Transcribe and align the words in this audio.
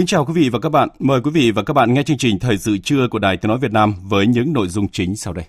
Kính 0.00 0.06
chào 0.06 0.24
quý 0.24 0.32
vị 0.32 0.48
và 0.48 0.58
các 0.58 0.68
bạn. 0.68 0.88
Mời 0.98 1.20
quý 1.20 1.30
vị 1.30 1.50
và 1.50 1.62
các 1.62 1.74
bạn 1.74 1.94
nghe 1.94 2.02
chương 2.02 2.18
trình 2.18 2.38
Thời 2.38 2.58
sự 2.58 2.78
trưa 2.78 3.08
của 3.10 3.18
Đài 3.18 3.36
Tiếng 3.36 3.48
Nói 3.48 3.58
Việt 3.58 3.72
Nam 3.72 3.94
với 4.02 4.26
những 4.26 4.52
nội 4.52 4.68
dung 4.68 4.88
chính 4.88 5.16
sau 5.16 5.32
đây. 5.32 5.44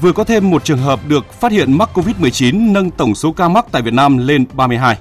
Vừa 0.00 0.12
có 0.12 0.24
thêm 0.24 0.50
một 0.50 0.64
trường 0.64 0.78
hợp 0.78 1.00
được 1.08 1.32
phát 1.32 1.52
hiện 1.52 1.78
mắc 1.78 1.90
COVID-19 1.94 2.72
nâng 2.72 2.90
tổng 2.90 3.14
số 3.14 3.32
ca 3.32 3.48
mắc 3.48 3.66
tại 3.72 3.82
Việt 3.82 3.94
Nam 3.94 4.18
lên 4.18 4.44
32. 4.54 4.98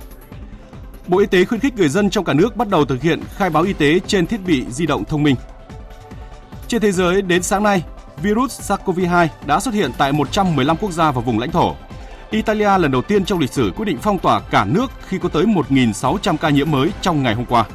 Bộ 1.08 1.20
Y 1.20 1.26
tế 1.26 1.46
khuyến 1.46 1.60
khích 1.60 1.76
người 1.78 1.90
dân 1.90 2.10
trong 2.10 2.26
cả 2.26 2.34
nước 2.34 2.56
bắt 2.56 2.68
đầu 2.70 2.86
thực 2.86 3.02
hiện 3.02 3.20
khai 3.36 3.50
báo 3.50 3.64
y 3.64 3.74
tế 3.74 4.00
trên 4.08 4.28
thiết 4.28 4.40
bị 4.46 4.66
di 4.70 4.86
động 4.86 5.06
thông 5.06 5.24
minh. 5.24 5.36
Trên 6.68 6.82
thế 6.82 6.92
giới, 6.92 7.22
đến 7.22 7.44
sáng 7.44 7.64
nay, 7.64 7.84
virus 8.22 8.72
SARS-CoV-2 8.72 9.28
đã 9.46 9.60
xuất 9.60 9.74
hiện 9.74 9.92
tại 9.98 10.12
115 10.12 10.78
quốc 10.78 10.92
gia 10.92 11.12
và 11.12 11.22
vùng 11.22 11.40
lãnh 11.40 11.52
thổ. 11.52 11.76
Italia 12.32 12.78
lần 12.78 12.92
đầu 12.92 13.02
tiên 13.02 13.26
trong 13.26 13.40
lịch 13.40 13.54
sử 13.54 13.72
quyết 13.76 13.86
định 13.86 13.98
phong 14.02 14.20
tỏa 14.20 14.40
cả 14.40 14.66
nước 14.66 14.92
khi 15.08 15.18
có 15.20 15.30
tới 15.30 15.46
1.600 15.46 16.38
ca 16.38 16.50
nhiễm 16.50 16.72
mới 16.72 16.92
trong 17.02 17.24
ngày 17.24 17.36
hôm 17.36 17.46
qua. 17.46 17.66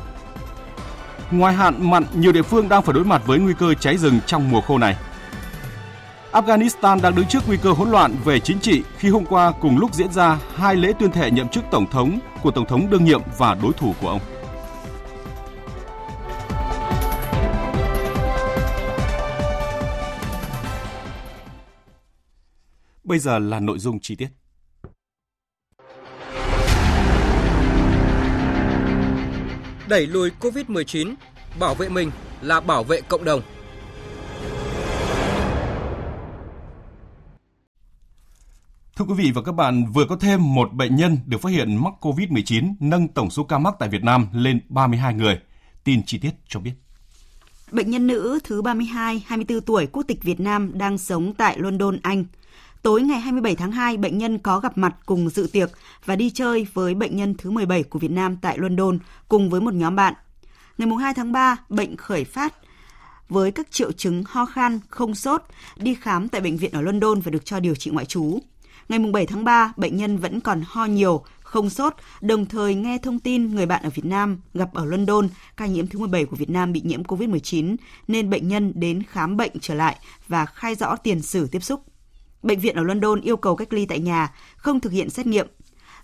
Ngoài 1.31 1.55
hạn 1.55 1.91
mặn, 1.91 2.05
nhiều 2.15 2.33
địa 2.33 2.43
phương 2.43 2.69
đang 2.69 2.83
phải 2.83 2.93
đối 2.93 3.05
mặt 3.05 3.23
với 3.27 3.39
nguy 3.39 3.55
cơ 3.59 3.75
cháy 3.75 3.97
rừng 3.97 4.21
trong 4.27 4.51
mùa 4.51 4.61
khô 4.61 4.79
này. 4.79 4.97
Afghanistan 6.33 7.01
đang 7.01 7.15
đứng 7.15 7.27
trước 7.27 7.43
nguy 7.47 7.57
cơ 7.57 7.73
hỗn 7.73 7.91
loạn 7.91 8.17
về 8.25 8.41
chính 8.41 8.59
trị 8.59 8.83
khi 8.99 9.09
hôm 9.09 9.25
qua 9.25 9.53
cùng 9.61 9.79
lúc 9.79 9.95
diễn 9.95 10.13
ra 10.13 10.39
hai 10.55 10.77
lễ 10.77 10.93
tuyên 10.99 11.11
thệ 11.11 11.31
nhậm 11.31 11.49
chức 11.49 11.65
tổng 11.71 11.87
thống 11.91 12.19
của 12.43 12.51
tổng 12.51 12.67
thống 12.67 12.91
đương 12.91 13.05
nhiệm 13.05 13.21
và 13.39 13.57
đối 13.63 13.73
thủ 13.73 13.95
của 14.01 14.09
ông. 14.09 14.21
Bây 23.15 23.19
giờ 23.19 23.39
là 23.39 23.61
nội 23.61 23.79
dung 23.79 24.01
chi 24.01 24.17
tiết. 24.17 24.29
Đẩy 29.89 30.07
lùi 30.07 30.31
COVID-19, 30.41 31.15
bảo 31.59 31.75
vệ 31.75 31.89
mình 31.89 32.11
là 32.43 32.61
bảo 32.61 32.85
vệ 32.85 33.01
cộng 33.01 33.25
đồng. 33.25 33.43
Thưa 38.97 39.05
quý 39.05 39.15
vị 39.17 39.31
và 39.35 39.43
các 39.43 39.53
bạn, 39.53 39.93
vừa 39.93 40.07
có 40.09 40.17
thêm 40.17 40.55
một 40.55 40.73
bệnh 40.73 40.97
nhân 40.97 41.19
được 41.27 41.39
phát 41.39 41.51
hiện 41.51 41.77
mắc 41.85 41.95
COVID-19 42.01 42.75
nâng 42.81 43.09
tổng 43.09 43.31
số 43.31 43.45
ca 43.45 43.59
mắc 43.59 43.75
tại 43.79 43.89
Việt 43.89 44.03
Nam 44.03 44.27
lên 44.33 44.61
32 44.69 45.15
người. 45.15 45.41
Tin 45.85 46.03
chi 46.03 46.19
tiết 46.19 46.33
cho 46.49 46.61
biết. 46.61 46.73
Bệnh 47.71 47.91
nhân 47.91 48.07
nữ 48.07 48.39
thứ 48.45 48.63
32, 48.63 49.25
24 49.27 49.61
tuổi, 49.61 49.87
quốc 49.87 50.03
tịch 50.09 50.23
Việt 50.23 50.41
Nam 50.41 50.79
đang 50.79 50.99
sống 50.99 51.35
tại 51.35 51.59
London, 51.59 51.99
Anh. 52.03 52.25
Tối 52.85 53.03
ngày 53.03 53.21
27 53.21 53.57
tháng 53.57 53.73
2, 53.73 53.97
bệnh 53.97 54.19
nhân 54.19 54.39
có 54.39 54.61
gặp 54.61 54.79
mặt 54.79 54.97
cùng 55.07 55.29
dự 55.29 55.49
tiệc 55.53 55.71
và 56.05 56.17
đi 56.17 56.31
chơi 56.31 56.67
với 56.75 56.95
bệnh 56.95 57.17
nhân 57.17 57.35
thứ 57.39 57.51
17 57.51 57.83
của 57.83 57.99
Việt 57.99 58.11
Nam 58.11 58.37
tại 58.37 58.59
London 58.59 58.99
cùng 59.29 59.51
với 59.51 59.61
một 59.61 59.75
nhóm 59.75 59.97
bạn. 59.97 60.15
Ngày 60.79 60.89
2 61.01 61.15
tháng 61.15 61.33
3, 61.33 61.57
bệnh 61.69 61.97
khởi 61.97 62.25
phát 62.25 62.55
với 63.29 63.53
các 63.53 63.71
triệu 63.71 63.93
chứng 63.93 64.25
ho 64.27 64.47
khan, 64.47 64.81
không 64.89 65.15
sốt, 65.15 65.43
đi 65.77 65.95
khám 65.95 66.29
tại 66.29 66.41
bệnh 66.41 66.57
viện 66.57 66.73
ở 66.73 66.81
London 66.81 67.21
và 67.21 67.31
được 67.31 67.45
cho 67.45 67.61
điều 67.61 67.75
trị 67.75 67.91
ngoại 67.91 68.07
trú. 68.07 68.39
Ngày 68.89 68.99
7 68.99 69.27
tháng 69.27 69.45
3, 69.45 69.73
bệnh 69.77 69.97
nhân 69.97 70.19
vẫn 70.19 70.41
còn 70.41 70.63
ho 70.67 70.85
nhiều, 70.85 71.25
không 71.41 71.71
sốt, 71.71 71.95
đồng 72.21 72.47
thời 72.47 72.75
nghe 72.75 72.99
thông 72.99 73.19
tin 73.19 73.55
người 73.55 73.67
bạn 73.67 73.83
ở 73.83 73.91
Việt 73.95 74.05
Nam 74.05 74.41
gặp 74.55 74.75
ở 74.75 74.85
London 74.85 75.29
ca 75.57 75.67
nhiễm 75.67 75.87
thứ 75.87 75.99
17 75.99 76.25
của 76.25 76.37
Việt 76.37 76.51
Nam 76.51 76.73
bị 76.73 76.83
nhiễm 76.85 77.03
COVID-19 77.03 77.77
nên 78.09 78.31
bệnh 78.31 78.49
nhân 78.49 78.73
đến 78.75 79.03
khám 79.03 79.37
bệnh 79.37 79.53
trở 79.61 79.75
lại 79.75 79.97
và 80.29 80.47
khai 80.47 80.75
rõ 80.75 80.97
tiền 80.97 81.23
sử 81.23 81.47
tiếp 81.47 81.63
xúc. 81.63 81.94
Bệnh 82.45 82.61
viện 82.61 82.77
ở 82.77 82.83
London 82.83 83.21
yêu 83.21 83.37
cầu 83.37 83.57
cách 83.57 83.73
ly 83.73 83.87
tại 83.87 84.01
nhà, 84.01 84.33
không 84.57 84.81
thực 84.81 84.93
hiện 84.93 85.11
xét 85.11 85.27
nghiệm. 85.27 85.47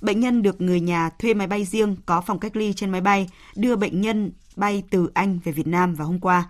Bệnh 0.00 0.20
nhân 0.20 0.42
được 0.42 0.60
người 0.60 0.80
nhà 0.80 1.10
thuê 1.10 1.34
máy 1.34 1.46
bay 1.46 1.64
riêng 1.64 1.96
có 2.06 2.20
phòng 2.20 2.38
cách 2.38 2.56
ly 2.56 2.72
trên 2.72 2.90
máy 2.90 3.00
bay, 3.00 3.28
đưa 3.56 3.76
bệnh 3.76 4.00
nhân 4.00 4.32
bay 4.56 4.82
từ 4.90 5.10
Anh 5.14 5.38
về 5.44 5.52
Việt 5.52 5.66
Nam 5.66 5.94
vào 5.94 6.06
hôm 6.06 6.20
qua. 6.20 6.48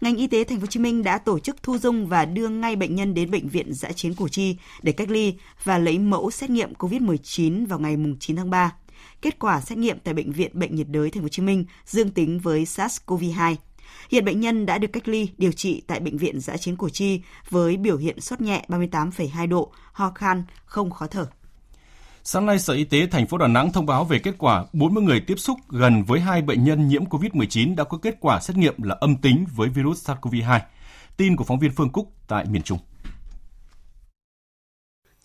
Ngành 0.00 0.16
y 0.16 0.26
tế 0.26 0.44
thành 0.44 0.58
phố 0.58 0.62
Hồ 0.62 0.66
Chí 0.66 0.80
Minh 0.80 1.02
đã 1.02 1.18
tổ 1.18 1.38
chức 1.38 1.62
thu 1.62 1.78
dung 1.78 2.06
và 2.06 2.24
đưa 2.24 2.48
ngay 2.48 2.76
bệnh 2.76 2.94
nhân 2.94 3.14
đến 3.14 3.30
bệnh 3.30 3.48
viện 3.48 3.72
Dã 3.72 3.92
chiến 3.92 4.14
Củ 4.14 4.28
Chi 4.28 4.56
để 4.82 4.92
cách 4.92 5.10
ly 5.10 5.34
và 5.64 5.78
lấy 5.78 5.98
mẫu 5.98 6.30
xét 6.30 6.50
nghiệm 6.50 6.72
COVID-19 6.72 7.66
vào 7.66 7.78
ngày 7.78 7.96
9 8.20 8.36
tháng 8.36 8.50
3. 8.50 8.72
Kết 9.22 9.38
quả 9.38 9.60
xét 9.60 9.78
nghiệm 9.78 9.98
tại 10.04 10.14
bệnh 10.14 10.32
viện 10.32 10.50
Bệnh 10.54 10.74
nhiệt 10.74 10.88
đới 10.88 11.10
thành 11.10 11.22
phố 11.22 11.24
Hồ 11.24 11.28
Chí 11.28 11.42
Minh 11.42 11.64
dương 11.86 12.10
tính 12.10 12.38
với 12.38 12.64
SARS-CoV-2. 12.64 13.56
Hiện 14.10 14.24
bệnh 14.24 14.40
nhân 14.40 14.66
đã 14.66 14.78
được 14.78 14.92
cách 14.92 15.08
ly 15.08 15.28
điều 15.38 15.52
trị 15.52 15.82
tại 15.86 16.00
bệnh 16.00 16.18
viện 16.18 16.40
giã 16.40 16.56
chiến 16.56 16.76
Củ 16.76 16.88
Chi 16.88 17.20
với 17.50 17.76
biểu 17.76 17.96
hiện 17.96 18.20
sốt 18.20 18.40
nhẹ 18.40 18.64
38,2 18.68 19.48
độ, 19.48 19.72
ho 19.92 20.10
khan, 20.14 20.44
không 20.64 20.90
khó 20.90 21.06
thở. 21.06 21.26
Sáng 22.28 22.46
nay, 22.46 22.58
Sở 22.58 22.74
Y 22.74 22.84
tế 22.84 23.06
thành 23.06 23.26
phố 23.26 23.38
Đà 23.38 23.46
Nẵng 23.46 23.72
thông 23.72 23.86
báo 23.86 24.04
về 24.04 24.18
kết 24.18 24.34
quả 24.38 24.64
40 24.72 25.04
người 25.04 25.20
tiếp 25.20 25.38
xúc 25.38 25.58
gần 25.68 26.02
với 26.02 26.20
hai 26.20 26.42
bệnh 26.42 26.64
nhân 26.64 26.88
nhiễm 26.88 27.04
COVID-19 27.04 27.76
đã 27.76 27.84
có 27.84 27.98
kết 27.98 28.16
quả 28.20 28.40
xét 28.40 28.56
nghiệm 28.56 28.82
là 28.82 28.96
âm 29.00 29.16
tính 29.16 29.44
với 29.54 29.68
virus 29.68 30.10
SARS-CoV-2. 30.10 30.60
Tin 31.16 31.36
của 31.36 31.44
phóng 31.44 31.58
viên 31.58 31.72
Phương 31.72 31.90
Cúc 31.90 32.12
tại 32.28 32.44
miền 32.44 32.62
Trung. 32.62 32.78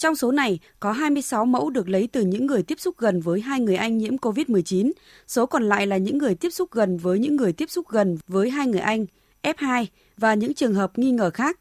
Trong 0.01 0.15
số 0.15 0.31
này, 0.31 0.59
có 0.79 0.91
26 0.91 1.45
mẫu 1.45 1.69
được 1.69 1.89
lấy 1.89 2.09
từ 2.11 2.21
những 2.21 2.45
người 2.45 2.63
tiếp 2.63 2.79
xúc 2.79 2.97
gần 2.97 3.21
với 3.21 3.41
hai 3.41 3.59
người 3.59 3.75
Anh 3.75 3.97
nhiễm 3.97 4.15
COVID-19. 4.17 4.91
Số 5.27 5.45
còn 5.45 5.63
lại 5.63 5.87
là 5.87 5.97
những 5.97 6.17
người 6.17 6.35
tiếp 6.35 6.49
xúc 6.49 6.71
gần 6.71 6.97
với 6.97 7.19
những 7.19 7.35
người 7.35 7.53
tiếp 7.53 7.69
xúc 7.69 7.89
gần 7.89 8.17
với 8.27 8.49
hai 8.49 8.67
người 8.67 8.79
Anh, 8.79 9.05
F2 9.43 9.85
và 10.17 10.33
những 10.33 10.53
trường 10.53 10.73
hợp 10.73 10.97
nghi 10.97 11.11
ngờ 11.11 11.29
khác. 11.29 11.59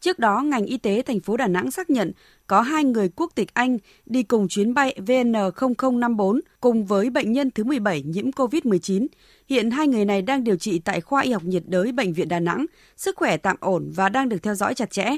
Trước 0.00 0.18
đó, 0.18 0.42
ngành 0.42 0.64
y 0.64 0.76
tế 0.76 1.02
thành 1.02 1.20
phố 1.20 1.36
Đà 1.36 1.46
Nẵng 1.46 1.70
xác 1.70 1.90
nhận 1.90 2.12
có 2.46 2.60
hai 2.60 2.84
người 2.84 3.08
quốc 3.16 3.32
tịch 3.34 3.54
Anh 3.54 3.78
đi 4.06 4.22
cùng 4.22 4.48
chuyến 4.48 4.74
bay 4.74 4.98
VN0054 5.06 6.40
cùng 6.60 6.86
với 6.86 7.10
bệnh 7.10 7.32
nhân 7.32 7.50
thứ 7.50 7.64
17 7.64 8.02
nhiễm 8.02 8.30
COVID-19. 8.30 9.06
Hiện 9.48 9.70
hai 9.70 9.88
người 9.88 10.04
này 10.04 10.22
đang 10.22 10.44
điều 10.44 10.56
trị 10.56 10.78
tại 10.78 11.00
khoa 11.00 11.22
y 11.22 11.32
học 11.32 11.44
nhiệt 11.44 11.62
đới 11.66 11.92
Bệnh 11.92 12.12
viện 12.12 12.28
Đà 12.28 12.40
Nẵng, 12.40 12.66
sức 12.96 13.16
khỏe 13.16 13.36
tạm 13.36 13.56
ổn 13.60 13.92
và 13.94 14.08
đang 14.08 14.28
được 14.28 14.42
theo 14.42 14.54
dõi 14.54 14.74
chặt 14.74 14.90
chẽ. 14.90 15.16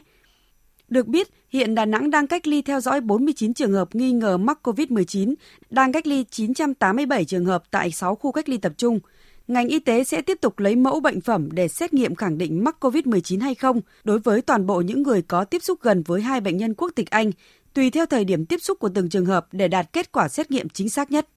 Được 0.92 1.06
biết, 1.06 1.28
hiện 1.48 1.74
Đà 1.74 1.84
Nẵng 1.84 2.10
đang 2.10 2.26
cách 2.26 2.46
ly 2.46 2.62
theo 2.62 2.80
dõi 2.80 3.00
49 3.00 3.54
trường 3.54 3.72
hợp 3.72 3.94
nghi 3.94 4.12
ngờ 4.12 4.36
mắc 4.36 4.58
COVID-19, 4.62 5.34
đang 5.70 5.92
cách 5.92 6.06
ly 6.06 6.24
987 6.30 7.24
trường 7.24 7.44
hợp 7.44 7.62
tại 7.70 7.90
6 7.90 8.14
khu 8.14 8.32
cách 8.32 8.48
ly 8.48 8.56
tập 8.58 8.72
trung. 8.76 9.00
Ngành 9.48 9.68
y 9.68 9.80
tế 9.80 10.04
sẽ 10.04 10.22
tiếp 10.22 10.38
tục 10.40 10.58
lấy 10.58 10.76
mẫu 10.76 11.00
bệnh 11.00 11.20
phẩm 11.20 11.48
để 11.52 11.68
xét 11.68 11.94
nghiệm 11.94 12.14
khẳng 12.14 12.38
định 12.38 12.64
mắc 12.64 12.76
COVID-19 12.80 13.40
hay 13.40 13.54
không 13.54 13.80
đối 14.04 14.18
với 14.18 14.42
toàn 14.42 14.66
bộ 14.66 14.80
những 14.80 15.02
người 15.02 15.22
có 15.22 15.44
tiếp 15.44 15.62
xúc 15.62 15.78
gần 15.82 16.02
với 16.02 16.20
hai 16.20 16.40
bệnh 16.40 16.56
nhân 16.56 16.74
quốc 16.74 16.92
tịch 16.94 17.10
Anh, 17.10 17.30
tùy 17.74 17.90
theo 17.90 18.06
thời 18.06 18.24
điểm 18.24 18.46
tiếp 18.46 18.58
xúc 18.62 18.78
của 18.78 18.88
từng 18.94 19.08
trường 19.08 19.26
hợp 19.26 19.46
để 19.52 19.68
đạt 19.68 19.92
kết 19.92 20.12
quả 20.12 20.28
xét 20.28 20.50
nghiệm 20.50 20.68
chính 20.68 20.88
xác 20.88 21.10
nhất. 21.10 21.28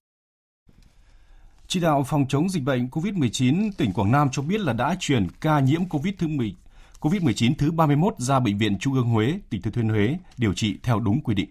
Chỉ 1.67 1.79
đạo 1.79 2.05
phòng 2.07 2.25
chống 2.29 2.49
dịch 2.49 2.63
bệnh 2.63 2.87
COVID-19 2.87 3.71
tỉnh 3.77 3.93
Quảng 3.93 4.11
Nam 4.11 4.29
cho 4.31 4.41
biết 4.41 4.59
là 4.61 4.73
đã 4.73 4.95
chuyển 4.99 5.27
ca 5.41 5.59
nhiễm 5.59 5.85
COVID 5.89 6.13
thứ 6.17 6.27
10 6.27 6.55
COVID-19 6.99 7.53
thứ 7.57 7.71
31 7.71 8.13
ra 8.17 8.39
Bệnh 8.39 8.57
viện 8.57 8.77
Trung 8.79 8.93
ương 8.93 9.09
Huế, 9.09 9.39
tỉnh 9.49 9.61
Thừa 9.61 9.71
Thiên 9.71 9.89
Huế 9.89 10.17
điều 10.37 10.53
trị 10.53 10.75
theo 10.83 10.99
đúng 10.99 11.21
quy 11.21 11.35
định. 11.35 11.49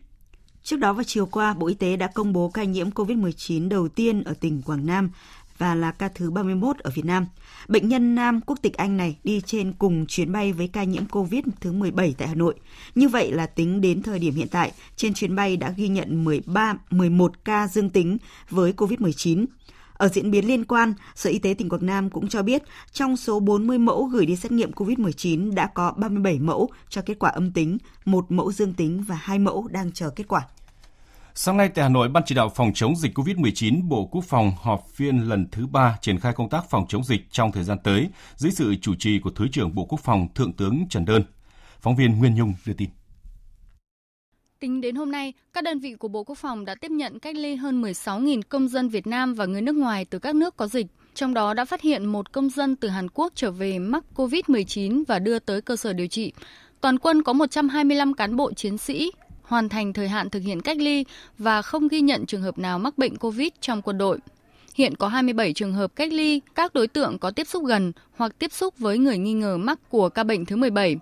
Trước 0.62 0.76
đó 0.76 0.92
vào 0.92 1.04
chiều 1.04 1.26
qua, 1.26 1.54
Bộ 1.54 1.66
Y 1.66 1.74
tế 1.74 1.96
đã 1.96 2.06
công 2.06 2.32
bố 2.32 2.48
ca 2.48 2.64
nhiễm 2.64 2.90
COVID-19 2.90 3.68
đầu 3.68 3.88
tiên 3.88 4.24
ở 4.24 4.34
tỉnh 4.40 4.62
Quảng 4.62 4.86
Nam 4.86 5.10
và 5.58 5.74
là 5.74 5.92
ca 5.92 6.08
thứ 6.08 6.30
31 6.30 6.78
ở 6.78 6.90
Việt 6.94 7.04
Nam. 7.04 7.26
Bệnh 7.68 7.88
nhân 7.88 8.14
nam 8.14 8.40
quốc 8.40 8.58
tịch 8.62 8.76
Anh 8.76 8.96
này 8.96 9.16
đi 9.24 9.40
trên 9.46 9.72
cùng 9.72 10.06
chuyến 10.06 10.32
bay 10.32 10.52
với 10.52 10.68
ca 10.68 10.84
nhiễm 10.84 11.06
COVID 11.06 11.44
thứ 11.60 11.72
17 11.72 12.14
tại 12.18 12.28
Hà 12.28 12.34
Nội. 12.34 12.54
Như 12.94 13.08
vậy 13.08 13.32
là 13.32 13.46
tính 13.46 13.80
đến 13.80 14.02
thời 14.02 14.18
điểm 14.18 14.34
hiện 14.34 14.48
tại, 14.48 14.72
trên 14.96 15.14
chuyến 15.14 15.36
bay 15.36 15.56
đã 15.56 15.70
ghi 15.70 15.88
nhận 15.88 16.24
13 16.24 16.74
11 16.90 17.44
ca 17.44 17.68
dương 17.68 17.90
tính 17.90 18.18
với 18.50 18.72
COVID-19. 18.72 19.46
Ở 19.94 20.08
diễn 20.08 20.30
biến 20.30 20.46
liên 20.46 20.64
quan, 20.64 20.94
Sở 21.14 21.30
Y 21.30 21.38
tế 21.38 21.54
tỉnh 21.58 21.68
Quảng 21.68 21.86
Nam 21.86 22.10
cũng 22.10 22.28
cho 22.28 22.42
biết 22.42 22.62
trong 22.92 23.16
số 23.16 23.40
40 23.40 23.78
mẫu 23.78 24.04
gửi 24.04 24.26
đi 24.26 24.36
xét 24.36 24.52
nghiệm 24.52 24.72
COVID-19 24.72 25.54
đã 25.54 25.66
có 25.66 25.92
37 25.96 26.38
mẫu 26.38 26.70
cho 26.88 27.02
kết 27.02 27.18
quả 27.18 27.30
âm 27.30 27.52
tính, 27.52 27.78
một 28.04 28.26
mẫu 28.28 28.52
dương 28.52 28.72
tính 28.72 29.04
và 29.08 29.18
hai 29.22 29.38
mẫu 29.38 29.68
đang 29.70 29.92
chờ 29.92 30.10
kết 30.10 30.28
quả. 30.28 30.46
Sáng 31.34 31.56
nay 31.56 31.68
tại 31.68 31.82
Hà 31.82 31.88
Nội, 31.88 32.08
Ban 32.08 32.22
chỉ 32.26 32.34
đạo 32.34 32.48
phòng 32.54 32.72
chống 32.74 32.96
dịch 32.96 33.18
COVID-19 33.18 33.88
Bộ 33.88 34.06
Quốc 34.06 34.24
phòng 34.24 34.52
họp 34.62 34.86
phiên 34.94 35.28
lần 35.28 35.46
thứ 35.52 35.66
ba 35.66 35.98
triển 36.00 36.20
khai 36.20 36.32
công 36.32 36.48
tác 36.48 36.70
phòng 36.70 36.86
chống 36.88 37.04
dịch 37.04 37.26
trong 37.30 37.52
thời 37.52 37.64
gian 37.64 37.78
tới 37.84 38.08
dưới 38.36 38.52
sự 38.52 38.74
chủ 38.82 38.94
trì 38.98 39.18
của 39.18 39.30
Thứ 39.30 39.48
trưởng 39.52 39.74
Bộ 39.74 39.84
Quốc 39.84 40.00
phòng 40.00 40.28
Thượng 40.34 40.52
tướng 40.52 40.86
Trần 40.90 41.04
Đơn. 41.04 41.22
Phóng 41.80 41.96
viên 41.96 42.18
Nguyên 42.18 42.34
Nhung 42.34 42.54
đưa 42.66 42.72
tin. 42.72 42.90
Tính 44.64 44.80
đến 44.80 44.94
hôm 44.94 45.10
nay, 45.10 45.32
các 45.52 45.64
đơn 45.64 45.78
vị 45.78 45.94
của 45.94 46.08
Bộ 46.08 46.24
Quốc 46.24 46.38
phòng 46.38 46.64
đã 46.64 46.74
tiếp 46.74 46.90
nhận 46.90 47.18
cách 47.18 47.36
ly 47.36 47.54
hơn 47.54 47.82
16.000 47.82 48.42
công 48.48 48.68
dân 48.68 48.88
Việt 48.88 49.06
Nam 49.06 49.34
và 49.34 49.46
người 49.46 49.62
nước 49.62 49.74
ngoài 49.74 50.04
từ 50.04 50.18
các 50.18 50.34
nước 50.34 50.56
có 50.56 50.66
dịch. 50.66 50.86
Trong 51.14 51.34
đó 51.34 51.54
đã 51.54 51.64
phát 51.64 51.80
hiện 51.80 52.06
một 52.06 52.32
công 52.32 52.50
dân 52.50 52.76
từ 52.76 52.88
Hàn 52.88 53.08
Quốc 53.14 53.32
trở 53.34 53.50
về 53.50 53.78
mắc 53.78 54.04
COVID-19 54.16 55.04
và 55.08 55.18
đưa 55.18 55.38
tới 55.38 55.60
cơ 55.60 55.76
sở 55.76 55.92
điều 55.92 56.06
trị. 56.06 56.32
Toàn 56.80 56.98
quân 56.98 57.22
có 57.22 57.32
125 57.32 58.14
cán 58.14 58.36
bộ 58.36 58.52
chiến 58.52 58.78
sĩ 58.78 59.12
hoàn 59.42 59.68
thành 59.68 59.92
thời 59.92 60.08
hạn 60.08 60.30
thực 60.30 60.42
hiện 60.42 60.60
cách 60.60 60.78
ly 60.78 61.04
và 61.38 61.62
không 61.62 61.88
ghi 61.88 62.00
nhận 62.00 62.26
trường 62.26 62.42
hợp 62.42 62.58
nào 62.58 62.78
mắc 62.78 62.98
bệnh 62.98 63.16
COVID 63.16 63.48
trong 63.60 63.82
quân 63.82 63.98
đội. 63.98 64.18
Hiện 64.74 64.94
có 64.96 65.08
27 65.08 65.52
trường 65.52 65.72
hợp 65.72 65.96
cách 65.96 66.12
ly 66.12 66.40
các 66.54 66.74
đối 66.74 66.88
tượng 66.88 67.18
có 67.18 67.30
tiếp 67.30 67.46
xúc 67.46 67.64
gần 67.64 67.92
hoặc 68.16 68.38
tiếp 68.38 68.52
xúc 68.52 68.78
với 68.78 68.98
người 68.98 69.18
nghi 69.18 69.32
ngờ 69.32 69.56
mắc 69.56 69.78
của 69.88 70.08
ca 70.08 70.24
bệnh 70.24 70.44
thứ 70.44 70.56
17. 70.56 70.96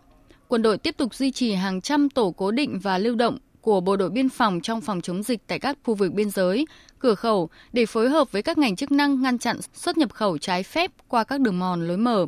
Quân 0.49 0.62
đội 0.62 0.79
tiếp 0.79 0.97
tục 0.97 1.15
duy 1.15 1.31
trì 1.31 1.53
hàng 1.53 1.81
trăm 1.81 2.11
tổ 2.11 2.31
cố 2.31 2.50
định 2.50 2.79
và 2.82 2.99
lưu 2.99 3.15
động 3.15 3.38
của 3.62 3.81
Bộ 3.81 3.97
đội 3.97 4.11
Biên 4.11 4.29
phòng 4.29 4.61
trong 4.61 4.81
phòng 4.81 5.00
chống 5.00 5.23
dịch 5.23 5.41
tại 5.47 5.59
các 5.59 5.79
khu 5.85 5.94
vực 5.94 6.12
biên 6.12 6.31
giới, 6.31 6.67
cửa 6.99 7.14
khẩu 7.14 7.50
để 7.73 7.87
phối 7.87 8.09
hợp 8.09 8.32
với 8.32 8.43
các 8.43 8.59
ngành 8.59 8.76
chức 8.76 8.93
năng 8.93 9.23
ngăn 9.23 9.38
chặn 9.38 9.56
xuất 9.75 9.99
nhập 9.99 10.12
khẩu 10.12 10.38
trái 10.38 10.62
phép 10.62 10.91
qua 11.09 11.25
các 11.25 11.41
đường 11.41 11.59
mòn 11.59 11.88
lối 11.88 11.97
mở. 11.97 12.26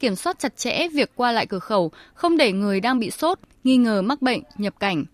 Kiểm 0.00 0.16
soát 0.16 0.38
chặt 0.38 0.56
chẽ 0.56 0.88
việc 0.88 1.10
qua 1.14 1.32
lại 1.32 1.46
cửa 1.46 1.58
khẩu, 1.58 1.90
không 2.14 2.36
để 2.36 2.52
người 2.52 2.80
đang 2.80 2.98
bị 2.98 3.10
sốt, 3.10 3.38
nghi 3.64 3.76
ngờ 3.76 4.02
mắc 4.02 4.22
bệnh 4.22 4.42
nhập 4.56 4.74
cảnh. 4.80 5.04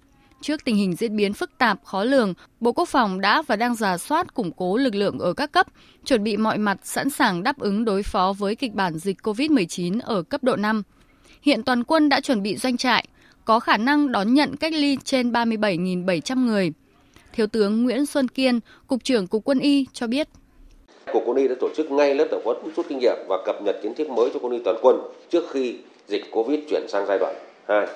Trước 0.42 0.64
tình 0.64 0.76
hình 0.76 0.94
diễn 0.94 1.16
biến 1.16 1.32
phức 1.32 1.58
tạp, 1.58 1.84
khó 1.84 2.04
lường, 2.04 2.34
Bộ 2.60 2.72
Quốc 2.72 2.88
phòng 2.88 3.20
đã 3.20 3.42
và 3.42 3.56
đang 3.56 3.74
giả 3.74 3.98
soát 3.98 4.34
củng 4.34 4.52
cố 4.52 4.76
lực 4.76 4.94
lượng 4.94 5.18
ở 5.18 5.32
các 5.32 5.52
cấp, 5.52 5.66
chuẩn 6.04 6.24
bị 6.24 6.36
mọi 6.36 6.58
mặt 6.58 6.78
sẵn 6.82 7.10
sàng 7.10 7.42
đáp 7.42 7.58
ứng 7.58 7.84
đối 7.84 8.02
phó 8.02 8.32
với 8.38 8.54
kịch 8.54 8.74
bản 8.74 8.98
dịch 8.98 9.16
COVID-19 9.22 10.00
ở 10.02 10.22
cấp 10.22 10.44
độ 10.44 10.56
5. 10.56 10.82
Hiện 11.42 11.62
toàn 11.62 11.84
quân 11.84 12.08
đã 12.08 12.20
chuẩn 12.20 12.42
bị 12.42 12.56
doanh 12.56 12.76
trại, 12.76 13.08
có 13.44 13.60
khả 13.60 13.76
năng 13.76 14.12
đón 14.12 14.34
nhận 14.34 14.56
cách 14.56 14.72
ly 14.72 14.96
trên 15.04 15.32
37.700 15.32 16.46
người. 16.46 16.72
Thiếu 17.32 17.46
tướng 17.46 17.84
Nguyễn 17.84 18.06
Xuân 18.06 18.28
Kiên, 18.28 18.60
Cục 18.86 19.04
trưởng 19.04 19.26
Cục 19.26 19.42
Quân 19.44 19.58
y 19.58 19.86
cho 19.92 20.06
biết. 20.06 20.28
Cục 21.12 21.22
Quân 21.26 21.36
y 21.36 21.48
đã 21.48 21.54
tổ 21.60 21.68
chức 21.76 21.90
ngay 21.90 22.14
lớp 22.14 22.26
tập 22.30 22.40
huấn 22.44 22.56
rút 22.76 22.86
kinh 22.88 22.98
nghiệm 22.98 23.16
và 23.28 23.38
cập 23.46 23.62
nhật 23.62 23.76
kiến 23.82 23.94
thức 23.94 24.10
mới 24.10 24.30
cho 24.34 24.40
quân 24.42 24.52
y 24.52 24.58
toàn 24.64 24.76
quân 24.82 25.00
trước 25.30 25.44
khi 25.50 25.76
dịch 26.08 26.24
Covid 26.30 26.60
chuyển 26.70 26.86
sang 26.88 27.06
giai 27.08 27.18
đoạn 27.18 27.34
2. 27.68 27.86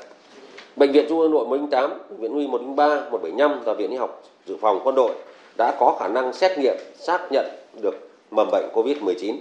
Bệnh 0.76 0.92
viện 0.92 1.06
Trung 1.08 1.20
ương 1.20 1.30
Nội 1.30 1.46
108, 1.46 1.90
Bệnh 2.10 2.20
viện 2.20 2.32
Huy 2.32 2.46
103, 2.46 2.86
175 2.86 3.60
và 3.64 3.74
Viện 3.74 3.90
Y 3.90 3.96
học 3.96 4.22
Dự 4.46 4.56
phòng 4.60 4.80
Quân 4.84 4.94
đội 4.94 5.14
đã 5.58 5.76
có 5.80 5.96
khả 6.00 6.08
năng 6.08 6.32
xét 6.32 6.58
nghiệm 6.58 6.76
xác 6.94 7.32
nhận 7.32 7.46
được 7.82 8.10
mầm 8.30 8.48
bệnh 8.52 8.64
COVID-19. 8.74 9.36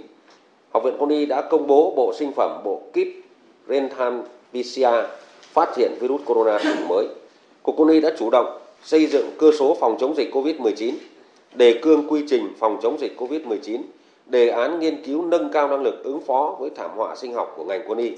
Học 0.70 0.82
viện 0.84 0.94
Quân 0.98 1.10
y 1.10 1.26
đã 1.26 1.42
công 1.42 1.66
bố 1.66 1.94
bộ 1.96 2.14
sinh 2.18 2.32
phẩm 2.36 2.60
bộ 2.64 2.82
kit 2.92 3.08
Rentham 3.68 4.22
PCR 4.52 4.86
phát 5.58 5.76
hiện 5.76 5.92
virus 6.00 6.20
corona 6.24 6.58
chủng 6.62 6.88
mới. 6.88 7.06
Cục 7.62 7.74
Quân 7.78 7.88
y 7.88 8.00
đã 8.00 8.10
chủ 8.18 8.30
động 8.30 8.58
xây 8.84 9.06
dựng 9.06 9.30
cơ 9.38 9.50
số 9.58 9.76
phòng 9.80 9.96
chống 10.00 10.16
dịch 10.16 10.30
COVID-19, 10.32 10.92
đề 11.54 11.80
cương 11.82 12.08
quy 12.08 12.22
trình 12.30 12.48
phòng 12.58 12.78
chống 12.82 13.00
dịch 13.00 13.16
COVID-19, 13.20 13.80
đề 14.26 14.48
án 14.48 14.80
nghiên 14.80 15.04
cứu 15.04 15.24
nâng 15.26 15.52
cao 15.52 15.68
năng 15.68 15.82
lực 15.82 16.04
ứng 16.04 16.20
phó 16.26 16.56
với 16.60 16.70
thảm 16.76 16.90
họa 16.96 17.16
sinh 17.16 17.34
học 17.34 17.54
của 17.56 17.64
ngành 17.64 17.80
quân 17.88 17.98
y. 17.98 18.12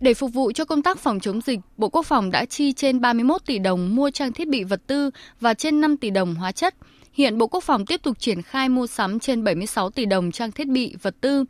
Để 0.00 0.14
phục 0.14 0.32
vụ 0.32 0.52
cho 0.52 0.64
công 0.64 0.82
tác 0.82 0.98
phòng 0.98 1.20
chống 1.20 1.40
dịch, 1.40 1.60
Bộ 1.76 1.88
Quốc 1.88 2.06
phòng 2.06 2.30
đã 2.30 2.44
chi 2.44 2.72
trên 2.72 3.00
31 3.00 3.46
tỷ 3.46 3.58
đồng 3.58 3.96
mua 3.96 4.10
trang 4.10 4.32
thiết 4.32 4.48
bị 4.48 4.64
vật 4.64 4.80
tư 4.86 5.10
và 5.40 5.54
trên 5.54 5.80
5 5.80 5.96
tỷ 5.96 6.10
đồng 6.10 6.34
hóa 6.34 6.52
chất. 6.52 6.74
Hiện 7.12 7.38
Bộ 7.38 7.46
Quốc 7.46 7.64
phòng 7.64 7.86
tiếp 7.86 8.02
tục 8.02 8.18
triển 8.18 8.42
khai 8.42 8.68
mua 8.68 8.86
sắm 8.86 9.18
trên 9.18 9.44
76 9.44 9.90
tỷ 9.90 10.04
đồng 10.04 10.32
trang 10.32 10.52
thiết 10.52 10.68
bị 10.68 10.94
vật 11.02 11.14
tư. 11.20 11.44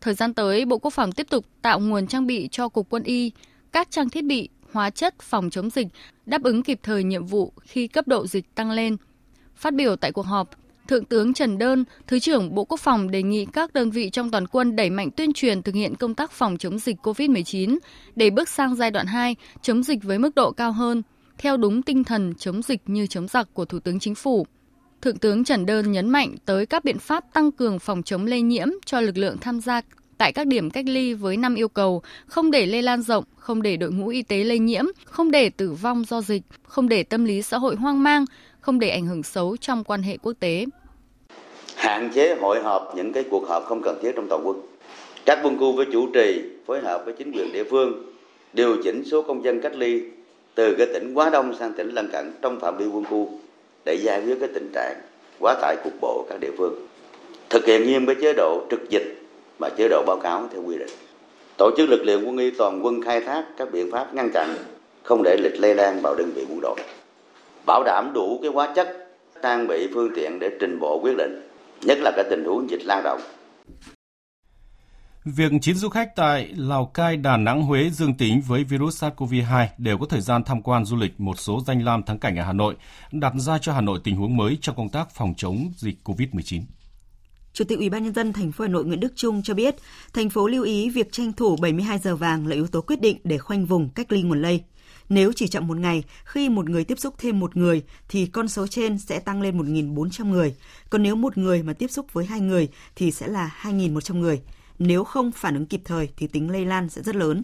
Thời 0.00 0.14
gian 0.14 0.34
tới, 0.34 0.64
Bộ 0.64 0.78
Quốc 0.78 0.90
phòng 0.90 1.12
tiếp 1.12 1.26
tục 1.30 1.44
tạo 1.62 1.80
nguồn 1.80 2.06
trang 2.06 2.26
bị 2.26 2.48
cho 2.52 2.68
Cục 2.68 2.86
Quân 2.90 3.02
y, 3.02 3.30
các 3.72 3.90
trang 3.90 4.08
thiết 4.08 4.24
bị, 4.24 4.48
hóa 4.72 4.90
chất 4.90 5.14
phòng 5.20 5.50
chống 5.50 5.70
dịch 5.70 5.86
đáp 6.26 6.42
ứng 6.42 6.62
kịp 6.62 6.80
thời 6.82 7.04
nhiệm 7.04 7.24
vụ 7.24 7.52
khi 7.62 7.88
cấp 7.88 8.08
độ 8.08 8.26
dịch 8.26 8.54
tăng 8.54 8.70
lên. 8.70 8.96
Phát 9.54 9.74
biểu 9.74 9.96
tại 9.96 10.12
cuộc 10.12 10.26
họp, 10.26 10.50
Thượng 10.88 11.04
tướng 11.04 11.34
Trần 11.34 11.58
Đơn, 11.58 11.84
Thứ 12.06 12.18
trưởng 12.18 12.54
Bộ 12.54 12.64
Quốc 12.64 12.80
phòng 12.80 13.10
đề 13.10 13.22
nghị 13.22 13.46
các 13.52 13.72
đơn 13.72 13.90
vị 13.90 14.10
trong 14.10 14.30
toàn 14.30 14.46
quân 14.46 14.76
đẩy 14.76 14.90
mạnh 14.90 15.10
tuyên 15.10 15.32
truyền 15.32 15.62
thực 15.62 15.74
hiện 15.74 15.94
công 15.94 16.14
tác 16.14 16.32
phòng 16.32 16.56
chống 16.58 16.78
dịch 16.78 16.96
COVID-19 17.02 17.78
để 18.16 18.30
bước 18.30 18.48
sang 18.48 18.74
giai 18.74 18.90
đoạn 18.90 19.06
2, 19.06 19.36
chống 19.62 19.82
dịch 19.82 20.02
với 20.02 20.18
mức 20.18 20.34
độ 20.34 20.50
cao 20.50 20.72
hơn, 20.72 21.02
theo 21.38 21.56
đúng 21.56 21.82
tinh 21.82 22.04
thần 22.04 22.34
chống 22.38 22.62
dịch 22.62 22.80
như 22.86 23.06
chống 23.06 23.28
giặc 23.28 23.54
của 23.54 23.64
Thủ 23.64 23.78
tướng 23.78 23.98
Chính 23.98 24.14
phủ. 24.14 24.46
Thượng 25.02 25.18
tướng 25.18 25.44
Trần 25.44 25.66
Đơn 25.66 25.92
nhấn 25.92 26.08
mạnh 26.08 26.34
tới 26.44 26.66
các 26.66 26.84
biện 26.84 26.98
pháp 26.98 27.24
tăng 27.32 27.52
cường 27.52 27.78
phòng 27.78 28.02
chống 28.02 28.26
lây 28.26 28.42
nhiễm 28.42 28.68
cho 28.86 29.00
lực 29.00 29.16
lượng 29.16 29.36
tham 29.40 29.60
gia 29.60 29.80
tại 30.18 30.32
các 30.32 30.46
điểm 30.46 30.70
cách 30.70 30.84
ly 30.88 31.14
với 31.14 31.36
5 31.36 31.54
yêu 31.54 31.68
cầu 31.68 32.02
không 32.26 32.50
để 32.50 32.66
lây 32.66 32.82
lan 32.82 33.02
rộng, 33.02 33.24
không 33.36 33.62
để 33.62 33.76
đội 33.76 33.92
ngũ 33.92 34.08
y 34.08 34.22
tế 34.22 34.44
lây 34.44 34.58
nhiễm, 34.58 34.84
không 35.04 35.30
để 35.30 35.50
tử 35.50 35.72
vong 35.72 36.04
do 36.08 36.20
dịch, 36.20 36.42
không 36.62 36.88
để 36.88 37.02
tâm 37.02 37.24
lý 37.24 37.42
xã 37.42 37.58
hội 37.58 37.76
hoang 37.76 38.02
mang, 38.02 38.24
không 38.60 38.78
để 38.78 38.88
ảnh 38.88 39.06
hưởng 39.06 39.22
xấu 39.22 39.56
trong 39.56 39.84
quan 39.84 40.02
hệ 40.02 40.16
quốc 40.16 40.32
tế. 40.40 40.64
Hạn 41.76 42.10
chế 42.14 42.36
hội 42.40 42.62
họp 42.62 42.92
những 42.96 43.12
cái 43.12 43.24
cuộc 43.30 43.48
họp 43.48 43.64
không 43.64 43.82
cần 43.84 43.98
thiết 44.02 44.12
trong 44.16 44.26
toàn 44.28 44.42
quân. 44.44 44.60
Các 45.26 45.38
quân 45.42 45.58
khu 45.58 45.72
với 45.72 45.86
chủ 45.92 46.08
trì 46.14 46.42
phối 46.66 46.80
hợp 46.80 47.02
với 47.04 47.14
chính 47.18 47.32
quyền 47.32 47.52
địa 47.52 47.64
phương 47.70 48.12
điều 48.52 48.76
chỉnh 48.84 49.02
số 49.04 49.22
công 49.22 49.44
dân 49.44 49.60
cách 49.60 49.76
ly 49.76 50.02
từ 50.54 50.74
cái 50.78 50.86
tỉnh 50.86 51.14
quá 51.14 51.30
đông 51.30 51.54
sang 51.58 51.72
tỉnh 51.72 51.90
lân 51.90 52.08
cận 52.12 52.32
trong 52.42 52.60
phạm 52.60 52.76
vi 52.76 52.86
quân 52.86 53.04
khu 53.04 53.30
để 53.84 53.94
giải 53.94 54.22
quyết 54.26 54.36
cái 54.40 54.48
tình 54.54 54.70
trạng 54.74 55.00
quá 55.40 55.54
tải 55.60 55.76
cục 55.84 55.92
bộ 56.00 56.26
các 56.28 56.40
địa 56.40 56.50
phương. 56.58 56.86
Thực 57.50 57.66
hiện 57.66 57.86
nghiêm 57.86 58.06
cái 58.06 58.16
chế 58.20 58.32
độ 58.32 58.66
trực 58.70 58.90
dịch 58.90 59.25
và 59.58 59.70
chế 59.78 59.88
độ 59.88 60.04
báo 60.06 60.18
cáo 60.22 60.48
theo 60.52 60.62
quy 60.66 60.78
định. 60.78 60.88
Tổ 61.58 61.70
chức 61.76 61.88
lực 61.88 62.02
lượng 62.04 62.22
quân 62.26 62.38
y 62.38 62.50
toàn 62.50 62.84
quân 62.84 63.02
khai 63.04 63.20
thác 63.20 63.44
các 63.56 63.68
biện 63.72 63.90
pháp 63.92 64.14
ngăn 64.14 64.30
chặn 64.34 64.56
không 65.02 65.22
để 65.24 65.36
lịch 65.40 65.60
lây 65.60 65.74
lan 65.74 66.00
vào 66.02 66.14
đơn 66.14 66.32
vị 66.34 66.46
quân 66.48 66.60
đội. 66.62 66.76
Bảo 67.66 67.82
đảm 67.84 68.10
đủ 68.14 68.38
cái 68.42 68.50
hóa 68.50 68.72
chất, 68.76 68.88
trang 69.42 69.66
bị 69.68 69.88
phương 69.94 70.10
tiện 70.16 70.38
để 70.38 70.50
trình 70.60 70.78
bộ 70.80 71.00
quyết 71.02 71.14
định, 71.18 71.48
nhất 71.82 71.98
là 72.00 72.12
cái 72.16 72.24
tình 72.30 72.44
huống 72.44 72.70
dịch 72.70 72.82
lan 72.84 73.02
rộng. 73.04 73.20
Việc 75.24 75.52
9 75.60 75.76
du 75.76 75.88
khách 75.88 76.16
tại 76.16 76.52
Lào 76.56 76.86
Cai, 76.86 77.16
Đà 77.16 77.36
Nẵng, 77.36 77.62
Huế 77.62 77.90
dương 77.90 78.14
tính 78.14 78.40
với 78.46 78.64
virus 78.64 79.04
SARS-CoV-2 79.04 79.66
đều 79.78 79.98
có 79.98 80.06
thời 80.06 80.20
gian 80.20 80.44
tham 80.44 80.62
quan 80.62 80.84
du 80.84 80.96
lịch 80.96 81.20
một 81.20 81.38
số 81.38 81.60
danh 81.66 81.84
lam 81.84 82.02
thắng 82.02 82.18
cảnh 82.18 82.36
ở 82.36 82.44
Hà 82.44 82.52
Nội, 82.52 82.74
đặt 83.12 83.32
ra 83.36 83.58
cho 83.58 83.72
Hà 83.72 83.80
Nội 83.80 84.00
tình 84.04 84.16
huống 84.16 84.36
mới 84.36 84.58
trong 84.60 84.76
công 84.76 84.88
tác 84.88 85.10
phòng 85.10 85.34
chống 85.36 85.72
dịch 85.76 85.96
COVID-19. 86.04 86.62
Chủ 87.56 87.64
tịch 87.64 87.78
Ủy 87.78 87.90
ban 87.90 88.04
nhân 88.04 88.14
dân 88.14 88.32
thành 88.32 88.52
phố 88.52 88.64
Hà 88.64 88.68
Nội 88.68 88.84
Nguyễn 88.84 89.00
Đức 89.00 89.12
Trung 89.16 89.42
cho 89.42 89.54
biết, 89.54 89.76
thành 90.12 90.30
phố 90.30 90.48
lưu 90.48 90.64
ý 90.64 90.90
việc 90.90 91.12
tranh 91.12 91.32
thủ 91.32 91.56
72 91.56 91.98
giờ 91.98 92.16
vàng 92.16 92.46
là 92.46 92.54
yếu 92.54 92.66
tố 92.66 92.80
quyết 92.80 93.00
định 93.00 93.18
để 93.24 93.38
khoanh 93.38 93.66
vùng 93.66 93.88
cách 93.88 94.12
ly 94.12 94.22
nguồn 94.22 94.42
lây. 94.42 94.64
Nếu 95.08 95.32
chỉ 95.36 95.48
chậm 95.48 95.66
một 95.66 95.76
ngày, 95.76 96.04
khi 96.24 96.48
một 96.48 96.68
người 96.68 96.84
tiếp 96.84 96.98
xúc 96.98 97.14
thêm 97.18 97.40
một 97.40 97.56
người 97.56 97.82
thì 98.08 98.26
con 98.26 98.48
số 98.48 98.66
trên 98.66 98.98
sẽ 98.98 99.18
tăng 99.18 99.42
lên 99.42 99.58
1.400 99.58 100.30
người. 100.30 100.54
Còn 100.90 101.02
nếu 101.02 101.16
một 101.16 101.38
người 101.38 101.62
mà 101.62 101.72
tiếp 101.72 101.90
xúc 101.90 102.06
với 102.12 102.24
hai 102.26 102.40
người 102.40 102.68
thì 102.96 103.10
sẽ 103.10 103.26
là 103.26 103.56
2.100 103.62 104.18
người. 104.18 104.40
Nếu 104.78 105.04
không 105.04 105.32
phản 105.32 105.54
ứng 105.54 105.66
kịp 105.66 105.80
thời 105.84 106.08
thì 106.16 106.26
tính 106.26 106.50
lây 106.50 106.64
lan 106.64 106.88
sẽ 106.88 107.02
rất 107.02 107.16
lớn. 107.16 107.42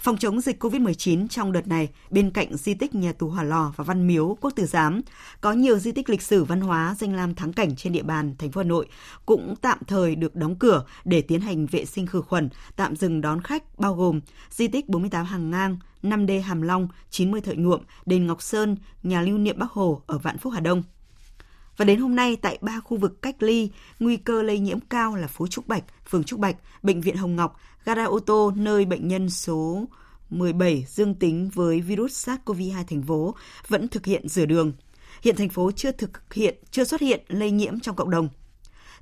Phòng 0.00 0.16
chống 0.16 0.40
dịch 0.40 0.64
COVID-19 0.64 1.28
trong 1.28 1.52
đợt 1.52 1.66
này, 1.66 1.88
bên 2.10 2.30
cạnh 2.30 2.56
di 2.56 2.74
tích 2.74 2.94
nhà 2.94 3.12
tù 3.12 3.28
Hỏa 3.28 3.42
Lò 3.42 3.72
và 3.76 3.84
Văn 3.84 4.06
Miếu 4.06 4.36
Quốc 4.40 4.50
Tử 4.56 4.66
Giám, 4.66 5.00
có 5.40 5.52
nhiều 5.52 5.78
di 5.78 5.92
tích 5.92 6.10
lịch 6.10 6.22
sử 6.22 6.44
văn 6.44 6.60
hóa 6.60 6.96
danh 6.98 7.14
lam 7.14 7.34
thắng 7.34 7.52
cảnh 7.52 7.76
trên 7.76 7.92
địa 7.92 8.02
bàn 8.02 8.34
thành 8.38 8.52
phố 8.52 8.60
Hà 8.60 8.64
Nội 8.64 8.86
cũng 9.26 9.54
tạm 9.60 9.78
thời 9.86 10.16
được 10.16 10.36
đóng 10.36 10.56
cửa 10.56 10.84
để 11.04 11.22
tiến 11.22 11.40
hành 11.40 11.66
vệ 11.66 11.84
sinh 11.84 12.06
khử 12.06 12.22
khuẩn, 12.22 12.48
tạm 12.76 12.96
dừng 12.96 13.20
đón 13.20 13.42
khách 13.42 13.78
bao 13.78 13.94
gồm 13.94 14.20
di 14.50 14.68
tích 14.68 14.88
48 14.88 15.26
Hàng 15.26 15.50
Ngang, 15.50 15.76
5D 16.02 16.42
Hàm 16.42 16.62
Long, 16.62 16.88
90 17.10 17.40
Thợ 17.40 17.52
Nhuộm, 17.52 17.80
đền 18.06 18.26
Ngọc 18.26 18.42
Sơn, 18.42 18.76
nhà 19.02 19.22
lưu 19.22 19.38
niệm 19.38 19.58
Bắc 19.58 19.70
Hồ 19.70 20.02
ở 20.06 20.18
Vạn 20.18 20.38
Phúc 20.38 20.52
Hà 20.52 20.60
Đông. 20.60 20.82
Và 21.76 21.84
đến 21.84 22.00
hôm 22.00 22.16
nay, 22.16 22.36
tại 22.36 22.58
ba 22.60 22.80
khu 22.80 22.96
vực 22.96 23.22
cách 23.22 23.42
ly, 23.42 23.70
nguy 24.00 24.16
cơ 24.16 24.42
lây 24.42 24.58
nhiễm 24.58 24.80
cao 24.80 25.16
là 25.16 25.26
phố 25.26 25.46
Trúc 25.46 25.68
Bạch, 25.68 25.84
phường 26.08 26.24
Trúc 26.24 26.40
Bạch, 26.40 26.56
Bệnh 26.82 27.00
viện 27.00 27.16
Hồng 27.16 27.36
Ngọc, 27.36 27.60
gara 27.88 28.04
ô 28.04 28.20
tô 28.20 28.52
nơi 28.56 28.84
bệnh 28.84 29.08
nhân 29.08 29.30
số 29.30 29.84
17 30.30 30.84
dương 30.88 31.14
tính 31.14 31.50
với 31.54 31.80
virus 31.80 32.28
SARS-CoV-2 32.28 32.84
thành 32.84 33.02
phố 33.02 33.34
vẫn 33.68 33.88
thực 33.88 34.06
hiện 34.06 34.28
rửa 34.28 34.46
đường. 34.46 34.72
Hiện 35.22 35.36
thành 35.36 35.48
phố 35.48 35.70
chưa 35.70 35.92
thực 35.92 36.34
hiện 36.34 36.58
chưa 36.70 36.84
xuất 36.84 37.00
hiện 37.00 37.20
lây 37.28 37.50
nhiễm 37.50 37.80
trong 37.80 37.96
cộng 37.96 38.10
đồng. 38.10 38.28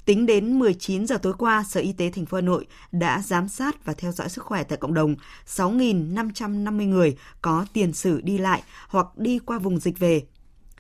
Tính 0.04 0.26
đến 0.26 0.58
19 0.58 1.06
giờ 1.06 1.18
tối 1.18 1.32
qua, 1.38 1.64
Sở 1.68 1.80
Y 1.80 1.92
tế 1.92 2.10
thành 2.10 2.26
phố 2.26 2.36
Hà 2.36 2.40
Nội 2.40 2.66
đã 2.92 3.22
giám 3.26 3.48
sát 3.48 3.84
và 3.84 3.92
theo 3.92 4.12
dõi 4.12 4.28
sức 4.28 4.44
khỏe 4.44 4.62
tại 4.62 4.78
cộng 4.78 4.94
đồng 4.94 5.14
6.550 5.46 6.88
người 6.88 7.16
có 7.42 7.66
tiền 7.72 7.92
sử 7.92 8.20
đi 8.20 8.38
lại 8.38 8.62
hoặc 8.88 9.06
đi 9.16 9.38
qua 9.38 9.58
vùng 9.58 9.78
dịch 9.78 9.98
về 9.98 10.22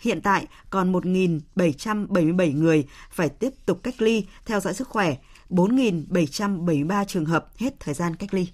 Hiện 0.00 0.20
tại 0.20 0.46
còn 0.70 0.92
1.777 0.92 2.58
người 2.58 2.86
phải 3.10 3.28
tiếp 3.28 3.52
tục 3.66 3.80
cách 3.82 4.02
ly 4.02 4.26
theo 4.46 4.60
dõi 4.60 4.74
sức 4.74 4.88
khỏe, 4.88 5.16
4.773 5.50 7.04
trường 7.04 7.26
hợp 7.26 7.48
hết 7.58 7.80
thời 7.80 7.94
gian 7.94 8.16
cách 8.16 8.34
ly. 8.34 8.46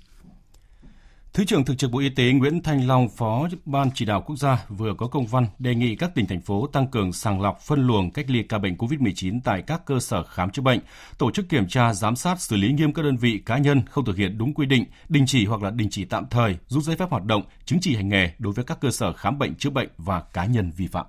Thứ 1.32 1.44
trưởng 1.44 1.64
Thường 1.64 1.76
trực 1.76 1.90
Bộ 1.90 1.98
Y 1.98 2.08
tế 2.08 2.32
Nguyễn 2.32 2.62
Thanh 2.62 2.86
Long, 2.86 3.08
Phó 3.08 3.48
Ban 3.64 3.90
Chỉ 3.94 4.04
đạo 4.04 4.22
Quốc 4.26 4.36
gia 4.36 4.64
vừa 4.68 4.94
có 4.98 5.06
công 5.06 5.26
văn 5.26 5.46
đề 5.58 5.74
nghị 5.74 5.96
các 5.96 6.14
tỉnh, 6.14 6.26
thành 6.26 6.40
phố 6.40 6.66
tăng 6.66 6.86
cường 6.86 7.12
sàng 7.12 7.40
lọc, 7.40 7.60
phân 7.60 7.86
luồng 7.86 8.10
cách 8.10 8.30
ly 8.30 8.42
ca 8.42 8.58
bệnh 8.58 8.74
COVID-19 8.74 9.40
tại 9.44 9.62
các 9.66 9.86
cơ 9.86 10.00
sở 10.00 10.22
khám 10.22 10.50
chữa 10.50 10.62
bệnh, 10.62 10.80
tổ 11.18 11.30
chức 11.30 11.48
kiểm 11.48 11.68
tra, 11.68 11.94
giám 11.94 12.16
sát, 12.16 12.40
xử 12.40 12.56
lý 12.56 12.72
nghiêm 12.72 12.92
các 12.92 13.02
đơn 13.02 13.16
vị 13.16 13.42
cá 13.46 13.58
nhân 13.58 13.82
không 13.90 14.04
thực 14.04 14.16
hiện 14.16 14.38
đúng 14.38 14.54
quy 14.54 14.66
định, 14.66 14.84
đình 15.08 15.24
chỉ 15.26 15.46
hoặc 15.46 15.62
là 15.62 15.70
đình 15.70 15.88
chỉ 15.90 16.04
tạm 16.04 16.26
thời, 16.30 16.56
rút 16.66 16.84
giấy 16.84 16.96
phép 16.96 17.10
hoạt 17.10 17.24
động, 17.24 17.42
chứng 17.64 17.78
chỉ 17.82 17.96
hành 17.96 18.08
nghề 18.08 18.32
đối 18.38 18.52
với 18.52 18.64
các 18.64 18.80
cơ 18.80 18.90
sở 18.90 19.12
khám 19.12 19.38
bệnh 19.38 19.54
chữa 19.54 19.70
bệnh 19.70 19.88
và 19.96 20.20
cá 20.20 20.44
nhân 20.46 20.70
vi 20.76 20.86
phạm. 20.86 21.06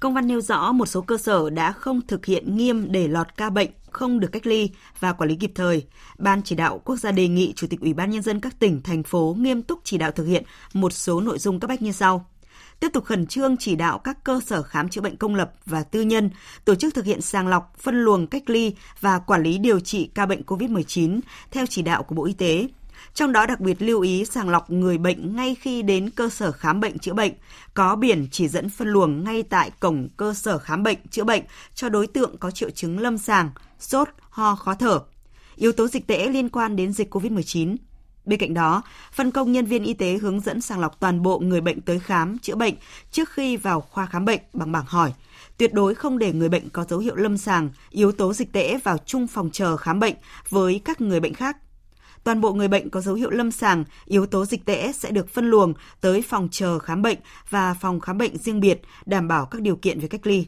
Công 0.00 0.14
văn 0.14 0.26
nêu 0.26 0.40
rõ 0.40 0.72
một 0.72 0.86
số 0.86 1.00
cơ 1.00 1.18
sở 1.18 1.50
đã 1.50 1.72
không 1.72 2.00
thực 2.06 2.26
hiện 2.26 2.56
nghiêm 2.56 2.92
để 2.92 3.08
lọt 3.08 3.36
ca 3.36 3.50
bệnh 3.50 3.70
không 3.90 4.20
được 4.20 4.28
cách 4.32 4.46
ly 4.46 4.70
và 5.00 5.12
quản 5.12 5.30
lý 5.30 5.36
kịp 5.36 5.52
thời. 5.54 5.86
Ban 6.18 6.42
chỉ 6.42 6.56
đạo 6.56 6.80
quốc 6.84 6.96
gia 6.96 7.12
đề 7.12 7.28
nghị 7.28 7.52
Chủ 7.56 7.66
tịch 7.70 7.80
Ủy 7.80 7.94
ban 7.94 8.10
nhân 8.10 8.22
dân 8.22 8.40
các 8.40 8.58
tỉnh 8.58 8.82
thành 8.82 9.02
phố 9.02 9.36
nghiêm 9.38 9.62
túc 9.62 9.80
chỉ 9.84 9.98
đạo 9.98 10.10
thực 10.10 10.24
hiện 10.24 10.44
một 10.72 10.92
số 10.92 11.20
nội 11.20 11.38
dung 11.38 11.60
cấp 11.60 11.68
bách 11.68 11.82
như 11.82 11.92
sau: 11.92 12.26
tiếp 12.80 12.88
tục 12.92 13.04
khẩn 13.04 13.26
trương 13.26 13.56
chỉ 13.56 13.76
đạo 13.76 13.98
các 13.98 14.24
cơ 14.24 14.40
sở 14.46 14.62
khám 14.62 14.88
chữa 14.88 15.00
bệnh 15.00 15.16
công 15.16 15.34
lập 15.34 15.52
và 15.66 15.82
tư 15.82 16.00
nhân 16.00 16.30
tổ 16.64 16.74
chức 16.74 16.94
thực 16.94 17.04
hiện 17.04 17.20
sàng 17.20 17.48
lọc, 17.48 17.74
phân 17.78 17.94
luồng 17.94 18.26
cách 18.26 18.50
ly 18.50 18.74
và 19.00 19.18
quản 19.18 19.42
lý 19.42 19.58
điều 19.58 19.80
trị 19.80 20.10
ca 20.14 20.26
bệnh 20.26 20.42
COVID-19 20.42 21.20
theo 21.50 21.66
chỉ 21.66 21.82
đạo 21.82 22.02
của 22.02 22.14
Bộ 22.14 22.24
Y 22.24 22.32
tế 22.32 22.68
trong 23.14 23.32
đó 23.32 23.46
đặc 23.46 23.60
biệt 23.60 23.82
lưu 23.82 24.00
ý 24.00 24.24
sàng 24.24 24.48
lọc 24.48 24.70
người 24.70 24.98
bệnh 24.98 25.36
ngay 25.36 25.56
khi 25.60 25.82
đến 25.82 26.10
cơ 26.10 26.28
sở 26.28 26.52
khám 26.52 26.80
bệnh 26.80 26.98
chữa 26.98 27.14
bệnh, 27.14 27.32
có 27.74 27.96
biển 27.96 28.26
chỉ 28.30 28.48
dẫn 28.48 28.70
phân 28.70 28.88
luồng 28.88 29.24
ngay 29.24 29.42
tại 29.42 29.70
cổng 29.80 30.08
cơ 30.16 30.34
sở 30.34 30.58
khám 30.58 30.82
bệnh 30.82 30.98
chữa 31.10 31.24
bệnh 31.24 31.42
cho 31.74 31.88
đối 31.88 32.06
tượng 32.06 32.36
có 32.36 32.50
triệu 32.50 32.70
chứng 32.70 32.98
lâm 32.98 33.18
sàng, 33.18 33.50
sốt, 33.78 34.08
ho, 34.30 34.54
khó 34.54 34.74
thở. 34.74 35.00
Yếu 35.56 35.72
tố 35.72 35.88
dịch 35.88 36.06
tễ 36.06 36.28
liên 36.28 36.48
quan 36.48 36.76
đến 36.76 36.92
dịch 36.92 37.14
COVID-19. 37.14 37.76
Bên 38.24 38.38
cạnh 38.38 38.54
đó, 38.54 38.82
phân 39.12 39.30
công 39.30 39.52
nhân 39.52 39.66
viên 39.66 39.84
y 39.84 39.94
tế 39.94 40.18
hướng 40.18 40.40
dẫn 40.40 40.60
sàng 40.60 40.80
lọc 40.80 41.00
toàn 41.00 41.22
bộ 41.22 41.38
người 41.38 41.60
bệnh 41.60 41.80
tới 41.80 42.00
khám, 42.00 42.38
chữa 42.38 42.54
bệnh 42.54 42.74
trước 43.10 43.28
khi 43.30 43.56
vào 43.56 43.80
khoa 43.80 44.06
khám 44.06 44.24
bệnh 44.24 44.40
bằng 44.52 44.72
bảng 44.72 44.84
hỏi. 44.88 45.12
Tuyệt 45.56 45.74
đối 45.74 45.94
không 45.94 46.18
để 46.18 46.32
người 46.32 46.48
bệnh 46.48 46.68
có 46.70 46.84
dấu 46.88 46.98
hiệu 46.98 47.16
lâm 47.16 47.38
sàng, 47.38 47.70
yếu 47.90 48.12
tố 48.12 48.32
dịch 48.32 48.52
tễ 48.52 48.78
vào 48.84 48.98
chung 48.98 49.26
phòng 49.26 49.50
chờ 49.52 49.76
khám 49.76 50.00
bệnh 50.00 50.14
với 50.48 50.80
các 50.84 51.00
người 51.00 51.20
bệnh 51.20 51.34
khác 51.34 51.56
toàn 52.24 52.40
bộ 52.40 52.52
người 52.52 52.68
bệnh 52.68 52.90
có 52.90 53.00
dấu 53.00 53.14
hiệu 53.14 53.30
lâm 53.30 53.50
sàng, 53.50 53.84
yếu 54.04 54.26
tố 54.26 54.44
dịch 54.44 54.64
tễ 54.64 54.92
sẽ 54.92 55.10
được 55.10 55.28
phân 55.28 55.50
luồng 55.50 55.74
tới 56.00 56.22
phòng 56.22 56.48
chờ 56.50 56.78
khám 56.78 57.02
bệnh 57.02 57.18
và 57.50 57.74
phòng 57.74 58.00
khám 58.00 58.18
bệnh 58.18 58.36
riêng 58.36 58.60
biệt, 58.60 58.80
đảm 59.06 59.28
bảo 59.28 59.46
các 59.46 59.62
điều 59.62 59.76
kiện 59.76 60.00
về 60.00 60.08
cách 60.08 60.26
ly. 60.26 60.46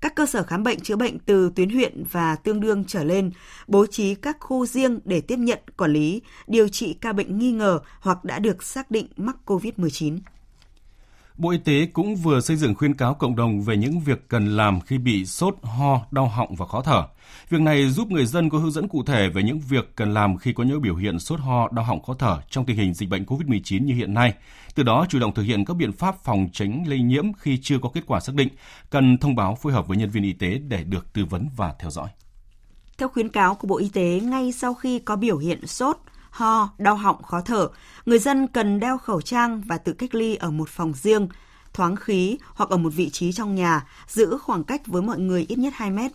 Các 0.00 0.14
cơ 0.14 0.26
sở 0.26 0.42
khám 0.42 0.62
bệnh 0.62 0.80
chữa 0.80 0.96
bệnh 0.96 1.18
từ 1.18 1.52
tuyến 1.56 1.70
huyện 1.70 2.04
và 2.10 2.36
tương 2.36 2.60
đương 2.60 2.84
trở 2.84 3.04
lên 3.04 3.30
bố 3.66 3.86
trí 3.86 4.14
các 4.14 4.36
khu 4.40 4.66
riêng 4.66 5.00
để 5.04 5.20
tiếp 5.20 5.36
nhận, 5.38 5.58
quản 5.76 5.92
lý, 5.92 6.22
điều 6.46 6.68
trị 6.68 6.94
ca 7.00 7.12
bệnh 7.12 7.38
nghi 7.38 7.52
ngờ 7.52 7.80
hoặc 8.00 8.24
đã 8.24 8.38
được 8.38 8.62
xác 8.62 8.90
định 8.90 9.06
mắc 9.16 9.36
COVID-19. 9.46 10.18
Bộ 11.40 11.50
Y 11.50 11.58
tế 11.58 11.86
cũng 11.86 12.16
vừa 12.16 12.40
xây 12.40 12.56
dựng 12.56 12.74
khuyên 12.74 12.94
cáo 12.94 13.14
cộng 13.14 13.36
đồng 13.36 13.62
về 13.62 13.76
những 13.76 14.00
việc 14.00 14.28
cần 14.28 14.56
làm 14.56 14.80
khi 14.80 14.98
bị 14.98 15.26
sốt, 15.26 15.54
ho, 15.62 16.00
đau 16.10 16.28
họng 16.28 16.54
và 16.54 16.66
khó 16.66 16.82
thở. 16.82 17.06
Việc 17.48 17.60
này 17.60 17.88
giúp 17.90 18.10
người 18.10 18.26
dân 18.26 18.50
có 18.50 18.58
hướng 18.58 18.70
dẫn 18.70 18.88
cụ 18.88 19.02
thể 19.06 19.28
về 19.28 19.42
những 19.42 19.58
việc 19.58 19.96
cần 19.96 20.14
làm 20.14 20.36
khi 20.36 20.52
có 20.52 20.64
những 20.64 20.82
biểu 20.82 20.96
hiện 20.96 21.18
sốt 21.18 21.40
ho, 21.40 21.68
đau 21.72 21.84
họng 21.84 22.02
khó 22.02 22.14
thở 22.14 22.40
trong 22.50 22.66
tình 22.66 22.76
hình 22.76 22.94
dịch 22.94 23.08
bệnh 23.08 23.24
COVID-19 23.24 23.84
như 23.84 23.94
hiện 23.94 24.14
nay. 24.14 24.34
Từ 24.74 24.82
đó 24.82 25.06
chủ 25.08 25.18
động 25.18 25.34
thực 25.34 25.42
hiện 25.42 25.64
các 25.64 25.74
biện 25.76 25.92
pháp 25.92 26.24
phòng 26.24 26.48
tránh 26.52 26.84
lây 26.86 27.00
nhiễm 27.00 27.32
khi 27.32 27.58
chưa 27.62 27.78
có 27.78 27.88
kết 27.94 28.02
quả 28.06 28.20
xác 28.20 28.34
định, 28.34 28.48
cần 28.90 29.18
thông 29.18 29.34
báo 29.34 29.54
phối 29.54 29.72
hợp 29.72 29.88
với 29.88 29.96
nhân 29.96 30.10
viên 30.10 30.22
y 30.22 30.32
tế 30.32 30.60
để 30.68 30.84
được 30.84 31.12
tư 31.12 31.24
vấn 31.24 31.48
và 31.56 31.74
theo 31.78 31.90
dõi. 31.90 32.08
Theo 32.98 33.08
khuyến 33.08 33.28
cáo 33.28 33.54
của 33.54 33.68
Bộ 33.68 33.78
Y 33.78 33.88
tế, 33.88 34.20
ngay 34.22 34.52
sau 34.52 34.74
khi 34.74 34.98
có 34.98 35.16
biểu 35.16 35.38
hiện 35.38 35.66
sốt, 35.66 35.96
ho, 36.30 36.68
đau 36.78 36.94
họng, 36.94 37.22
khó 37.22 37.40
thở, 37.40 37.68
người 38.06 38.18
dân 38.18 38.46
cần 38.46 38.80
đeo 38.80 38.98
khẩu 38.98 39.20
trang 39.20 39.62
và 39.66 39.78
tự 39.78 39.92
cách 39.92 40.14
ly 40.14 40.34
ở 40.34 40.50
một 40.50 40.68
phòng 40.68 40.92
riêng, 41.02 41.28
thoáng 41.72 41.96
khí 41.96 42.38
hoặc 42.54 42.70
ở 42.70 42.76
một 42.76 42.92
vị 42.94 43.10
trí 43.10 43.32
trong 43.32 43.54
nhà, 43.54 43.86
giữ 44.08 44.38
khoảng 44.42 44.64
cách 44.64 44.86
với 44.86 45.02
mọi 45.02 45.18
người 45.18 45.46
ít 45.48 45.58
nhất 45.58 45.72
2 45.76 45.90
mét. 45.90 46.12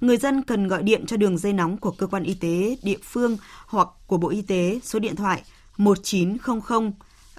Người 0.00 0.16
dân 0.16 0.42
cần 0.42 0.68
gọi 0.68 0.82
điện 0.82 1.06
cho 1.06 1.16
đường 1.16 1.38
dây 1.38 1.52
nóng 1.52 1.76
của 1.76 1.90
cơ 1.90 2.06
quan 2.06 2.22
y 2.22 2.34
tế 2.34 2.76
địa 2.82 2.98
phương 3.02 3.36
hoặc 3.66 3.88
của 4.06 4.16
Bộ 4.16 4.28
Y 4.28 4.42
tế 4.42 4.80
số 4.82 4.98
điện 4.98 5.16
thoại 5.16 5.42
1900 5.76 6.92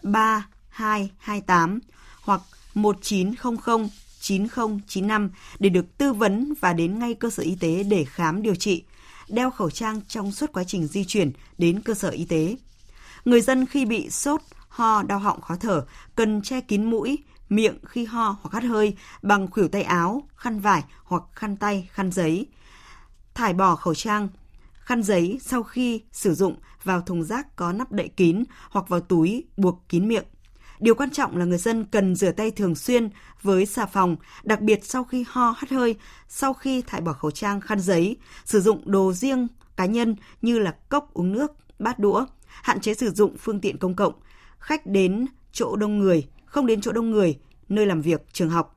3228 0.04 1.80
hoặc 2.22 2.42
1900 2.74 3.88
9095 4.20 5.30
để 5.60 5.70
được 5.70 5.98
tư 5.98 6.14
vấn 6.14 6.54
và 6.60 6.74
đến 6.74 7.00
ngay 7.00 7.14
cơ 7.14 7.30
sở 7.30 7.44
y 7.44 7.56
tế 7.60 7.84
để 7.84 8.06
khám 8.06 8.42
điều 8.42 8.56
trị 8.56 8.84
đeo 9.30 9.52
khẩu 9.52 9.70
trang 9.70 10.02
trong 10.08 10.32
suốt 10.32 10.54
quá 10.54 10.64
trình 10.64 10.88
di 10.88 11.06
chuyển 11.06 11.32
đến 11.58 11.82
cơ 11.82 11.94
sở 11.94 12.10
y 12.10 12.26
tế. 12.26 12.56
Người 13.26 13.42
dân 13.42 13.66
khi 13.66 13.86
bị 13.86 14.10
sốt, 14.10 14.42
ho, 14.68 15.04
đau 15.04 15.20
họng, 15.20 15.42
khó 15.42 15.56
thở 15.56 15.86
cần 16.16 16.42
che 16.42 16.62
kín 16.62 16.84
mũi, 16.84 17.18
miệng 17.50 17.78
khi 17.86 18.06
ho 18.06 18.38
hoặc 18.42 18.54
hắt 18.54 18.64
hơi 18.64 18.96
bằng 19.22 19.48
khuỷu 19.52 19.68
tay 19.68 19.84
áo, 19.84 20.24
khăn 20.36 20.60
vải 20.60 20.84
hoặc 21.04 21.24
khăn 21.34 21.58
tay, 21.58 21.90
khăn 21.92 22.12
giấy. 22.12 22.48
Thải 23.34 23.54
bỏ 23.54 23.76
khẩu 23.76 23.96
trang, 23.96 24.28
khăn 24.74 25.04
giấy 25.04 25.40
sau 25.42 25.64
khi 25.64 26.02
sử 26.12 26.34
dụng 26.34 26.56
vào 26.84 27.02
thùng 27.02 27.24
rác 27.24 27.56
có 27.56 27.72
nắp 27.72 27.92
đậy 27.92 28.08
kín 28.08 28.44
hoặc 28.70 28.90
vào 28.90 29.00
túi 29.00 29.44
buộc 29.58 29.90
kín 29.90 30.08
miệng. 30.08 30.26
Điều 30.80 30.96
quan 30.96 31.10
trọng 31.10 31.38
là 31.38 31.46
người 31.46 31.58
dân 31.58 31.86
cần 31.86 32.16
rửa 32.16 32.32
tay 32.32 32.52
thường 32.52 32.76
xuyên 32.76 33.10
với 33.42 33.66
xà 33.66 33.86
phòng, 33.86 34.16
đặc 34.44 34.62
biệt 34.62 34.80
sau 34.86 35.04
khi 35.04 35.26
ho 35.28 35.56
hắt 35.58 35.70
hơi, 35.70 35.96
sau 36.28 36.54
khi 36.54 36.82
thải 36.82 37.02
bỏ 37.02 37.14
khẩu 37.14 37.32
trang 37.32 37.62
khăn 37.62 37.80
giấy, 37.80 38.18
sử 38.46 38.62
dụng 38.62 38.92
đồ 38.92 39.14
riêng 39.14 39.48
cá 39.78 39.86
nhân 39.86 40.16
như 40.42 40.60
là 40.60 40.76
cốc 40.90 41.14
uống 41.14 41.32
nước, 41.32 41.52
bát 41.80 42.00
đũa, 42.00 42.26
hạn 42.46 42.82
chế 42.82 42.94
sử 42.94 43.12
dụng 43.12 43.38
phương 43.38 43.62
tiện 43.62 43.78
công 43.78 43.96
cộng, 43.96 44.14
khách 44.60 44.86
đến 44.86 45.26
chỗ 45.52 45.76
đông 45.76 46.00
người, 46.00 46.28
không 46.46 46.66
đến 46.68 46.82
chỗ 46.82 46.92
đông 46.92 47.12
người, 47.12 47.40
nơi 47.70 47.86
làm 47.86 48.02
việc, 48.02 48.34
trường 48.34 48.50
học. 48.50 48.76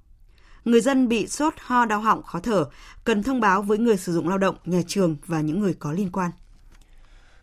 Người 0.65 0.81
dân 0.81 1.09
bị 1.09 1.27
sốt, 1.27 1.55
ho, 1.59 1.85
đau 1.85 2.01
họng, 2.01 2.23
khó 2.23 2.41
thở 2.41 2.65
cần 3.05 3.23
thông 3.23 3.41
báo 3.41 3.63
với 3.63 3.79
người 3.79 3.97
sử 3.97 4.13
dụng 4.13 4.29
lao 4.29 4.39
động, 4.39 4.57
nhà 4.65 4.83
trường 4.87 5.17
và 5.27 5.41
những 5.41 5.61
người 5.61 5.75
có 5.75 5.93
liên 5.93 6.11
quan. 6.13 6.31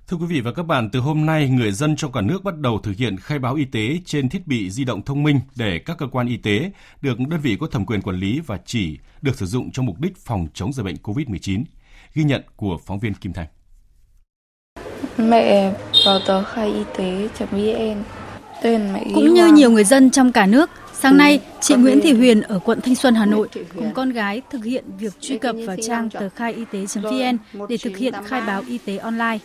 Thưa 0.10 0.18
quý 0.18 0.26
vị 0.26 0.42
và 0.42 0.52
các 0.52 0.64
bạn, 0.64 0.90
từ 0.90 1.00
hôm 1.00 1.26
nay, 1.26 1.50
người 1.50 1.72
dân 1.72 1.96
trong 1.96 2.12
cả 2.12 2.22
nước 2.22 2.44
bắt 2.44 2.58
đầu 2.58 2.80
thực 2.84 2.96
hiện 2.98 3.18
khai 3.18 3.40
báo 3.40 3.56
y 3.56 3.66
tế 3.66 3.98
trên 4.06 4.30
thiết 4.30 4.48
bị 4.48 4.70
di 4.70 4.86
động 4.86 5.02
thông 5.02 5.24
minh 5.24 5.40
để 5.56 5.80
các 5.80 5.98
cơ 5.98 6.08
quan 6.08 6.28
y 6.28 6.38
tế 6.38 6.72
được 7.02 7.20
đơn 7.20 7.40
vị 7.40 7.58
có 7.60 7.68
thẩm 7.68 7.86
quyền 7.86 8.02
quản 8.02 8.16
lý 8.16 8.42
và 8.46 8.60
chỉ 8.66 8.98
được 9.22 9.36
sử 9.36 9.46
dụng 9.46 9.72
cho 9.72 9.84
mục 9.84 10.00
đích 10.00 10.18
phòng 10.18 10.48
chống 10.54 10.74
dịch 10.74 10.84
bệnh 10.84 10.96
COVID-19. 11.04 11.64
Ghi 12.14 12.24
nhận 12.24 12.42
của 12.56 12.78
phóng 12.86 13.00
viên 13.00 13.14
Kim 13.14 13.34
Thành. 13.34 13.48
Mẹ 15.18 15.74
vào 16.06 16.20
tờ 16.28 16.44
khai 16.44 16.74
y 16.74 16.84
tế.vn 16.98 18.04
cũng 19.14 19.34
như 19.34 19.48
nhiều 19.48 19.72
người 19.72 19.84
dân 19.84 20.10
trong 20.10 20.32
cả 20.32 20.46
nước, 20.46 20.70
Sáng 21.02 21.18
nay, 21.18 21.42
chị 21.62 21.76
Nguyễn 21.76 22.00
Thị 22.02 22.14
Huyền 22.14 22.42
ở 22.42 22.60
quận 22.60 22.82
Thanh 22.82 22.96
Xuân, 22.96 23.16
Hà 23.16 23.26
Nội 23.26 23.48
cùng 23.76 23.94
con 23.94 24.10
gái 24.10 24.42
thực 24.50 24.64
hiện 24.64 24.86
việc 25.00 25.14
truy 25.20 25.38
cập 25.38 25.56
vào 25.66 25.76
trang 25.82 26.10
tờ 26.10 26.30
khai 26.30 26.54
y 26.54 26.66
tế.vn 26.66 27.38
để 27.70 27.78
thực 27.78 27.98
hiện 27.98 28.14
khai 28.26 28.42
báo 28.48 28.64
y 28.68 28.78
tế 28.78 28.98
online. 28.98 29.38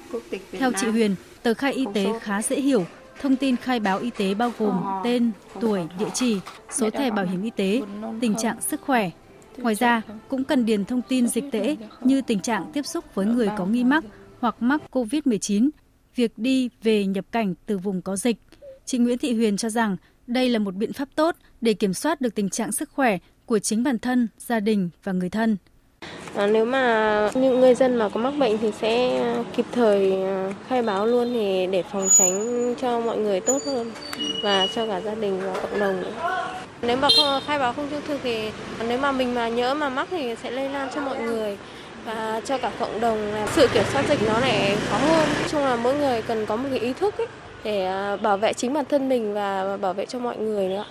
Theo 0.52 0.72
chị 0.80 0.86
Huyền, 0.86 1.14
tờ 1.42 1.54
khai 1.54 1.72
y 1.72 1.84
tế 1.94 2.06
khá 2.20 2.42
dễ 2.42 2.56
hiểu. 2.56 2.84
Thông 3.20 3.36
tin 3.36 3.56
khai 3.56 3.80
báo 3.80 3.98
y 3.98 4.10
tế 4.10 4.34
bao 4.34 4.52
gồm 4.58 4.80
tên, 5.04 5.30
tuổi, 5.60 5.80
địa 5.98 6.10
chỉ, 6.14 6.38
số 6.70 6.90
thẻ 6.90 7.10
bảo 7.10 7.26
hiểm 7.26 7.42
y 7.42 7.50
tế, 7.50 7.82
tình 8.20 8.34
trạng 8.34 8.60
sức 8.60 8.80
khỏe. 8.80 9.10
Ngoài 9.56 9.74
ra, 9.74 10.02
cũng 10.28 10.44
cần 10.44 10.66
điền 10.66 10.84
thông 10.84 11.02
tin 11.08 11.28
dịch 11.28 11.44
tễ 11.52 11.76
như 12.00 12.22
tình 12.22 12.40
trạng 12.40 12.70
tiếp 12.72 12.86
xúc 12.86 13.04
với 13.14 13.26
người 13.26 13.48
có 13.58 13.66
nghi 13.66 13.84
mắc 13.84 14.04
hoặc 14.40 14.56
mắc 14.60 14.80
COVID-19, 14.90 15.70
việc 16.16 16.32
đi 16.36 16.70
về 16.82 17.06
nhập 17.06 17.24
cảnh 17.32 17.54
từ 17.66 17.78
vùng 17.78 18.02
có 18.02 18.16
dịch. 18.16 18.36
Chị 18.86 18.98
Nguyễn 18.98 19.18
Thị 19.18 19.34
Huyền 19.34 19.56
cho 19.56 19.68
rằng 19.68 19.96
đây 20.26 20.48
là 20.48 20.58
một 20.58 20.74
biện 20.74 20.92
pháp 20.92 21.08
tốt 21.14 21.36
để 21.60 21.74
kiểm 21.74 21.94
soát 21.94 22.20
được 22.20 22.34
tình 22.34 22.50
trạng 22.50 22.72
sức 22.72 22.90
khỏe 22.92 23.18
của 23.46 23.58
chính 23.58 23.82
bản 23.82 23.98
thân, 23.98 24.28
gia 24.38 24.60
đình 24.60 24.90
và 25.04 25.12
người 25.12 25.30
thân. 25.30 25.56
À, 26.34 26.46
nếu 26.46 26.64
mà 26.64 27.30
những 27.34 27.60
người 27.60 27.74
dân 27.74 27.96
mà 27.96 28.08
có 28.08 28.20
mắc 28.20 28.30
bệnh 28.38 28.58
thì 28.58 28.72
sẽ 28.80 29.22
kịp 29.56 29.66
thời 29.72 30.22
à, 30.22 30.52
khai 30.68 30.82
báo 30.82 31.06
luôn 31.06 31.32
thì 31.32 31.66
để 31.66 31.82
phòng 31.92 32.08
tránh 32.12 32.74
cho 32.80 33.00
mọi 33.00 33.18
người 33.18 33.40
tốt 33.40 33.62
hơn 33.66 33.90
và 34.42 34.66
cho 34.74 34.86
cả 34.86 35.00
gia 35.00 35.14
đình 35.14 35.40
và 35.40 35.60
cộng 35.60 35.80
đồng 35.80 36.00
nữa. 36.00 36.12
Nếu 36.82 36.96
mà 36.96 37.08
không, 37.16 37.42
khai 37.46 37.58
báo 37.58 37.72
không 37.72 37.88
trung 37.90 38.00
thực 38.06 38.20
thì 38.22 38.50
nếu 38.88 38.98
mà 38.98 39.12
mình 39.12 39.34
mà 39.34 39.48
nhớ 39.48 39.74
mà 39.74 39.88
mắc 39.88 40.08
thì 40.10 40.34
sẽ 40.42 40.50
lây 40.50 40.68
lan 40.68 40.88
cho 40.94 41.00
mọi 41.00 41.18
người 41.18 41.58
và 42.04 42.40
cho 42.44 42.58
cả 42.58 42.72
cộng 42.78 43.00
đồng 43.00 43.32
sự 43.52 43.68
kiểm 43.74 43.84
soát 43.92 44.04
dịch 44.08 44.18
nó 44.26 44.40
lại 44.40 44.76
khó 44.90 44.98
hơn. 44.98 45.28
Nói 45.40 45.48
chung 45.50 45.60
là 45.60 45.76
mỗi 45.76 45.98
người 45.98 46.22
cần 46.22 46.46
có 46.46 46.56
một 46.56 46.68
cái 46.70 46.78
ý 46.78 46.92
thức 46.92 47.18
ấy, 47.18 47.26
để 47.64 47.84
à, 47.84 48.16
bảo 48.16 48.36
vệ 48.36 48.52
chính 48.52 48.72
bản 48.72 48.84
thân 48.88 49.08
mình 49.08 49.34
và 49.34 49.76
bảo 49.76 49.94
vệ 49.94 50.06
cho 50.06 50.18
mọi 50.18 50.38
người 50.38 50.68
nữa. 50.68 50.84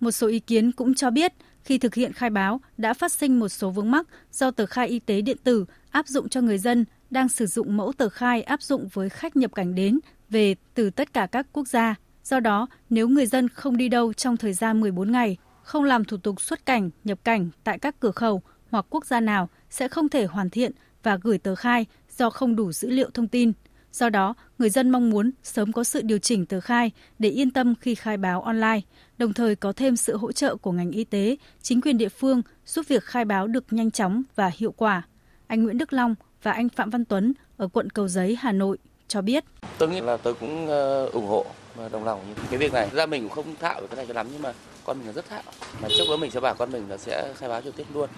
Một 0.00 0.10
số 0.10 0.26
ý 0.26 0.40
kiến 0.40 0.72
cũng 0.72 0.94
cho 0.94 1.10
biết 1.10 1.32
khi 1.64 1.78
thực 1.78 1.94
hiện 1.94 2.12
khai 2.12 2.30
báo 2.30 2.60
đã 2.78 2.94
phát 2.94 3.12
sinh 3.12 3.38
một 3.38 3.48
số 3.48 3.70
vướng 3.70 3.90
mắc 3.90 4.06
do 4.32 4.50
tờ 4.50 4.66
khai 4.66 4.88
y 4.88 4.98
tế 4.98 5.20
điện 5.20 5.36
tử 5.44 5.64
áp 5.90 6.08
dụng 6.08 6.28
cho 6.28 6.40
người 6.40 6.58
dân 6.58 6.84
đang 7.10 7.28
sử 7.28 7.46
dụng 7.46 7.76
mẫu 7.76 7.92
tờ 7.92 8.08
khai 8.08 8.42
áp 8.42 8.62
dụng 8.62 8.88
với 8.92 9.08
khách 9.08 9.36
nhập 9.36 9.54
cảnh 9.54 9.74
đến 9.74 9.98
về 10.30 10.54
từ 10.74 10.90
tất 10.90 11.12
cả 11.12 11.26
các 11.26 11.46
quốc 11.52 11.68
gia. 11.68 11.94
Do 12.24 12.40
đó, 12.40 12.66
nếu 12.90 13.08
người 13.08 13.26
dân 13.26 13.48
không 13.48 13.76
đi 13.76 13.88
đâu 13.88 14.12
trong 14.12 14.36
thời 14.36 14.52
gian 14.52 14.80
14 14.80 15.12
ngày, 15.12 15.36
không 15.62 15.84
làm 15.84 16.04
thủ 16.04 16.16
tục 16.16 16.40
xuất 16.40 16.66
cảnh, 16.66 16.90
nhập 17.04 17.18
cảnh 17.24 17.50
tại 17.64 17.78
các 17.78 18.00
cửa 18.00 18.10
khẩu 18.10 18.42
hoặc 18.70 18.86
quốc 18.90 19.06
gia 19.06 19.20
nào 19.20 19.48
sẽ 19.70 19.88
không 19.88 20.08
thể 20.08 20.24
hoàn 20.24 20.50
thiện 20.50 20.72
và 21.02 21.18
gửi 21.22 21.38
tờ 21.38 21.54
khai 21.54 21.86
do 22.16 22.30
không 22.30 22.56
đủ 22.56 22.72
dữ 22.72 22.90
liệu 22.90 23.10
thông 23.14 23.28
tin. 23.28 23.52
Do 23.96 24.08
đó, 24.08 24.34
người 24.58 24.70
dân 24.70 24.90
mong 24.90 25.10
muốn 25.10 25.30
sớm 25.42 25.72
có 25.72 25.84
sự 25.84 26.02
điều 26.02 26.18
chỉnh 26.18 26.46
tờ 26.46 26.60
khai 26.60 26.90
để 27.18 27.28
yên 27.28 27.50
tâm 27.50 27.74
khi 27.80 27.94
khai 27.94 28.16
báo 28.16 28.42
online, 28.42 28.80
đồng 29.18 29.32
thời 29.32 29.56
có 29.56 29.72
thêm 29.72 29.96
sự 29.96 30.16
hỗ 30.16 30.32
trợ 30.32 30.56
của 30.56 30.72
ngành 30.72 30.90
y 30.90 31.04
tế, 31.04 31.36
chính 31.62 31.80
quyền 31.80 31.98
địa 31.98 32.08
phương 32.08 32.42
giúp 32.66 32.84
việc 32.88 33.04
khai 33.04 33.24
báo 33.24 33.46
được 33.46 33.64
nhanh 33.70 33.90
chóng 33.90 34.22
và 34.34 34.50
hiệu 34.54 34.72
quả. 34.76 35.02
Anh 35.46 35.62
Nguyễn 35.62 35.78
Đức 35.78 35.92
Long 35.92 36.14
và 36.42 36.52
anh 36.52 36.68
Phạm 36.68 36.90
Văn 36.90 37.04
Tuấn 37.04 37.32
ở 37.56 37.68
quận 37.68 37.90
Cầu 37.90 38.08
Giấy, 38.08 38.36
Hà 38.40 38.52
Nội 38.52 38.78
cho 39.08 39.22
biết. 39.22 39.44
Tôi 39.78 39.88
nghĩ 39.88 40.00
là 40.00 40.16
tôi 40.16 40.34
cũng 40.34 40.66
ờ, 40.66 41.06
ủng 41.06 41.26
hộ 41.26 41.46
và 41.74 41.88
đồng 41.88 42.04
lòng 42.04 42.20
những 42.28 42.46
cái 42.50 42.58
việc 42.58 42.72
này. 42.72 42.88
Ra 42.92 43.06
mình 43.06 43.22
cũng 43.22 43.32
không 43.32 43.56
thạo 43.60 43.80
về 43.80 43.86
cái 43.86 43.96
này 43.96 44.06
cho 44.06 44.14
lắm 44.14 44.26
nhưng 44.32 44.42
mà 44.42 44.52
con 44.84 44.98
mình 44.98 45.06
là 45.06 45.12
rất 45.12 45.28
thạo. 45.28 45.42
Mà 45.82 45.88
trước 45.88 46.04
đó 46.08 46.16
mình 46.16 46.30
sẽ 46.30 46.40
bảo 46.40 46.54
con 46.54 46.72
mình 46.72 46.88
là 46.88 46.96
sẽ 46.96 47.32
khai 47.36 47.48
báo 47.48 47.62
trực 47.62 47.76
tiếp 47.76 47.86
luôn. 47.94 48.08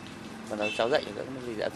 Và 0.49 0.57
nó 0.57 0.65
cháu 0.77 0.89
dạy 0.91 1.05
nữa 1.17 1.25
gì 1.47 1.55
đã 1.59 1.69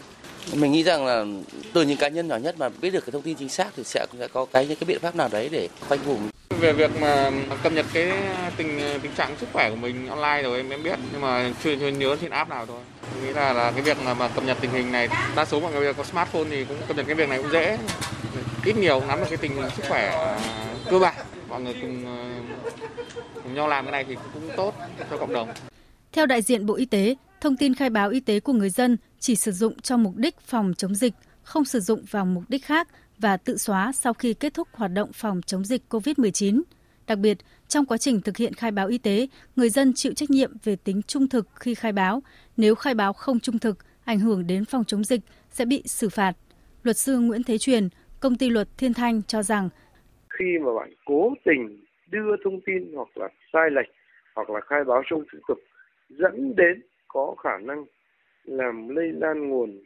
mình 0.53 0.71
nghĩ 0.71 0.83
rằng 0.83 1.05
là 1.05 1.25
từ 1.73 1.81
những 1.81 1.97
cá 1.97 2.07
nhân 2.07 2.27
nhỏ 2.27 2.37
nhất 2.37 2.55
mà 2.57 2.69
biết 2.69 2.89
được 2.89 3.05
cái 3.05 3.11
thông 3.11 3.21
tin 3.21 3.37
chính 3.37 3.49
xác 3.49 3.67
thì 3.77 3.83
sẽ, 3.83 4.05
sẽ 4.19 4.27
có 4.27 4.45
cái 4.45 4.67
những 4.67 4.77
cái 4.77 4.85
biện 4.85 4.99
pháp 4.99 5.15
nào 5.15 5.29
đấy 5.31 5.49
để 5.51 5.69
khoanh 5.87 5.99
vùng. 5.99 6.29
Về 6.59 6.73
việc 6.73 6.91
mà 7.01 7.31
cập 7.63 7.73
nhật 7.73 7.85
cái 7.93 8.11
tình 8.57 8.79
tình 9.01 9.11
trạng 9.17 9.35
sức 9.39 9.49
khỏe 9.53 9.69
của 9.69 9.75
mình 9.75 10.07
online 10.07 10.41
rồi 10.43 10.57
em 10.57 10.69
em 10.69 10.83
biết 10.83 10.99
nhưng 11.11 11.21
mà 11.21 11.51
chưa, 11.63 11.75
chưa 11.75 11.87
nhớ 11.87 12.15
trên 12.21 12.31
app 12.31 12.49
nào 12.49 12.65
thôi. 12.65 12.79
Mình 13.15 13.25
nghĩ 13.25 13.33
là 13.33 13.53
là 13.53 13.71
cái 13.71 13.81
việc 13.81 13.97
mà, 14.05 14.13
mà 14.13 14.27
cập 14.27 14.43
nhật 14.43 14.57
tình 14.61 14.71
hình 14.71 14.91
này 14.91 15.07
đa 15.35 15.45
số 15.45 15.59
mọi 15.59 15.71
người 15.71 15.93
có 15.93 16.03
smartphone 16.03 16.45
thì 16.49 16.65
cũng 16.65 16.77
cập 16.87 16.97
nhật 16.97 17.05
cái 17.05 17.15
việc 17.15 17.29
này 17.29 17.41
cũng 17.41 17.51
dễ. 17.51 17.77
Ít 18.65 18.77
nhiều 18.77 19.01
nắm 19.07 19.19
được 19.19 19.25
cái 19.29 19.37
tình 19.37 19.55
hình 19.55 19.69
sức 19.77 19.83
khỏe 19.87 20.35
cơ 20.89 20.99
bản. 20.99 21.15
Mọi 21.49 21.61
người 21.61 21.75
cùng, 21.81 22.05
à, 22.05 22.17
cùng 23.43 23.53
nhau 23.53 23.67
làm 23.67 23.85
cái 23.85 23.91
này 23.91 24.05
thì 24.07 24.15
cũng 24.33 24.49
tốt 24.57 24.75
cho 25.09 25.17
cộng 25.17 25.33
đồng. 25.33 25.49
Theo 26.11 26.25
đại 26.25 26.41
diện 26.41 26.65
Bộ 26.65 26.75
Y 26.75 26.85
tế, 26.85 27.15
thông 27.41 27.57
tin 27.57 27.75
khai 27.75 27.89
báo 27.89 28.09
y 28.09 28.19
tế 28.19 28.39
của 28.39 28.53
người 28.53 28.69
dân 28.69 28.97
chỉ 29.23 29.35
sử 29.35 29.51
dụng 29.51 29.79
cho 29.81 29.97
mục 29.97 30.13
đích 30.15 30.39
phòng 30.39 30.73
chống 30.77 30.95
dịch, 30.95 31.13
không 31.43 31.65
sử 31.65 31.79
dụng 31.79 32.03
vào 32.11 32.25
mục 32.25 32.43
đích 32.49 32.65
khác 32.65 32.87
và 33.17 33.37
tự 33.37 33.57
xóa 33.57 33.91
sau 33.91 34.13
khi 34.13 34.33
kết 34.33 34.53
thúc 34.53 34.67
hoạt 34.71 34.91
động 34.93 35.09
phòng 35.13 35.41
chống 35.41 35.63
dịch 35.65 35.81
COVID-19. 35.89 36.61
Đặc 37.07 37.17
biệt, 37.17 37.37
trong 37.67 37.85
quá 37.85 37.97
trình 37.97 38.21
thực 38.21 38.37
hiện 38.37 38.53
khai 38.53 38.71
báo 38.71 38.87
y 38.87 38.97
tế, 38.97 39.27
người 39.55 39.69
dân 39.69 39.93
chịu 39.95 40.13
trách 40.13 40.29
nhiệm 40.29 40.51
về 40.63 40.75
tính 40.75 41.01
trung 41.07 41.29
thực 41.29 41.47
khi 41.55 41.75
khai 41.75 41.91
báo. 41.91 42.23
Nếu 42.57 42.75
khai 42.75 42.93
báo 42.93 43.13
không 43.13 43.39
trung 43.39 43.59
thực, 43.59 43.77
ảnh 44.05 44.19
hưởng 44.19 44.47
đến 44.47 44.65
phòng 44.65 44.83
chống 44.85 45.03
dịch 45.03 45.21
sẽ 45.49 45.65
bị 45.65 45.83
xử 45.85 46.09
phạt. 46.09 46.33
Luật 46.83 46.97
sư 46.97 47.19
Nguyễn 47.19 47.43
Thế 47.43 47.57
Truyền, 47.57 47.89
công 48.19 48.35
ty 48.35 48.49
luật 48.49 48.67
Thiên 48.77 48.93
Thanh 48.93 49.21
cho 49.23 49.43
rằng 49.43 49.69
khi 50.39 50.45
mà 50.65 50.71
bạn 50.79 50.93
cố 51.05 51.33
tình 51.45 51.85
đưa 52.11 52.35
thông 52.43 52.59
tin 52.65 52.93
hoặc 52.95 53.17
là 53.17 53.27
sai 53.53 53.69
lệch 53.71 53.95
hoặc 54.35 54.49
là 54.49 54.59
khai 54.69 54.83
báo 54.83 55.03
không 55.09 55.23
trung 55.31 55.41
thực 55.47 55.57
dẫn 56.09 56.55
đến 56.55 56.81
có 57.07 57.35
khả 57.43 57.57
năng 57.61 57.85
làm 58.45 58.89
lây 58.89 59.11
lan 59.11 59.49
nguồn 59.49 59.83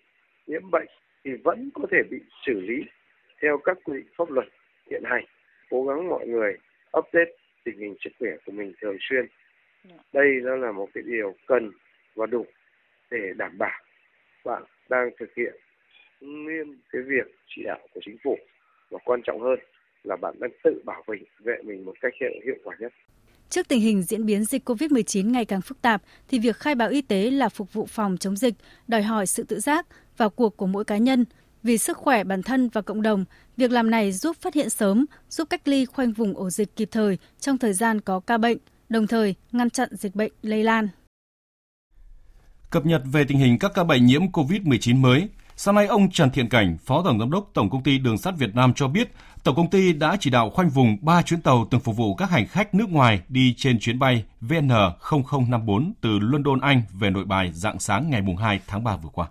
nhiễm 0.47 0.71
bệnh 0.71 0.87
thì 1.23 1.31
vẫn 1.43 1.69
có 1.73 1.83
thể 1.91 1.97
bị 2.09 2.17
xử 2.45 2.59
lý 2.59 2.83
theo 3.41 3.57
các 3.57 3.77
quy 3.83 3.97
định 3.97 4.07
pháp 4.17 4.31
luật 4.31 4.47
hiện 4.91 5.03
hành. 5.05 5.25
Cố 5.69 5.85
gắng 5.85 6.09
mọi 6.09 6.27
người 6.27 6.57
update 6.97 7.31
tình 7.63 7.79
hình 7.79 7.95
sức 8.03 8.09
khỏe 8.19 8.29
của 8.45 8.51
mình 8.51 8.73
thường 8.81 8.97
xuyên. 8.99 9.25
Đây 10.13 10.27
nó 10.43 10.55
là 10.55 10.71
một 10.71 10.89
cái 10.93 11.03
điều 11.07 11.35
cần 11.47 11.71
và 12.15 12.25
đủ 12.25 12.45
để 13.11 13.33
đảm 13.37 13.57
bảo 13.57 13.81
bạn 14.45 14.63
đang 14.89 15.09
thực 15.19 15.35
hiện 15.35 15.55
nghiêm 16.19 16.79
cái 16.91 17.01
việc 17.01 17.27
chỉ 17.47 17.63
đạo 17.63 17.79
của 17.93 17.99
chính 18.05 18.17
phủ 18.23 18.37
và 18.89 18.99
quan 19.05 19.21
trọng 19.23 19.41
hơn 19.41 19.59
là 20.03 20.15
bạn 20.15 20.35
đang 20.39 20.51
tự 20.63 20.81
bảo 20.85 21.03
vệ 21.07 21.17
vệ 21.39 21.57
mình 21.63 21.85
một 21.85 21.93
cách 22.01 22.13
hiệu 22.45 22.55
quả 22.63 22.75
nhất. 22.79 22.93
Trước 23.49 23.67
tình 23.67 23.81
hình 23.81 24.03
diễn 24.03 24.25
biến 24.25 24.45
dịch 24.45 24.69
COVID-19 24.69 25.31
ngày 25.31 25.45
càng 25.45 25.61
phức 25.61 25.81
tạp, 25.81 26.01
thì 26.27 26.39
việc 26.39 26.55
khai 26.55 26.75
báo 26.75 26.89
y 26.89 27.01
tế 27.01 27.31
là 27.31 27.49
phục 27.49 27.73
vụ 27.73 27.85
phòng 27.85 28.17
chống 28.17 28.35
dịch, 28.35 28.53
đòi 28.87 29.03
hỏi 29.03 29.27
sự 29.27 29.43
tự 29.43 29.59
giác, 29.59 29.85
vào 30.17 30.29
cuộc 30.29 30.57
của 30.57 30.67
mỗi 30.67 30.85
cá 30.85 30.97
nhân. 30.97 31.25
Vì 31.63 31.77
sức 31.77 31.97
khỏe 31.97 32.23
bản 32.23 32.43
thân 32.43 32.69
và 32.69 32.81
cộng 32.81 33.01
đồng, 33.01 33.25
việc 33.57 33.71
làm 33.71 33.91
này 33.91 34.11
giúp 34.11 34.37
phát 34.41 34.53
hiện 34.53 34.69
sớm, 34.69 35.05
giúp 35.29 35.49
cách 35.49 35.67
ly 35.67 35.85
khoanh 35.85 36.11
vùng 36.11 36.33
ổ 36.33 36.49
dịch 36.49 36.75
kịp 36.75 36.89
thời 36.91 37.17
trong 37.39 37.57
thời 37.57 37.73
gian 37.73 38.01
có 38.01 38.19
ca 38.19 38.37
bệnh, 38.37 38.57
đồng 38.89 39.07
thời 39.07 39.36
ngăn 39.51 39.69
chặn 39.69 39.89
dịch 39.91 40.15
bệnh 40.15 40.31
lây 40.41 40.63
lan. 40.63 40.88
Cập 42.69 42.86
nhật 42.86 43.01
về 43.12 43.23
tình 43.27 43.38
hình 43.38 43.60
các 43.60 43.71
ca 43.75 43.83
bệnh 43.83 44.05
nhiễm 44.05 44.21
COVID-19 44.31 44.95
mới, 44.95 45.27
Sáng 45.60 45.76
nay, 45.76 45.88
ông 45.88 46.12
Trần 46.12 46.32
Thiện 46.32 46.50
Cảnh, 46.50 46.78
Phó 46.86 47.04
Tổng 47.04 47.20
Giám 47.20 47.32
đốc 47.32 47.50
Tổng 47.54 47.70
Công 47.70 47.84
ty 47.84 47.98
Đường 47.98 48.17
sắt 48.17 48.38
Việt 48.38 48.56
Nam 48.56 48.74
cho 48.74 48.88
biết, 48.88 49.13
Tổng 49.43 49.56
Công 49.56 49.70
ty 49.70 49.93
đã 49.93 50.17
chỉ 50.20 50.30
đạo 50.30 50.50
khoanh 50.50 50.70
vùng 50.70 50.98
3 51.02 51.22
chuyến 51.22 51.41
tàu 51.41 51.67
từng 51.72 51.82
phục 51.82 51.96
vụ 51.98 52.15
các 52.15 52.30
hành 52.30 52.48
khách 52.48 52.74
nước 52.76 52.89
ngoài 52.89 53.22
đi 53.30 53.54
trên 53.58 53.80
chuyến 53.80 54.00
bay 54.00 54.24
VN0054 54.41 55.91
từ 56.02 56.20
London, 56.20 56.60
Anh 56.60 56.82
về 56.93 57.10
nội 57.10 57.26
bài 57.26 57.52
dạng 57.54 57.80
sáng 57.80 58.10
ngày 58.10 58.22
2 58.39 58.60
tháng 58.67 58.84
3 58.84 58.98
vừa 58.98 59.10
qua. 59.10 59.28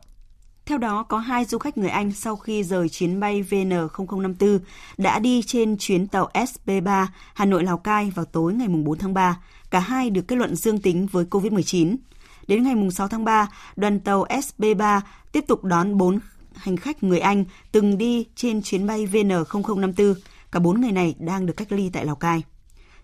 Theo 0.66 0.78
đó, 0.78 1.02
có 1.02 1.18
hai 1.18 1.44
du 1.44 1.58
khách 1.58 1.78
người 1.78 1.90
Anh 1.90 2.12
sau 2.12 2.36
khi 2.36 2.62
rời 2.62 2.88
chuyến 2.88 3.20
bay 3.20 3.42
VN0054 3.50 4.58
đã 4.98 5.18
đi 5.18 5.42
trên 5.42 5.76
chuyến 5.78 6.06
tàu 6.06 6.30
SP3 6.34 7.06
Hà 7.34 7.44
Nội 7.44 7.64
Lào 7.64 7.78
Cai 7.78 8.10
vào 8.10 8.24
tối 8.24 8.54
ngày 8.54 8.68
4 8.68 8.98
tháng 8.98 9.14
3. 9.14 9.38
Cả 9.70 9.80
hai 9.80 10.10
được 10.10 10.28
kết 10.28 10.36
luận 10.36 10.56
dương 10.56 10.80
tính 10.80 11.06
với 11.06 11.24
COVID-19. 11.24 11.96
Đến 12.48 12.62
ngày 12.62 12.74
6 12.92 13.08
tháng 13.08 13.24
3, 13.24 13.48
đoàn 13.76 14.00
tàu 14.00 14.24
SB3 14.24 15.00
tiếp 15.32 15.44
tục 15.46 15.64
đón 15.64 15.98
4 15.98 16.18
hành 16.54 16.76
khách 16.76 17.02
người 17.02 17.18
Anh 17.18 17.44
từng 17.72 17.98
đi 17.98 18.26
trên 18.34 18.62
chuyến 18.62 18.86
bay 18.86 19.06
VN0054. 19.06 20.14
Cả 20.52 20.60
4 20.60 20.80
người 20.80 20.92
này 20.92 21.14
đang 21.18 21.46
được 21.46 21.56
cách 21.56 21.72
ly 21.72 21.90
tại 21.92 22.06
Lào 22.06 22.16
Cai. 22.16 22.42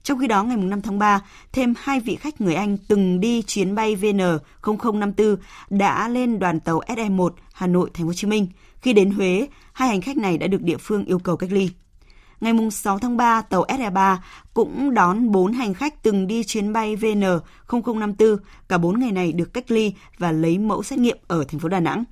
Trong 0.02 0.18
khi 0.18 0.26
đó, 0.26 0.42
ngày 0.42 0.56
5 0.56 0.82
tháng 0.82 0.98
3, 0.98 1.20
thêm 1.52 1.74
hai 1.78 2.00
vị 2.00 2.16
khách 2.16 2.40
người 2.40 2.54
Anh 2.54 2.76
từng 2.88 3.20
đi 3.20 3.42
chuyến 3.42 3.74
bay 3.74 3.96
VN0054 3.96 5.36
đã 5.70 6.08
lên 6.08 6.38
đoàn 6.38 6.60
tàu 6.60 6.80
SE1 6.80 7.30
Hà 7.52 7.66
Nội 7.66 7.90
Thành 7.94 8.06
phố 8.06 8.08
Hồ 8.08 8.14
Chí 8.14 8.26
Minh. 8.26 8.46
Khi 8.80 8.92
đến 8.92 9.10
Huế, 9.10 9.48
hai 9.72 9.88
hành 9.88 10.00
khách 10.00 10.16
này 10.16 10.38
đã 10.38 10.46
được 10.46 10.62
địa 10.62 10.76
phương 10.76 11.04
yêu 11.04 11.18
cầu 11.18 11.36
cách 11.36 11.52
ly. 11.52 11.70
Ngày 12.42 12.52
6 12.70 12.98
tháng 12.98 13.16
3, 13.16 13.42
tàu 13.42 13.64
SE3 13.64 14.16
cũng 14.54 14.94
đón 14.94 15.32
4 15.32 15.52
hành 15.52 15.74
khách 15.74 16.02
từng 16.02 16.26
đi 16.26 16.44
chuyến 16.44 16.72
bay 16.72 16.96
VN0054. 16.96 18.36
Cả 18.68 18.78
4 18.78 19.00
người 19.00 19.12
này 19.12 19.32
được 19.32 19.54
cách 19.54 19.70
ly 19.70 19.94
và 20.18 20.32
lấy 20.32 20.58
mẫu 20.58 20.82
xét 20.82 20.98
nghiệm 20.98 21.18
ở 21.28 21.44
thành 21.44 21.60
phố 21.60 21.68
Đà 21.68 21.80
Nẵng. 21.80 22.04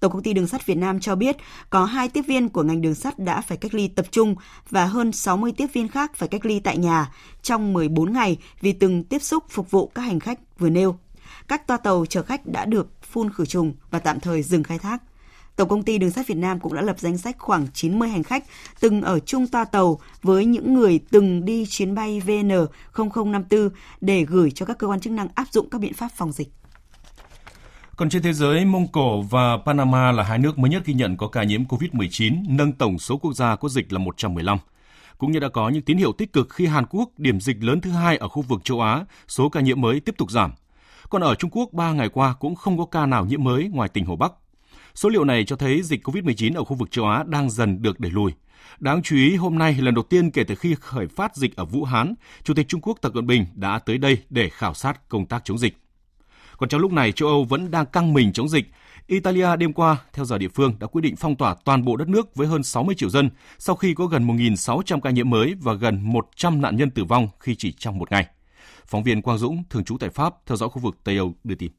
Tổng 0.00 0.12
công 0.12 0.22
ty 0.22 0.32
Đường 0.32 0.46
sắt 0.46 0.66
Việt 0.66 0.74
Nam 0.74 1.00
cho 1.00 1.14
biết 1.14 1.36
có 1.70 1.84
hai 1.84 2.08
tiếp 2.08 2.22
viên 2.28 2.48
của 2.48 2.62
ngành 2.62 2.80
đường 2.80 2.94
sắt 2.94 3.18
đã 3.18 3.40
phải 3.40 3.56
cách 3.56 3.74
ly 3.74 3.88
tập 3.88 4.06
trung 4.10 4.34
và 4.70 4.84
hơn 4.84 5.12
60 5.12 5.52
tiếp 5.56 5.66
viên 5.72 5.88
khác 5.88 6.12
phải 6.14 6.28
cách 6.28 6.46
ly 6.46 6.60
tại 6.60 6.78
nhà 6.78 7.12
trong 7.42 7.72
14 7.72 8.12
ngày 8.12 8.38
vì 8.60 8.72
từng 8.72 9.04
tiếp 9.04 9.22
xúc 9.22 9.44
phục 9.50 9.70
vụ 9.70 9.86
các 9.94 10.02
hành 10.02 10.20
khách 10.20 10.58
vừa 10.58 10.70
nêu. 10.70 10.98
Các 11.48 11.66
toa 11.66 11.76
tàu 11.76 12.06
chở 12.06 12.22
khách 12.22 12.46
đã 12.46 12.64
được 12.64 13.02
phun 13.02 13.30
khử 13.30 13.46
trùng 13.46 13.74
và 13.90 13.98
tạm 13.98 14.20
thời 14.20 14.42
dừng 14.42 14.62
khai 14.62 14.78
thác. 14.78 15.02
Tổng 15.56 15.68
công 15.68 15.82
ty 15.82 15.98
Đường 15.98 16.10
sắt 16.10 16.26
Việt 16.26 16.36
Nam 16.36 16.60
cũng 16.60 16.74
đã 16.74 16.82
lập 16.82 16.98
danh 16.98 17.18
sách 17.18 17.36
khoảng 17.38 17.66
90 17.72 18.08
hành 18.08 18.22
khách 18.22 18.44
từng 18.80 19.02
ở 19.02 19.18
chung 19.18 19.46
toa 19.46 19.64
tàu 19.64 20.00
với 20.22 20.44
những 20.44 20.74
người 20.74 21.00
từng 21.10 21.44
đi 21.44 21.66
chuyến 21.66 21.94
bay 21.94 22.22
VN0054 22.26 23.70
để 24.00 24.24
gửi 24.24 24.50
cho 24.50 24.66
các 24.66 24.78
cơ 24.78 24.86
quan 24.86 25.00
chức 25.00 25.12
năng 25.12 25.28
áp 25.34 25.46
dụng 25.52 25.70
các 25.70 25.80
biện 25.80 25.92
pháp 25.92 26.08
phòng 26.12 26.32
dịch. 26.32 26.48
Còn 27.96 28.08
trên 28.08 28.22
thế 28.22 28.32
giới, 28.32 28.64
Mông 28.64 28.88
Cổ 28.88 29.22
và 29.22 29.56
Panama 29.66 30.12
là 30.12 30.22
hai 30.22 30.38
nước 30.38 30.58
mới 30.58 30.70
nhất 30.70 30.82
ghi 30.86 30.94
nhận 30.94 31.16
có 31.16 31.28
ca 31.28 31.44
nhiễm 31.44 31.64
COVID-19, 31.64 32.44
nâng 32.48 32.72
tổng 32.72 32.98
số 32.98 33.16
quốc 33.16 33.32
gia 33.32 33.56
có 33.56 33.68
dịch 33.68 33.92
là 33.92 33.98
115. 33.98 34.58
Cũng 35.18 35.32
như 35.32 35.38
đã 35.38 35.48
có 35.48 35.68
những 35.68 35.82
tín 35.82 35.98
hiệu 35.98 36.12
tích 36.12 36.32
cực 36.32 36.50
khi 36.50 36.66
Hàn 36.66 36.84
Quốc, 36.90 37.10
điểm 37.16 37.40
dịch 37.40 37.56
lớn 37.60 37.80
thứ 37.80 37.90
hai 37.90 38.16
ở 38.16 38.28
khu 38.28 38.42
vực 38.42 38.64
châu 38.64 38.80
Á, 38.80 39.04
số 39.28 39.48
ca 39.48 39.60
nhiễm 39.60 39.80
mới 39.80 40.00
tiếp 40.00 40.14
tục 40.18 40.30
giảm. 40.30 40.52
Còn 41.10 41.22
ở 41.22 41.34
Trung 41.34 41.50
Quốc, 41.50 41.72
3 41.72 41.92
ngày 41.92 42.08
qua 42.08 42.34
cũng 42.40 42.54
không 42.54 42.78
có 42.78 42.86
ca 42.86 43.06
nào 43.06 43.24
nhiễm 43.24 43.44
mới 43.44 43.68
ngoài 43.72 43.88
tỉnh 43.88 44.06
Hồ 44.06 44.16
Bắc. 44.16 44.32
Số 44.94 45.08
liệu 45.08 45.24
này 45.24 45.44
cho 45.44 45.56
thấy 45.56 45.82
dịch 45.82 46.06
COVID-19 46.06 46.56
ở 46.56 46.64
khu 46.64 46.76
vực 46.76 46.90
châu 46.90 47.04
Á 47.06 47.24
đang 47.26 47.50
dần 47.50 47.82
được 47.82 48.00
đẩy 48.00 48.10
lùi. 48.10 48.32
Đáng 48.78 49.02
chú 49.02 49.16
ý, 49.16 49.36
hôm 49.36 49.58
nay 49.58 49.74
lần 49.80 49.94
đầu 49.94 50.04
tiên 50.04 50.30
kể 50.30 50.44
từ 50.44 50.54
khi 50.54 50.74
khởi 50.80 51.08
phát 51.08 51.36
dịch 51.36 51.56
ở 51.56 51.64
Vũ 51.64 51.84
Hán, 51.84 52.14
Chủ 52.44 52.54
tịch 52.54 52.68
Trung 52.68 52.80
Quốc 52.80 52.98
Tập 53.02 53.12
Cận 53.14 53.26
Bình 53.26 53.46
đã 53.54 53.78
tới 53.78 53.98
đây 53.98 54.18
để 54.30 54.48
khảo 54.48 54.74
sát 54.74 55.08
công 55.08 55.26
tác 55.26 55.44
chống 55.44 55.58
dịch. 55.58 55.76
Còn 56.56 56.68
trong 56.68 56.80
lúc 56.80 56.92
này, 56.92 57.12
châu 57.12 57.28
Âu 57.28 57.44
vẫn 57.44 57.70
đang 57.70 57.86
căng 57.86 58.12
mình 58.12 58.32
chống 58.32 58.48
dịch. 58.48 58.64
Italia 59.06 59.56
đêm 59.56 59.72
qua, 59.72 59.96
theo 60.12 60.24
giờ 60.24 60.38
địa 60.38 60.48
phương, 60.48 60.76
đã 60.80 60.86
quyết 60.86 61.02
định 61.02 61.16
phong 61.16 61.36
tỏa 61.36 61.54
toàn 61.64 61.84
bộ 61.84 61.96
đất 61.96 62.08
nước 62.08 62.34
với 62.34 62.46
hơn 62.46 62.62
60 62.62 62.94
triệu 62.94 63.10
dân 63.10 63.30
sau 63.58 63.76
khi 63.76 63.94
có 63.94 64.06
gần 64.06 64.26
1.600 64.26 65.00
ca 65.00 65.10
nhiễm 65.10 65.30
mới 65.30 65.54
và 65.60 65.74
gần 65.74 66.00
100 66.02 66.60
nạn 66.60 66.76
nhân 66.76 66.90
tử 66.90 67.04
vong 67.04 67.28
khi 67.40 67.54
chỉ 67.54 67.72
trong 67.72 67.98
một 67.98 68.10
ngày. 68.10 68.26
Phóng 68.86 69.02
viên 69.02 69.22
Quang 69.22 69.38
Dũng, 69.38 69.62
thường 69.70 69.84
trú 69.84 69.98
tại 69.98 70.10
Pháp, 70.10 70.34
theo 70.46 70.56
dõi 70.56 70.68
khu 70.68 70.82
vực 70.82 70.96
Tây 71.04 71.16
Âu 71.16 71.34
đưa 71.44 71.54
tin. 71.54 71.70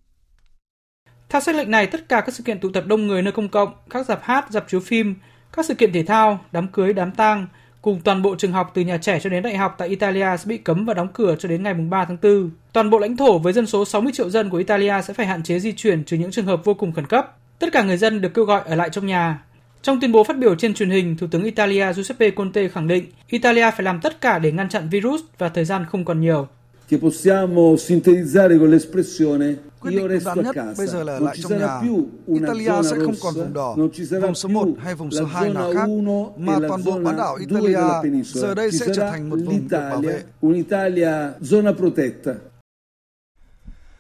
Theo 1.30 1.42
xác 1.42 1.56
lệnh 1.56 1.72
này, 1.72 1.88
tất 1.88 2.10
cả 2.10 2.22
các 2.22 2.36
sự 2.36 2.44
kiện 2.44 2.60
tụ 2.60 2.70
tập 2.70 2.84
đông 2.88 3.08
người 3.08 3.22
nơi 3.22 3.32
công 3.32 3.50
cộng, 3.50 3.70
các 3.90 4.06
dạp 4.06 4.20
hát, 4.24 4.46
dạp 4.50 4.70
chiếu 4.70 4.80
phim, 4.80 5.16
các 5.54 5.66
sự 5.66 5.74
kiện 5.74 5.94
thể 5.94 6.04
thao, 6.04 6.40
đám 6.52 6.68
cưới, 6.68 6.94
đám 6.94 7.12
tang, 7.12 7.48
cùng 7.82 8.02
toàn 8.04 8.22
bộ 8.22 8.36
trường 8.36 8.52
học 8.52 8.72
từ 8.74 8.82
nhà 8.82 8.98
trẻ 8.98 9.20
cho 9.20 9.30
đến 9.30 9.44
đại 9.44 9.58
học 9.58 9.76
tại 9.78 9.88
Italia 9.88 10.38
sẽ 10.38 10.44
bị 10.46 10.58
cấm 10.58 10.86
và 10.86 10.94
đóng 10.94 11.08
cửa 11.14 11.36
cho 11.40 11.50
đến 11.50 11.64
ngày 11.64 11.74
3 11.74 12.06
tháng 12.06 12.18
4. 12.22 12.50
Toàn 12.74 12.90
bộ 12.90 13.00
lãnh 13.00 13.18
thổ 13.18 13.38
với 13.38 13.54
dân 13.54 13.68
số 13.68 13.86
60 13.86 14.14
triệu 14.16 14.30
dân 14.30 14.50
của 14.50 14.58
Italia 14.58 14.94
sẽ 15.04 15.14
phải 15.14 15.26
hạn 15.26 15.44
chế 15.44 15.60
di 15.60 15.72
chuyển 15.72 16.04
trừ 16.04 16.18
những 16.18 16.32
trường 16.32 16.46
hợp 16.46 16.66
vô 16.66 16.74
cùng 16.74 16.92
khẩn 16.92 17.08
cấp. 17.08 17.38
Tất 17.60 17.68
cả 17.72 17.84
người 17.84 17.98
dân 17.98 18.22
được 18.22 18.34
kêu 18.34 18.46
gọi 18.46 18.62
ở 18.66 18.76
lại 18.76 18.90
trong 18.90 19.08
nhà. 19.08 19.44
Trong 19.82 20.00
tuyên 20.02 20.12
bố 20.12 20.24
phát 20.24 20.38
biểu 20.38 20.56
trên 20.56 20.74
truyền 20.74 20.90
hình, 20.90 21.18
Thủ 21.18 21.28
tướng 21.32 21.44
Italia 21.44 21.94
Giuseppe 21.94 22.30
Conte 22.30 22.68
khẳng 22.68 22.88
định 22.88 23.06
Italia 23.30 23.72
phải 23.72 23.84
làm 23.84 24.00
tất 24.02 24.22
cả 24.22 24.40
để 24.40 24.52
ngăn 24.52 24.70
chặn 24.70 24.90
virus 24.90 25.22
và 25.38 25.50
thời 25.50 25.66
gian 25.66 25.86
không 25.86 26.06
còn 26.06 26.22
nhiều. 26.22 26.48
che 26.88 27.00
possiamo 27.00 27.76
sintetizzare 27.78 28.60
con 28.60 28.70
l'espressione 28.70 29.58
Quyết 29.86 29.92
định 29.92 30.08
đúng 30.08 30.20
đắn 30.26 30.44
nhất 30.44 30.56
bây 30.78 30.88
giờ 30.88 31.04
là 31.04 31.14
ở 31.14 31.20
lại 31.20 31.36
trong 31.42 31.60
nhà. 31.60 31.82
Italia 32.28 32.72
sẽ 32.84 32.96
không 33.06 33.16
còn 33.24 33.34
vùng 33.34 33.54
đỏ, 33.54 33.76
vùng 34.22 34.36
số 34.36 34.50
1 34.50 34.68
hay 34.80 34.96
vùng 34.96 35.12
số 35.12 35.26
2 35.26 35.50
nào 35.50 35.74
khác, 35.74 35.90
mà 36.38 36.60
toàn 36.68 36.84
bộ 36.86 37.00
bán 37.00 37.18
đảo 37.18 37.36
Italia 37.36 37.80
giờ 38.24 38.56
đây 38.56 38.72
sẽ 38.72 38.86
trở 38.96 39.12
thành 39.12 39.30
một 39.30 39.38
vùng 39.46 39.68
được 39.68 39.90
bảo 39.90 40.02
vệ. 40.02 40.24
Un'Italia 40.42 41.32
zona 41.40 41.74
protetta. 41.74 42.32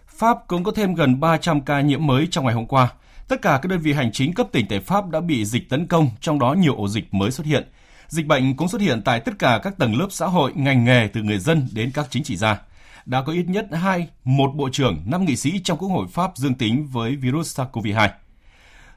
Pháp 0.07 0.37
cũng 0.47 0.63
có 0.63 0.71
thêm 0.71 0.95
gần 0.95 1.19
300 1.19 1.61
ca 1.61 1.81
nhiễm 1.81 2.07
mới 2.07 2.27
trong 2.31 2.45
ngày 2.45 2.53
hôm 2.53 2.65
qua. 2.65 2.93
Tất 3.27 3.41
cả 3.41 3.59
các 3.61 3.69
đơn 3.69 3.79
vị 3.79 3.93
hành 3.93 4.11
chính 4.11 4.33
cấp 4.33 4.47
tỉnh 4.51 4.65
tại 4.69 4.79
Pháp 4.79 5.09
đã 5.09 5.19
bị 5.19 5.45
dịch 5.45 5.69
tấn 5.69 5.87
công, 5.87 6.09
trong 6.21 6.39
đó 6.39 6.53
nhiều 6.53 6.75
ổ 6.75 6.87
dịch 6.87 7.13
mới 7.13 7.31
xuất 7.31 7.47
hiện. 7.47 7.63
Dịch 8.07 8.27
bệnh 8.27 8.57
cũng 8.57 8.67
xuất 8.67 8.81
hiện 8.81 9.01
tại 9.05 9.19
tất 9.19 9.31
cả 9.39 9.59
các 9.63 9.77
tầng 9.77 9.99
lớp 9.99 10.07
xã 10.09 10.25
hội, 10.25 10.51
ngành 10.55 10.85
nghề 10.85 11.09
từ 11.13 11.21
người 11.21 11.39
dân 11.39 11.67
đến 11.73 11.91
các 11.93 12.07
chính 12.09 12.23
trị 12.23 12.37
gia. 12.37 12.61
Đã 13.05 13.21
có 13.21 13.33
ít 13.33 13.45
nhất 13.47 13.67
hai, 13.71 14.07
một 14.23 14.51
bộ 14.55 14.69
trưởng, 14.71 15.03
năm 15.05 15.25
nghị 15.25 15.35
sĩ 15.35 15.59
trong 15.63 15.77
Quốc 15.77 15.89
hội 15.89 16.07
Pháp 16.07 16.31
dương 16.37 16.55
tính 16.55 16.87
với 16.91 17.15
virus 17.15 17.59
SARS-CoV-2. 17.59 18.09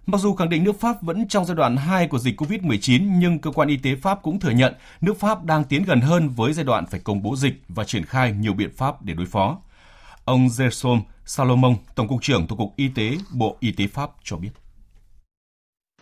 Mặc 0.06 0.18
dù 0.18 0.34
khẳng 0.34 0.48
định 0.48 0.64
nước 0.64 0.80
Pháp 0.80 1.02
vẫn 1.02 1.28
trong 1.28 1.44
giai 1.44 1.54
đoạn 1.54 1.76
2 1.76 2.08
của 2.08 2.18
dịch 2.18 2.40
COVID-19, 2.40 3.18
nhưng 3.18 3.38
cơ 3.38 3.50
quan 3.50 3.68
y 3.68 3.76
tế 3.76 3.96
Pháp 3.96 4.22
cũng 4.22 4.40
thừa 4.40 4.50
nhận 4.50 4.74
nước 5.00 5.20
Pháp 5.20 5.44
đang 5.44 5.64
tiến 5.64 5.82
gần 5.82 6.00
hơn 6.00 6.28
với 6.28 6.52
giai 6.52 6.64
đoạn 6.64 6.86
phải 6.86 7.00
công 7.00 7.22
bố 7.22 7.36
dịch 7.36 7.62
và 7.68 7.84
triển 7.84 8.04
khai 8.04 8.32
nhiều 8.32 8.54
biện 8.54 8.70
pháp 8.76 9.02
để 9.02 9.14
đối 9.14 9.26
phó. 9.26 9.58
Ông 10.24 10.48
Gerson 10.58 11.00
Salomon, 11.24 11.76
Tổng 11.94 12.08
cục 12.08 12.22
trưởng 12.22 12.46
Tổng 12.46 12.58
cục 12.58 12.72
Y 12.76 12.88
tế, 12.88 13.16
Bộ 13.32 13.56
Y 13.60 13.72
tế 13.72 13.86
Pháp 13.86 14.10
cho 14.24 14.36
biết. 14.36 14.50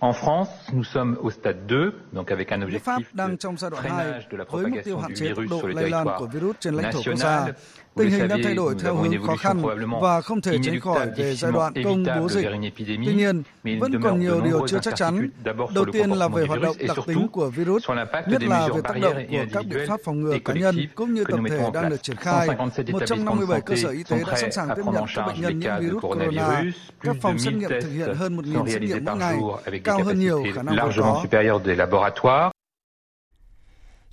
En 0.01 0.13
France, 0.13 0.47
nous 0.73 0.87
sommes 0.95 1.17
au 1.23 1.31
stade 1.31 1.57
2, 1.69 1.79
donc 2.13 2.27
avec 2.27 2.51
un 2.51 2.61
objectif 2.61 2.79
Pháp 2.85 3.03
đang 3.13 3.37
trong 3.39 3.57
giai 3.57 3.71
đoạn 3.71 3.85
2 3.85 4.07
freinage 4.07 4.21
de 4.31 4.39
la 4.39 4.45
với 4.51 4.67
mục 4.67 4.81
tiêu 4.85 4.99
hạn 4.99 5.15
du 5.15 5.27
chế 5.27 5.29
tốc 5.29 5.39
virus 5.39 5.63
độ 5.63 5.69
lây 5.69 5.91
lan 5.91 6.07
của 6.19 6.27
virus 6.27 6.57
trên 6.61 6.75
lãnh 6.75 6.93
thổ 6.93 7.03
quốc 7.07 7.17
gia. 7.17 7.47
Tình 7.97 8.11
hình 8.11 8.29
đang 8.29 8.43
thay 8.45 8.55
đổi 8.55 8.75
theo 8.83 8.97
hướng 8.97 9.27
khó 9.27 9.37
khăn 9.37 9.63
và 10.01 10.21
không 10.21 10.41
thể 10.41 10.59
tránh 10.65 10.81
khỏi 10.81 11.11
về 11.17 11.35
giai 11.35 11.53
đoạn 11.53 11.73
công 11.85 12.05
bố 12.05 12.29
dịch. 12.29 12.47
Tuy 12.77 13.15
nhiên, 13.15 13.43
vẫn 13.81 14.03
còn 14.03 14.21
nhiều 14.21 14.41
điều 14.41 14.69
chưa 14.69 14.79
chắc 14.79 14.97
chắn. 14.97 15.31
Đầu 15.75 15.85
tiên 15.93 16.11
là 16.11 16.29
về 16.29 16.47
hoạt 16.47 16.61
động 16.61 16.77
đặc 16.89 16.97
tính 17.07 17.29
của 17.33 17.51
virus, 17.51 17.85
nhất 18.29 18.43
là 18.43 18.69
về 18.69 18.81
tác 18.85 19.01
động 19.01 19.17
của 19.31 19.45
các 19.53 19.65
biện 19.67 19.89
pháp 19.89 20.01
phòng 20.05 20.21
ngừa 20.21 20.39
cá 20.45 20.55
nhân 20.55 20.77
cũng 20.95 21.15
như 21.15 21.25
tập 21.25 21.41
thể 21.51 21.71
đang 21.75 21.91
được 21.91 22.03
triển 22.03 22.17
khai. 22.17 22.47
157 22.47 22.93
157 22.93 23.61
cơ 23.61 23.77
sở 23.77 23.89
y 23.89 24.03
tế 24.03 24.23
đã 24.27 24.37
sẵn 24.37 24.53
sàng 24.53 24.69
santé 24.69 24.83
tiếp 24.83 24.83
nhận 24.93 25.05
các 25.15 25.23
à 25.23 25.27
bệnh 25.27 25.41
nhân 25.41 25.59
nhiễm 25.59 25.71
virus 25.81 26.03
corona. 26.03 26.63
Các 27.01 27.17
phòng 27.23 27.39
xét 27.39 27.55
1000 27.55 27.59
nghiệm 27.59 27.71
thực 27.83 27.91
hiện 27.91 28.15
hơn 28.15 28.37
1.000 28.37 28.55
sont 28.55 28.69
xét 28.69 28.83
nghiệm 28.83 29.05
mỗi 29.05 29.17
ngày, 29.17 29.39
cao 29.85 30.03
hơn 30.05 30.19
nhiều 30.19 30.45
khả 30.55 30.63
năng 30.63 30.77
vốn 31.91 32.13
có. 32.23 32.53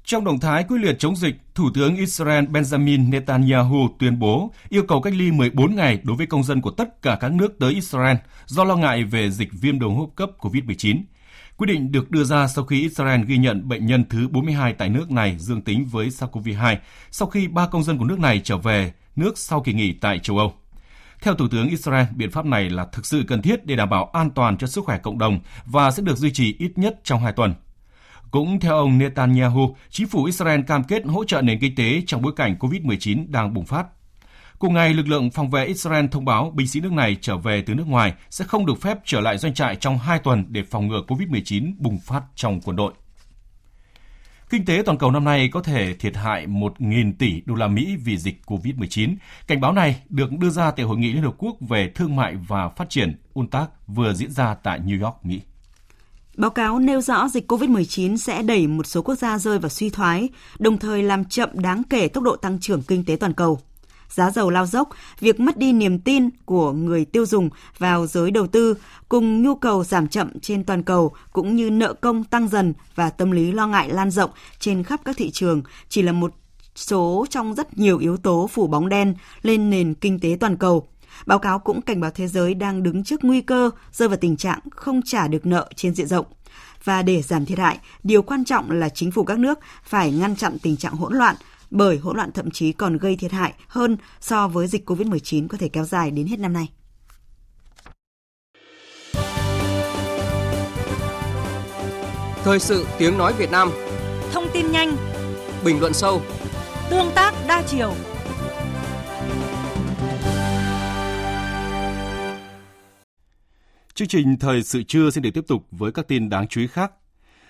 Trong 0.05 0.23
động 0.23 0.39
thái 0.39 0.63
quyết 0.63 0.77
liệt 0.81 0.99
chống 0.99 1.15
dịch, 1.15 1.35
Thủ 1.55 1.69
tướng 1.73 1.95
Israel 1.95 2.45
Benjamin 2.45 3.09
Netanyahu 3.09 3.87
tuyên 3.99 4.19
bố 4.19 4.51
yêu 4.69 4.83
cầu 4.87 5.01
cách 5.01 5.13
ly 5.13 5.31
14 5.31 5.75
ngày 5.75 5.99
đối 6.03 6.17
với 6.17 6.25
công 6.25 6.43
dân 6.43 6.61
của 6.61 6.71
tất 6.71 7.01
cả 7.01 7.17
các 7.21 7.31
nước 7.31 7.59
tới 7.59 7.73
Israel 7.73 8.17
do 8.45 8.63
lo 8.63 8.75
ngại 8.75 9.03
về 9.03 9.31
dịch 9.31 9.49
viêm 9.51 9.79
đường 9.79 9.95
hô 9.95 10.01
hấp 10.01 10.15
cấp 10.15 10.29
COVID-19. 10.39 11.01
Quyết 11.57 11.67
định 11.67 11.91
được 11.91 12.11
đưa 12.11 12.23
ra 12.23 12.47
sau 12.47 12.65
khi 12.65 12.81
Israel 12.81 13.23
ghi 13.23 13.37
nhận 13.37 13.67
bệnh 13.67 13.85
nhân 13.85 14.03
thứ 14.09 14.27
42 14.27 14.73
tại 14.73 14.89
nước 14.89 15.11
này 15.11 15.35
dương 15.39 15.61
tính 15.61 15.85
với 15.85 16.09
SARS-CoV-2 16.09 16.77
sau 17.11 17.27
khi 17.27 17.47
ba 17.47 17.67
công 17.67 17.83
dân 17.83 17.97
của 17.97 18.05
nước 18.05 18.19
này 18.19 18.41
trở 18.43 18.57
về 18.57 18.93
nước 19.15 19.37
sau 19.37 19.61
kỳ 19.61 19.73
nghỉ 19.73 19.93
tại 19.93 20.19
châu 20.19 20.37
Âu. 20.37 20.53
Theo 21.21 21.35
Thủ 21.35 21.47
tướng 21.47 21.69
Israel, 21.69 22.05
biện 22.15 22.31
pháp 22.31 22.45
này 22.45 22.69
là 22.69 22.85
thực 22.85 23.05
sự 23.05 23.23
cần 23.27 23.41
thiết 23.41 23.65
để 23.65 23.75
đảm 23.75 23.89
bảo 23.89 24.09
an 24.13 24.29
toàn 24.29 24.57
cho 24.57 24.67
sức 24.67 24.85
khỏe 24.85 24.97
cộng 24.97 25.17
đồng 25.17 25.39
và 25.65 25.91
sẽ 25.91 26.03
được 26.03 26.17
duy 26.17 26.31
trì 26.31 26.55
ít 26.59 26.71
nhất 26.75 26.99
trong 27.03 27.21
hai 27.21 27.33
tuần. 27.33 27.53
Cũng 28.33 28.59
theo 28.59 28.75
ông 28.75 28.97
Netanyahu, 28.97 29.75
chính 29.89 30.07
phủ 30.07 30.23
Israel 30.23 30.61
cam 30.61 30.83
kết 30.83 31.05
hỗ 31.05 31.23
trợ 31.23 31.41
nền 31.41 31.59
kinh 31.59 31.75
tế 31.75 32.01
trong 32.07 32.21
bối 32.21 32.33
cảnh 32.35 32.55
COVID-19 32.59 33.25
đang 33.31 33.53
bùng 33.53 33.65
phát. 33.65 33.85
Cùng 34.59 34.73
ngày, 34.73 34.93
lực 34.93 35.07
lượng 35.07 35.31
phòng 35.31 35.49
vệ 35.49 35.65
Israel 35.65 36.05
thông 36.11 36.25
báo 36.25 36.51
binh 36.55 36.67
sĩ 36.67 36.81
nước 36.81 36.91
này 36.91 37.17
trở 37.21 37.37
về 37.37 37.61
từ 37.61 37.73
nước 37.73 37.87
ngoài 37.87 38.13
sẽ 38.29 38.45
không 38.45 38.65
được 38.65 38.81
phép 38.81 38.97
trở 39.05 39.21
lại 39.21 39.37
doanh 39.37 39.53
trại 39.53 39.75
trong 39.75 39.97
hai 39.97 40.19
tuần 40.19 40.45
để 40.49 40.63
phòng 40.63 40.87
ngừa 40.87 41.01
COVID-19 41.07 41.73
bùng 41.77 41.99
phát 41.99 42.23
trong 42.35 42.61
quân 42.61 42.75
đội. 42.75 42.93
Kinh 44.49 44.65
tế 44.65 44.83
toàn 44.85 44.97
cầu 44.97 45.11
năm 45.11 45.23
nay 45.23 45.49
có 45.51 45.61
thể 45.61 45.93
thiệt 45.93 46.15
hại 46.15 46.47
1.000 46.47 47.13
tỷ 47.19 47.41
đô 47.45 47.55
la 47.55 47.67
Mỹ 47.67 47.95
vì 48.03 48.17
dịch 48.17 48.41
COVID-19. 48.45 49.15
Cảnh 49.47 49.61
báo 49.61 49.73
này 49.73 50.01
được 50.09 50.31
đưa 50.31 50.49
ra 50.49 50.71
tại 50.71 50.85
Hội 50.85 50.97
nghị 50.97 51.13
Liên 51.13 51.23
Hợp 51.23 51.35
Quốc 51.37 51.57
về 51.69 51.91
Thương 51.95 52.15
mại 52.15 52.35
và 52.35 52.69
Phát 52.69 52.89
triển 52.89 53.21
UNCTAD 53.33 53.67
vừa 53.87 54.13
diễn 54.13 54.31
ra 54.31 54.55
tại 54.55 54.79
New 54.79 55.03
York, 55.03 55.25
Mỹ. 55.25 55.41
Báo 56.37 56.51
cáo 56.51 56.79
nêu 56.79 57.01
rõ 57.01 57.27
dịch 57.27 57.51
COVID-19 57.51 58.17
sẽ 58.17 58.43
đẩy 58.43 58.67
một 58.67 58.87
số 58.87 59.01
quốc 59.01 59.15
gia 59.15 59.37
rơi 59.37 59.59
vào 59.59 59.69
suy 59.69 59.89
thoái, 59.89 60.29
đồng 60.59 60.77
thời 60.77 61.03
làm 61.03 61.25
chậm 61.25 61.49
đáng 61.53 61.83
kể 61.89 62.07
tốc 62.07 62.23
độ 62.23 62.35
tăng 62.35 62.59
trưởng 62.59 62.81
kinh 62.81 63.05
tế 63.05 63.15
toàn 63.15 63.33
cầu. 63.33 63.59
Giá 64.09 64.31
dầu 64.31 64.49
lao 64.49 64.65
dốc, 64.65 64.89
việc 65.19 65.39
mất 65.39 65.57
đi 65.57 65.73
niềm 65.73 65.99
tin 65.99 66.29
của 66.45 66.71
người 66.71 67.05
tiêu 67.05 67.25
dùng 67.25 67.49
vào 67.77 68.07
giới 68.07 68.31
đầu 68.31 68.47
tư 68.47 68.75
cùng 69.09 69.41
nhu 69.41 69.55
cầu 69.55 69.83
giảm 69.83 70.07
chậm 70.07 70.39
trên 70.39 70.63
toàn 70.63 70.83
cầu 70.83 71.13
cũng 71.33 71.55
như 71.55 71.69
nợ 71.69 71.93
công 71.93 72.23
tăng 72.23 72.47
dần 72.47 72.73
và 72.95 73.09
tâm 73.09 73.31
lý 73.31 73.51
lo 73.51 73.67
ngại 73.67 73.89
lan 73.89 74.11
rộng 74.11 74.31
trên 74.59 74.83
khắp 74.83 75.01
các 75.05 75.17
thị 75.17 75.31
trường 75.31 75.61
chỉ 75.89 76.01
là 76.01 76.11
một 76.11 76.33
số 76.75 77.25
trong 77.29 77.53
rất 77.53 77.77
nhiều 77.77 77.97
yếu 77.97 78.17
tố 78.17 78.49
phủ 78.51 78.67
bóng 78.67 78.89
đen 78.89 79.13
lên 79.41 79.69
nền 79.69 79.93
kinh 79.93 80.19
tế 80.19 80.37
toàn 80.39 80.57
cầu. 80.57 80.87
Báo 81.25 81.39
cáo 81.39 81.59
cũng 81.59 81.81
cảnh 81.81 82.01
báo 82.01 82.11
thế 82.11 82.27
giới 82.27 82.53
đang 82.53 82.83
đứng 82.83 83.03
trước 83.03 83.23
nguy 83.23 83.41
cơ 83.41 83.69
rơi 83.91 84.07
vào 84.09 84.17
tình 84.17 84.37
trạng 84.37 84.59
không 84.71 85.01
trả 85.05 85.27
được 85.27 85.45
nợ 85.45 85.69
trên 85.75 85.95
diện 85.95 86.07
rộng. 86.07 86.25
Và 86.83 87.01
để 87.01 87.21
giảm 87.21 87.45
thiệt 87.45 87.59
hại, 87.59 87.79
điều 88.03 88.21
quan 88.21 88.45
trọng 88.45 88.71
là 88.71 88.89
chính 88.89 89.11
phủ 89.11 89.23
các 89.23 89.39
nước 89.39 89.59
phải 89.83 90.11
ngăn 90.11 90.35
chặn 90.35 90.57
tình 90.61 90.77
trạng 90.77 90.93
hỗn 90.93 91.13
loạn, 91.13 91.35
bởi 91.71 91.97
hỗn 91.97 92.15
loạn 92.15 92.31
thậm 92.31 92.51
chí 92.51 92.71
còn 92.71 92.97
gây 92.97 93.15
thiệt 93.15 93.31
hại 93.31 93.53
hơn 93.67 93.97
so 94.19 94.47
với 94.47 94.67
dịch 94.67 94.89
COVID-19 94.89 95.47
có 95.47 95.57
thể 95.57 95.69
kéo 95.69 95.85
dài 95.85 96.11
đến 96.11 96.27
hết 96.27 96.39
năm 96.39 96.53
nay. 96.53 96.69
Thời 102.43 102.59
sự 102.59 102.85
tiếng 102.97 103.17
nói 103.17 103.33
Việt 103.33 103.51
Nam 103.51 103.71
Thông 104.31 104.47
tin 104.53 104.71
nhanh, 104.71 104.95
Bình 105.65 105.79
luận 105.79 105.93
sâu 105.93 106.21
tương 106.89 107.11
tác 107.15 107.33
đa 107.47 107.63
chiều. 107.67 107.93
Chương 113.95 114.07
trình 114.07 114.37
Thời 114.39 114.63
sự 114.63 114.83
trưa 114.83 115.09
xin 115.09 115.23
được 115.23 115.29
tiếp 115.33 115.43
tục 115.47 115.67
với 115.71 115.91
các 115.91 116.07
tin 116.07 116.29
đáng 116.29 116.47
chú 116.47 116.61
ý 116.61 116.67
khác. 116.67 116.91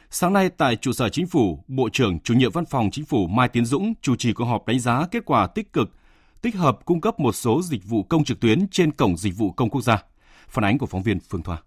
Sáng 0.09 0.33
nay 0.33 0.49
tại 0.49 0.75
trụ 0.75 0.91
sở 0.93 1.09
Chính 1.09 1.27
phủ, 1.27 1.63
Bộ 1.67 1.89
trưởng 1.89 2.19
Chủ 2.19 2.33
nhiệm 2.33 2.51
Văn 2.51 2.65
phòng 2.65 2.89
Chính 2.91 3.05
phủ 3.05 3.27
Mai 3.27 3.47
Tiến 3.47 3.65
Dũng 3.65 3.93
chủ 4.01 4.15
trì 4.15 4.33
cuộc 4.33 4.45
họp 4.45 4.65
đánh 4.65 4.79
giá 4.79 5.05
kết 5.11 5.25
quả 5.25 5.47
tích 5.47 5.73
cực, 5.73 5.89
tích 6.41 6.55
hợp 6.55 6.79
cung 6.85 7.01
cấp 7.01 7.19
một 7.19 7.31
số 7.31 7.61
dịch 7.61 7.83
vụ 7.85 8.03
công 8.03 8.23
trực 8.23 8.39
tuyến 8.39 8.67
trên 8.67 8.91
cổng 8.91 9.17
dịch 9.17 9.37
vụ 9.37 9.51
công 9.51 9.69
quốc 9.69 9.81
gia. 9.81 10.03
Phản 10.47 10.65
ánh 10.65 10.77
của 10.77 10.85
phóng 10.85 11.03
viên 11.03 11.19
Phương 11.19 11.43
Thoa. 11.43 11.57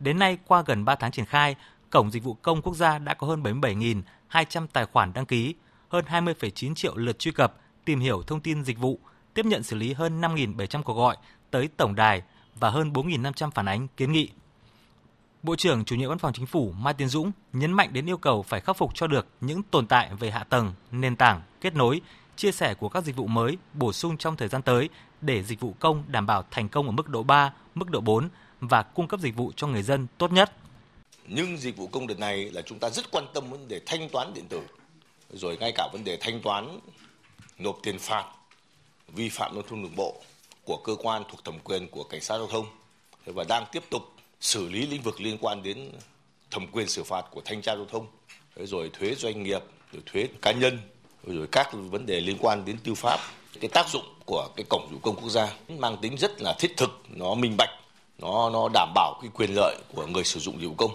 Đến 0.00 0.18
nay, 0.18 0.38
qua 0.46 0.62
gần 0.66 0.84
3 0.84 0.94
tháng 0.94 1.12
triển 1.12 1.26
khai, 1.26 1.56
Cổng 1.90 2.10
Dịch 2.10 2.24
vụ 2.24 2.34
Công 2.34 2.62
Quốc 2.62 2.76
gia 2.76 2.98
đã 2.98 3.14
có 3.14 3.26
hơn 3.26 3.42
77.200 3.42 4.66
tài 4.72 4.86
khoản 4.86 5.12
đăng 5.12 5.26
ký, 5.26 5.54
hơn 5.88 6.04
20,9 6.08 6.74
triệu 6.74 6.96
lượt 6.96 7.18
truy 7.18 7.30
cập, 7.30 7.54
tìm 7.84 8.00
hiểu 8.00 8.22
thông 8.22 8.40
tin 8.40 8.64
dịch 8.64 8.78
vụ, 8.78 8.98
tiếp 9.34 9.46
nhận 9.46 9.62
xử 9.62 9.76
lý 9.76 9.92
hơn 9.92 10.20
5.700 10.20 10.82
cuộc 10.82 10.94
gọi 10.94 11.16
tới 11.50 11.68
tổng 11.76 11.94
đài 11.94 12.22
và 12.60 12.70
hơn 12.70 12.92
4.500 12.92 13.50
phản 13.50 13.66
ánh 13.66 13.88
kiến 13.96 14.12
nghị. 14.12 14.28
Bộ 15.42 15.56
trưởng 15.56 15.84
Chủ 15.84 15.96
nhiệm 15.96 16.08
Văn 16.08 16.18
phòng 16.18 16.32
Chính 16.32 16.46
phủ 16.46 16.72
Mai 16.78 16.94
Tiến 16.94 17.08
Dũng 17.08 17.32
nhấn 17.52 17.72
mạnh 17.72 17.92
đến 17.92 18.08
yêu 18.08 18.18
cầu 18.18 18.42
phải 18.42 18.60
khắc 18.60 18.76
phục 18.76 18.94
cho 18.94 19.06
được 19.06 19.26
những 19.40 19.62
tồn 19.62 19.86
tại 19.86 20.10
về 20.14 20.30
hạ 20.30 20.44
tầng, 20.44 20.72
nền 20.90 21.16
tảng, 21.16 21.42
kết 21.60 21.74
nối, 21.74 22.00
chia 22.36 22.52
sẻ 22.52 22.74
của 22.74 22.88
các 22.88 23.04
dịch 23.04 23.16
vụ 23.16 23.26
mới 23.26 23.56
bổ 23.74 23.92
sung 23.92 24.16
trong 24.16 24.36
thời 24.36 24.48
gian 24.48 24.62
tới 24.62 24.88
để 25.20 25.42
dịch 25.42 25.60
vụ 25.60 25.74
công 25.80 26.04
đảm 26.08 26.26
bảo 26.26 26.44
thành 26.50 26.68
công 26.68 26.86
ở 26.86 26.92
mức 26.92 27.08
độ 27.08 27.22
3, 27.22 27.52
mức 27.74 27.90
độ 27.90 28.00
4 28.00 28.28
và 28.60 28.82
cung 28.82 29.08
cấp 29.08 29.20
dịch 29.20 29.36
vụ 29.36 29.52
cho 29.56 29.66
người 29.66 29.82
dân 29.82 30.06
tốt 30.18 30.32
nhất. 30.32 30.52
Nhưng 31.26 31.58
dịch 31.58 31.76
vụ 31.76 31.86
công 31.86 32.06
đợt 32.06 32.18
này 32.18 32.50
là 32.50 32.62
chúng 32.62 32.78
ta 32.78 32.90
rất 32.90 33.10
quan 33.10 33.24
tâm 33.34 33.50
vấn 33.50 33.68
đề 33.68 33.80
thanh 33.86 34.08
toán 34.08 34.34
điện 34.34 34.44
tử, 34.48 34.60
rồi 35.30 35.56
ngay 35.60 35.72
cả 35.72 35.88
vấn 35.92 36.04
đề 36.04 36.18
thanh 36.20 36.40
toán 36.42 36.80
nộp 37.58 37.78
tiền 37.82 37.98
phạt 37.98 38.24
vi 39.08 39.28
phạm 39.28 39.54
giao 39.54 39.62
thông 39.62 39.82
đường 39.82 39.96
bộ 39.96 40.22
của 40.66 40.76
cơ 40.76 40.96
quan 41.02 41.22
thuộc 41.30 41.44
thẩm 41.44 41.58
quyền 41.64 41.88
của 41.88 42.04
cảnh 42.04 42.20
sát 42.20 42.38
giao 42.38 42.46
thông 42.46 42.66
và 43.26 43.44
đang 43.48 43.64
tiếp 43.72 43.82
tục 43.90 44.02
xử 44.40 44.68
lý 44.68 44.86
lĩnh 44.86 45.02
vực 45.02 45.20
liên 45.20 45.38
quan 45.40 45.62
đến 45.62 45.92
thẩm 46.50 46.66
quyền 46.72 46.88
xử 46.88 47.04
phạt 47.04 47.24
của 47.30 47.40
thanh 47.44 47.62
tra 47.62 47.76
giao 47.76 47.86
thông 47.90 48.06
rồi 48.56 48.90
thuế 48.92 49.14
doanh 49.14 49.42
nghiệp 49.42 49.62
rồi 49.92 50.02
thuế 50.06 50.28
cá 50.42 50.52
nhân 50.52 50.78
rồi 51.26 51.46
các 51.52 51.68
vấn 51.72 52.06
đề 52.06 52.20
liên 52.20 52.36
quan 52.40 52.64
đến 52.64 52.78
tư 52.84 52.94
pháp. 52.94 53.20
Cái 53.60 53.68
tác 53.68 53.88
dụng 53.88 54.04
của 54.24 54.48
cái 54.56 54.64
cổng 54.68 54.88
dịch 54.90 54.98
công 55.02 55.16
quốc 55.16 55.28
gia 55.28 55.48
mang 55.68 55.96
tính 56.02 56.16
rất 56.16 56.42
là 56.42 56.54
thiết 56.58 56.76
thực 56.76 57.02
nó 57.08 57.34
minh 57.34 57.54
bạch 57.58 57.70
nó 58.18 58.50
nó 58.50 58.68
đảm 58.74 58.92
bảo 58.94 59.18
cái 59.22 59.30
quyền 59.34 59.50
lợi 59.54 59.76
của 59.94 60.06
người 60.06 60.24
sử 60.24 60.40
dụng 60.40 60.60
dịch 60.60 60.68
vụ 60.68 60.74
công. 60.74 60.90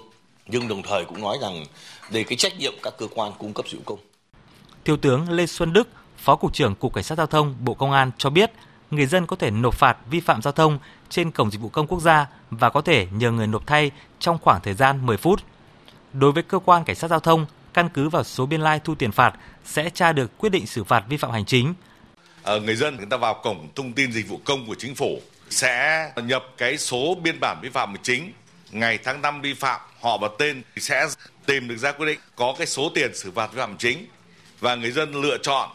Nhưng 0.47 0.67
đồng 0.67 0.81
thời 0.81 1.05
cũng 1.05 1.21
nói 1.21 1.37
rằng 1.41 1.65
đây 2.11 2.23
cái 2.23 2.37
trách 2.37 2.59
nhiệm 2.59 2.73
các 2.83 2.93
cơ 2.97 3.07
quan 3.15 3.31
cung 3.39 3.53
cấp 3.53 3.65
dịch 3.69 3.77
vụ 3.77 3.83
công. 3.85 3.99
Thiếu 4.85 4.97
tướng 4.97 5.29
Lê 5.29 5.45
Xuân 5.45 5.73
Đức, 5.73 5.87
Phó 6.17 6.35
Cục 6.35 6.53
trưởng 6.53 6.75
Cục 6.75 6.93
Cảnh 6.93 7.03
sát 7.03 7.17
Giao 7.17 7.27
thông 7.27 7.55
Bộ 7.59 7.73
Công 7.73 7.91
an 7.91 8.11
cho 8.17 8.29
biết, 8.29 8.51
người 8.91 9.05
dân 9.05 9.25
có 9.25 9.35
thể 9.35 9.51
nộp 9.51 9.75
phạt 9.75 9.97
vi 10.09 10.19
phạm 10.19 10.41
giao 10.41 10.51
thông 10.51 10.79
trên 11.09 11.31
Cổng 11.31 11.51
Dịch 11.51 11.61
vụ 11.61 11.69
Công 11.69 11.87
Quốc 11.87 11.99
gia 11.99 12.27
và 12.49 12.69
có 12.69 12.81
thể 12.81 13.07
nhờ 13.11 13.31
người 13.31 13.47
nộp 13.47 13.67
thay 13.67 13.91
trong 14.19 14.37
khoảng 14.41 14.61
thời 14.61 14.73
gian 14.73 15.05
10 15.05 15.17
phút. 15.17 15.41
Đối 16.13 16.31
với 16.31 16.43
cơ 16.43 16.59
quan 16.59 16.83
cảnh 16.83 16.95
sát 16.95 17.07
giao 17.07 17.19
thông, 17.19 17.45
căn 17.73 17.89
cứ 17.93 18.09
vào 18.09 18.23
số 18.23 18.45
biên 18.45 18.61
lai 18.61 18.79
thu 18.83 18.95
tiền 18.95 19.11
phạt 19.11 19.33
sẽ 19.65 19.89
tra 19.89 20.13
được 20.13 20.37
quyết 20.37 20.49
định 20.49 20.67
xử 20.67 20.83
phạt 20.83 21.03
vi 21.09 21.17
phạm 21.17 21.31
hành 21.31 21.45
chính. 21.45 21.73
Ờ, 22.43 22.59
người 22.59 22.75
dân 22.75 22.97
người 22.97 23.05
ta 23.05 23.17
vào 23.17 23.33
cổng 23.43 23.67
thông 23.75 23.93
tin 23.93 24.11
dịch 24.11 24.29
vụ 24.29 24.39
công 24.45 24.67
của 24.67 24.75
chính 24.75 24.95
phủ 24.95 25.21
sẽ 25.49 26.11
nhập 26.23 26.43
cái 26.57 26.77
số 26.77 27.15
biên 27.23 27.39
bản 27.39 27.59
vi 27.61 27.69
phạm 27.69 27.89
hành 27.89 28.03
chính 28.03 28.31
ngày 28.71 28.99
tháng 29.03 29.21
năm 29.21 29.41
vi 29.41 29.53
phạm 29.53 29.81
họ 30.01 30.17
và 30.17 30.29
tên 30.39 30.61
sẽ 30.77 31.07
tìm 31.45 31.67
được 31.67 31.77
ra 31.77 31.91
quyết 31.91 32.05
định 32.05 32.19
có 32.35 32.55
cái 32.57 32.67
số 32.67 32.91
tiền 32.95 33.15
xử 33.15 33.31
phạt 33.31 33.53
vi 33.53 33.59
phạm 33.59 33.77
chính 33.77 34.05
và 34.59 34.75
người 34.75 34.91
dân 34.91 35.21
lựa 35.21 35.37
chọn 35.37 35.69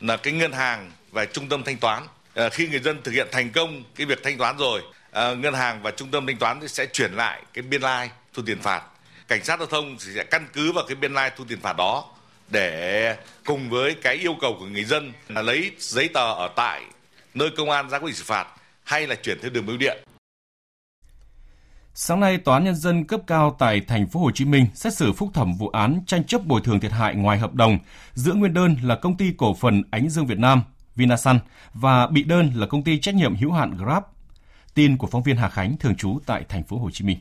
là 0.00 0.16
cái 0.16 0.32
ngân 0.32 0.52
hàng 0.52 0.92
và 1.12 1.24
trung 1.24 1.48
tâm 1.48 1.62
thanh 1.64 1.76
toán 1.76 2.02
Ờ, 2.34 2.50
khi 2.50 2.68
người 2.68 2.80
dân 2.80 3.02
thực 3.02 3.12
hiện 3.12 3.28
thành 3.32 3.50
công 3.50 3.82
cái 3.94 4.06
việc 4.06 4.22
thanh 4.22 4.38
toán 4.38 4.56
rồi 4.56 4.82
ờ, 5.10 5.36
ngân 5.36 5.54
hàng 5.54 5.82
và 5.82 5.90
trung 5.90 6.10
tâm 6.10 6.26
thanh 6.26 6.36
toán 6.36 6.68
sẽ 6.68 6.86
chuyển 6.86 7.12
lại 7.12 7.42
cái 7.52 7.62
biên 7.62 7.82
lai 7.82 8.06
like, 8.06 8.14
thu 8.34 8.42
tiền 8.46 8.62
phạt 8.62 8.82
cảnh 9.28 9.44
sát 9.44 9.58
giao 9.58 9.66
thông 9.66 9.98
sẽ 9.98 10.24
căn 10.24 10.46
cứ 10.52 10.72
vào 10.72 10.84
cái 10.88 10.94
biên 10.94 11.14
lai 11.14 11.26
like, 11.26 11.36
thu 11.36 11.44
tiền 11.48 11.60
phạt 11.60 11.76
đó 11.76 12.04
để 12.48 13.16
cùng 13.44 13.70
với 13.70 13.94
cái 14.02 14.14
yêu 14.14 14.36
cầu 14.40 14.56
của 14.60 14.66
người 14.66 14.84
dân 14.84 15.12
là 15.28 15.42
lấy 15.42 15.70
giấy 15.78 16.08
tờ 16.14 16.32
ở 16.32 16.48
tại 16.56 16.82
nơi 17.34 17.50
công 17.56 17.70
an 17.70 17.90
ra 17.90 17.98
quyết 17.98 18.08
định 18.08 18.16
xử 18.16 18.24
phạt 18.24 18.46
hay 18.84 19.06
là 19.06 19.14
chuyển 19.14 19.38
theo 19.42 19.50
đường 19.50 19.66
bưu 19.66 19.76
điện. 19.76 19.98
Sáng 21.94 22.20
nay, 22.20 22.38
Tòa 22.38 22.56
án 22.56 22.64
Nhân 22.64 22.74
dân 22.74 23.04
cấp 23.04 23.20
cao 23.26 23.56
tại 23.58 23.80
thành 23.88 24.08
phố 24.08 24.20
Hồ 24.20 24.30
Chí 24.30 24.44
Minh 24.44 24.66
xét 24.74 24.94
xử 24.94 25.12
phúc 25.12 25.30
thẩm 25.34 25.54
vụ 25.54 25.68
án 25.68 26.00
tranh 26.06 26.24
chấp 26.24 26.46
bồi 26.46 26.60
thường 26.64 26.80
thiệt 26.80 26.92
hại 26.92 27.14
ngoài 27.14 27.38
hợp 27.38 27.54
đồng 27.54 27.78
giữa 28.14 28.32
nguyên 28.32 28.54
đơn 28.54 28.76
là 28.82 28.94
công 28.94 29.16
ty 29.16 29.32
cổ 29.38 29.54
phần 29.54 29.82
Ánh 29.90 30.08
Dương 30.08 30.26
Việt 30.26 30.38
Nam, 30.38 30.62
Vinasun 30.96 31.38
và 31.74 32.06
bị 32.06 32.22
đơn 32.22 32.52
là 32.54 32.66
công 32.66 32.82
ty 32.82 33.00
trách 33.00 33.14
nhiệm 33.14 33.36
hữu 33.36 33.52
hạn 33.52 33.76
Grab. 33.76 34.02
Tin 34.74 34.96
của 34.96 35.06
phóng 35.06 35.22
viên 35.22 35.36
Hà 35.36 35.48
Khánh 35.48 35.76
thường 35.76 35.96
trú 35.96 36.18
tại 36.26 36.44
thành 36.48 36.64
phố 36.64 36.78
Hồ 36.78 36.90
Chí 36.90 37.04
Minh. 37.04 37.18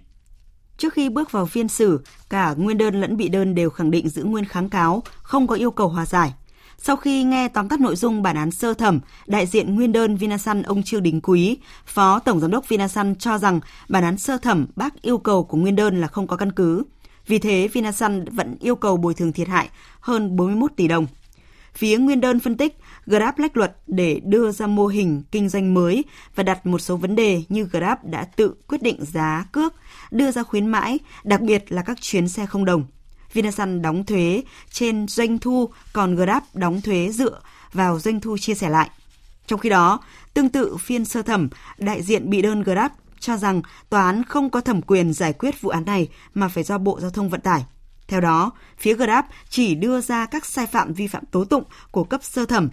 Trước 0.77 0.93
khi 0.93 1.09
bước 1.09 1.31
vào 1.31 1.45
phiên 1.45 1.67
xử, 1.67 2.03
cả 2.29 2.53
nguyên 2.57 2.77
đơn 2.77 3.01
lẫn 3.01 3.17
bị 3.17 3.29
đơn 3.29 3.55
đều 3.55 3.69
khẳng 3.69 3.91
định 3.91 4.09
giữ 4.09 4.23
nguyên 4.23 4.45
kháng 4.45 4.69
cáo, 4.69 5.03
không 5.21 5.47
có 5.47 5.55
yêu 5.55 5.71
cầu 5.71 5.87
hòa 5.87 6.05
giải. 6.05 6.33
Sau 6.77 6.95
khi 6.95 7.23
nghe 7.23 7.47
tóm 7.47 7.69
tắt 7.69 7.79
nội 7.79 7.95
dung 7.95 8.21
bản 8.21 8.35
án 8.35 8.51
sơ 8.51 8.73
thẩm, 8.73 8.99
đại 9.27 9.45
diện 9.45 9.75
nguyên 9.75 9.91
đơn 9.91 10.15
Vinasun 10.15 10.61
ông 10.61 10.83
Trương 10.83 11.03
Đình 11.03 11.21
Quý, 11.21 11.57
Phó 11.85 12.19
Tổng 12.19 12.39
Giám 12.39 12.51
đốc 12.51 12.69
Vinasun 12.69 13.15
cho 13.15 13.37
rằng 13.37 13.59
bản 13.89 14.03
án 14.03 14.17
sơ 14.17 14.37
thẩm 14.37 14.67
bác 14.75 15.01
yêu 15.01 15.17
cầu 15.17 15.43
của 15.43 15.57
nguyên 15.57 15.75
đơn 15.75 16.01
là 16.01 16.07
không 16.07 16.27
có 16.27 16.35
căn 16.35 16.51
cứ. 16.51 16.83
Vì 17.27 17.39
thế, 17.39 17.67
Vinasun 17.67 18.25
vẫn 18.25 18.55
yêu 18.59 18.75
cầu 18.75 18.97
bồi 18.97 19.13
thường 19.13 19.33
thiệt 19.33 19.47
hại 19.47 19.69
hơn 19.99 20.35
41 20.35 20.71
tỷ 20.75 20.87
đồng. 20.87 21.07
Phía 21.73 21.97
nguyên 21.97 22.21
đơn 22.21 22.39
phân 22.39 22.57
tích, 22.57 22.77
Grab 23.09 23.39
lách 23.39 23.57
luật 23.57 23.77
để 23.87 24.21
đưa 24.23 24.51
ra 24.51 24.67
mô 24.67 24.87
hình 24.87 25.23
kinh 25.31 25.49
doanh 25.49 25.73
mới 25.73 26.03
và 26.35 26.43
đặt 26.43 26.65
một 26.65 26.79
số 26.79 26.97
vấn 26.97 27.15
đề 27.15 27.43
như 27.49 27.63
Grab 27.63 27.97
đã 28.03 28.23
tự 28.23 28.53
quyết 28.67 28.81
định 28.81 29.05
giá 29.05 29.45
cước, 29.51 29.73
đưa 30.11 30.31
ra 30.31 30.43
khuyến 30.43 30.67
mãi, 30.67 30.99
đặc 31.23 31.41
biệt 31.41 31.71
là 31.71 31.81
các 31.81 32.01
chuyến 32.01 32.27
xe 32.27 32.45
không 32.45 32.65
đồng. 32.65 32.83
Vinasun 33.33 33.81
đóng 33.81 34.05
thuế 34.05 34.43
trên 34.71 35.07
doanh 35.07 35.39
thu, 35.39 35.69
còn 35.93 36.15
Grab 36.15 36.43
đóng 36.53 36.81
thuế 36.81 37.09
dựa 37.11 37.41
vào 37.73 37.99
doanh 37.99 38.19
thu 38.19 38.37
chia 38.37 38.53
sẻ 38.55 38.69
lại. 38.69 38.89
Trong 39.47 39.59
khi 39.59 39.69
đó, 39.69 39.99
tương 40.33 40.49
tự 40.49 40.77
phiên 40.77 41.05
sơ 41.05 41.21
thẩm, 41.21 41.49
đại 41.77 42.01
diện 42.01 42.29
bị 42.29 42.41
đơn 42.41 42.63
Grab 42.63 42.91
cho 43.19 43.37
rằng 43.37 43.61
tòa 43.89 44.05
án 44.05 44.23
không 44.23 44.49
có 44.49 44.61
thẩm 44.61 44.81
quyền 44.81 45.13
giải 45.13 45.33
quyết 45.33 45.61
vụ 45.61 45.69
án 45.69 45.85
này 45.85 46.07
mà 46.33 46.47
phải 46.47 46.63
do 46.63 46.77
Bộ 46.77 46.99
Giao 46.99 47.11
thông 47.11 47.29
Vận 47.29 47.41
tải. 47.41 47.65
Theo 48.07 48.21
đó, 48.21 48.51
phía 48.77 48.93
Grab 48.93 49.25
chỉ 49.49 49.75
đưa 49.75 50.01
ra 50.01 50.25
các 50.25 50.45
sai 50.45 50.67
phạm 50.67 50.93
vi 50.93 51.07
phạm 51.07 51.25
tố 51.25 51.45
tụng 51.45 51.63
của 51.91 52.03
cấp 52.03 52.23
sơ 52.23 52.45
thẩm, 52.45 52.69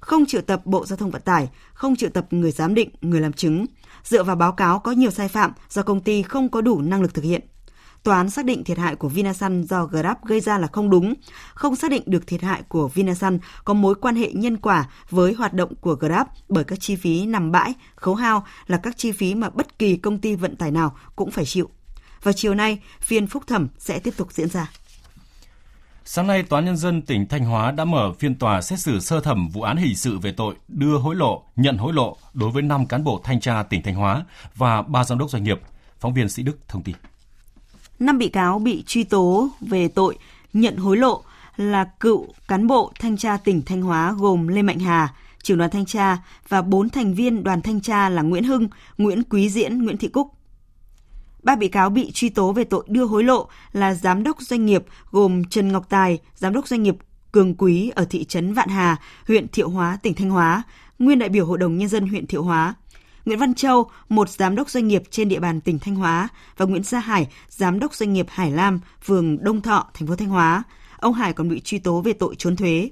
không 0.00 0.26
triệu 0.26 0.40
tập 0.40 0.60
Bộ 0.64 0.86
Giao 0.86 0.96
thông 0.96 1.10
Vận 1.10 1.22
tải, 1.22 1.48
không 1.72 1.96
triệu 1.96 2.10
tập 2.10 2.26
người 2.30 2.50
giám 2.50 2.74
định, 2.74 2.90
người 3.00 3.20
làm 3.20 3.32
chứng, 3.32 3.66
dựa 4.04 4.22
vào 4.22 4.36
báo 4.36 4.52
cáo 4.52 4.78
có 4.78 4.92
nhiều 4.92 5.10
sai 5.10 5.28
phạm 5.28 5.52
do 5.70 5.82
công 5.82 6.00
ty 6.00 6.22
không 6.22 6.48
có 6.48 6.60
đủ 6.60 6.80
năng 6.80 7.02
lực 7.02 7.14
thực 7.14 7.24
hiện. 7.24 7.40
Tòa 8.02 8.16
án 8.16 8.30
xác 8.30 8.44
định 8.44 8.64
thiệt 8.64 8.78
hại 8.78 8.96
của 8.96 9.08
Vinasun 9.08 9.62
do 9.62 9.86
Grab 9.86 10.16
gây 10.24 10.40
ra 10.40 10.58
là 10.58 10.66
không 10.72 10.90
đúng, 10.90 11.14
không 11.54 11.76
xác 11.76 11.90
định 11.90 12.02
được 12.06 12.26
thiệt 12.26 12.42
hại 12.42 12.62
của 12.68 12.88
Vinasun 12.88 13.38
có 13.64 13.74
mối 13.74 13.94
quan 13.94 14.16
hệ 14.16 14.32
nhân 14.32 14.56
quả 14.56 14.88
với 15.10 15.32
hoạt 15.32 15.54
động 15.54 15.74
của 15.80 15.94
Grab 15.94 16.26
bởi 16.48 16.64
các 16.64 16.80
chi 16.80 16.96
phí 16.96 17.26
nằm 17.26 17.52
bãi, 17.52 17.74
khấu 17.96 18.14
hao 18.14 18.46
là 18.66 18.76
các 18.76 18.96
chi 18.96 19.12
phí 19.12 19.34
mà 19.34 19.50
bất 19.50 19.78
kỳ 19.78 19.96
công 19.96 20.18
ty 20.18 20.34
vận 20.34 20.56
tải 20.56 20.70
nào 20.70 20.96
cũng 21.16 21.30
phải 21.30 21.44
chịu. 21.44 21.70
Vào 22.22 22.32
chiều 22.32 22.54
nay, 22.54 22.82
phiên 23.00 23.26
phúc 23.26 23.42
thẩm 23.46 23.68
sẽ 23.78 23.98
tiếp 23.98 24.14
tục 24.16 24.32
diễn 24.32 24.48
ra. 24.48 24.70
Sáng 26.04 26.26
nay, 26.26 26.42
Tòa 26.42 26.60
Nhân 26.60 26.76
dân 26.76 27.02
tỉnh 27.02 27.28
Thanh 27.28 27.44
Hóa 27.44 27.70
đã 27.70 27.84
mở 27.84 28.12
phiên 28.18 28.34
tòa 28.34 28.60
xét 28.60 28.78
xử 28.78 29.00
sơ 29.00 29.20
thẩm 29.20 29.48
vụ 29.48 29.62
án 29.62 29.76
hình 29.76 29.96
sự 29.96 30.18
về 30.18 30.32
tội 30.32 30.54
đưa 30.68 30.98
hối 30.98 31.14
lộ, 31.16 31.42
nhận 31.56 31.76
hối 31.76 31.92
lộ 31.92 32.16
đối 32.34 32.50
với 32.50 32.62
5 32.62 32.86
cán 32.86 33.04
bộ 33.04 33.20
thanh 33.24 33.40
tra 33.40 33.62
tỉnh 33.62 33.82
Thanh 33.82 33.94
Hóa 33.94 34.24
và 34.56 34.82
3 34.82 35.04
giám 35.04 35.18
đốc 35.18 35.30
doanh 35.30 35.44
nghiệp. 35.44 35.60
Phóng 35.98 36.14
viên 36.14 36.28
Sĩ 36.28 36.42
Đức 36.42 36.58
thông 36.68 36.82
tin. 36.82 36.96
5 37.98 38.18
bị 38.18 38.28
cáo 38.28 38.58
bị 38.58 38.84
truy 38.86 39.04
tố 39.04 39.48
về 39.60 39.88
tội 39.88 40.18
nhận 40.52 40.76
hối 40.76 40.96
lộ 40.96 41.22
là 41.56 41.84
cựu 41.84 42.26
cán 42.48 42.66
bộ 42.66 42.92
thanh 43.00 43.16
tra 43.16 43.36
tỉnh 43.36 43.62
Thanh 43.62 43.82
Hóa 43.82 44.14
gồm 44.18 44.48
Lê 44.48 44.62
Mạnh 44.62 44.78
Hà, 44.78 45.14
trưởng 45.42 45.58
đoàn 45.58 45.70
thanh 45.70 45.86
tra 45.86 46.18
và 46.48 46.62
4 46.62 46.88
thành 46.88 47.14
viên 47.14 47.44
đoàn 47.44 47.62
thanh 47.62 47.80
tra 47.80 48.08
là 48.08 48.22
Nguyễn 48.22 48.44
Hưng, 48.44 48.68
Nguyễn 48.98 49.22
Quý 49.22 49.50
Diễn, 49.50 49.82
Nguyễn 49.82 49.96
Thị 49.96 50.08
Cúc. 50.08 50.39
Ba 51.42 51.56
bị 51.56 51.68
cáo 51.68 51.90
bị 51.90 52.10
truy 52.14 52.28
tố 52.28 52.52
về 52.52 52.64
tội 52.64 52.84
đưa 52.88 53.04
hối 53.04 53.24
lộ 53.24 53.48
là 53.72 53.94
giám 53.94 54.22
đốc 54.22 54.40
doanh 54.40 54.66
nghiệp 54.66 54.84
gồm 55.10 55.44
Trần 55.44 55.72
Ngọc 55.72 55.86
Tài, 55.88 56.18
giám 56.34 56.52
đốc 56.52 56.68
doanh 56.68 56.82
nghiệp 56.82 56.96
Cường 57.32 57.54
Quý 57.54 57.90
ở 57.94 58.04
thị 58.04 58.24
trấn 58.24 58.52
Vạn 58.52 58.68
Hà, 58.68 58.96
huyện 59.28 59.48
Thiệu 59.48 59.68
Hóa, 59.68 59.98
tỉnh 60.02 60.14
Thanh 60.14 60.30
Hóa, 60.30 60.62
nguyên 60.98 61.18
đại 61.18 61.28
biểu 61.28 61.46
Hội 61.46 61.58
đồng 61.58 61.78
Nhân 61.78 61.88
dân 61.88 62.06
huyện 62.06 62.26
Thiệu 62.26 62.42
Hóa. 62.42 62.74
Nguyễn 63.24 63.38
Văn 63.38 63.54
Châu, 63.54 63.90
một 64.08 64.28
giám 64.28 64.56
đốc 64.56 64.70
doanh 64.70 64.88
nghiệp 64.88 65.02
trên 65.10 65.28
địa 65.28 65.40
bàn 65.40 65.60
tỉnh 65.60 65.78
Thanh 65.78 65.94
Hóa 65.94 66.28
và 66.56 66.66
Nguyễn 66.66 66.82
Gia 66.82 67.00
Hải, 67.00 67.28
giám 67.48 67.78
đốc 67.78 67.94
doanh 67.94 68.12
nghiệp 68.12 68.26
Hải 68.28 68.50
Lam, 68.50 68.80
phường 69.02 69.44
Đông 69.44 69.60
Thọ, 69.60 69.86
thành 69.94 70.08
phố 70.08 70.16
Thanh 70.16 70.28
Hóa. 70.28 70.62
Ông 70.98 71.14
Hải 71.14 71.32
còn 71.32 71.48
bị 71.48 71.60
truy 71.60 71.78
tố 71.78 72.00
về 72.00 72.12
tội 72.12 72.34
trốn 72.38 72.56
thuế. 72.56 72.90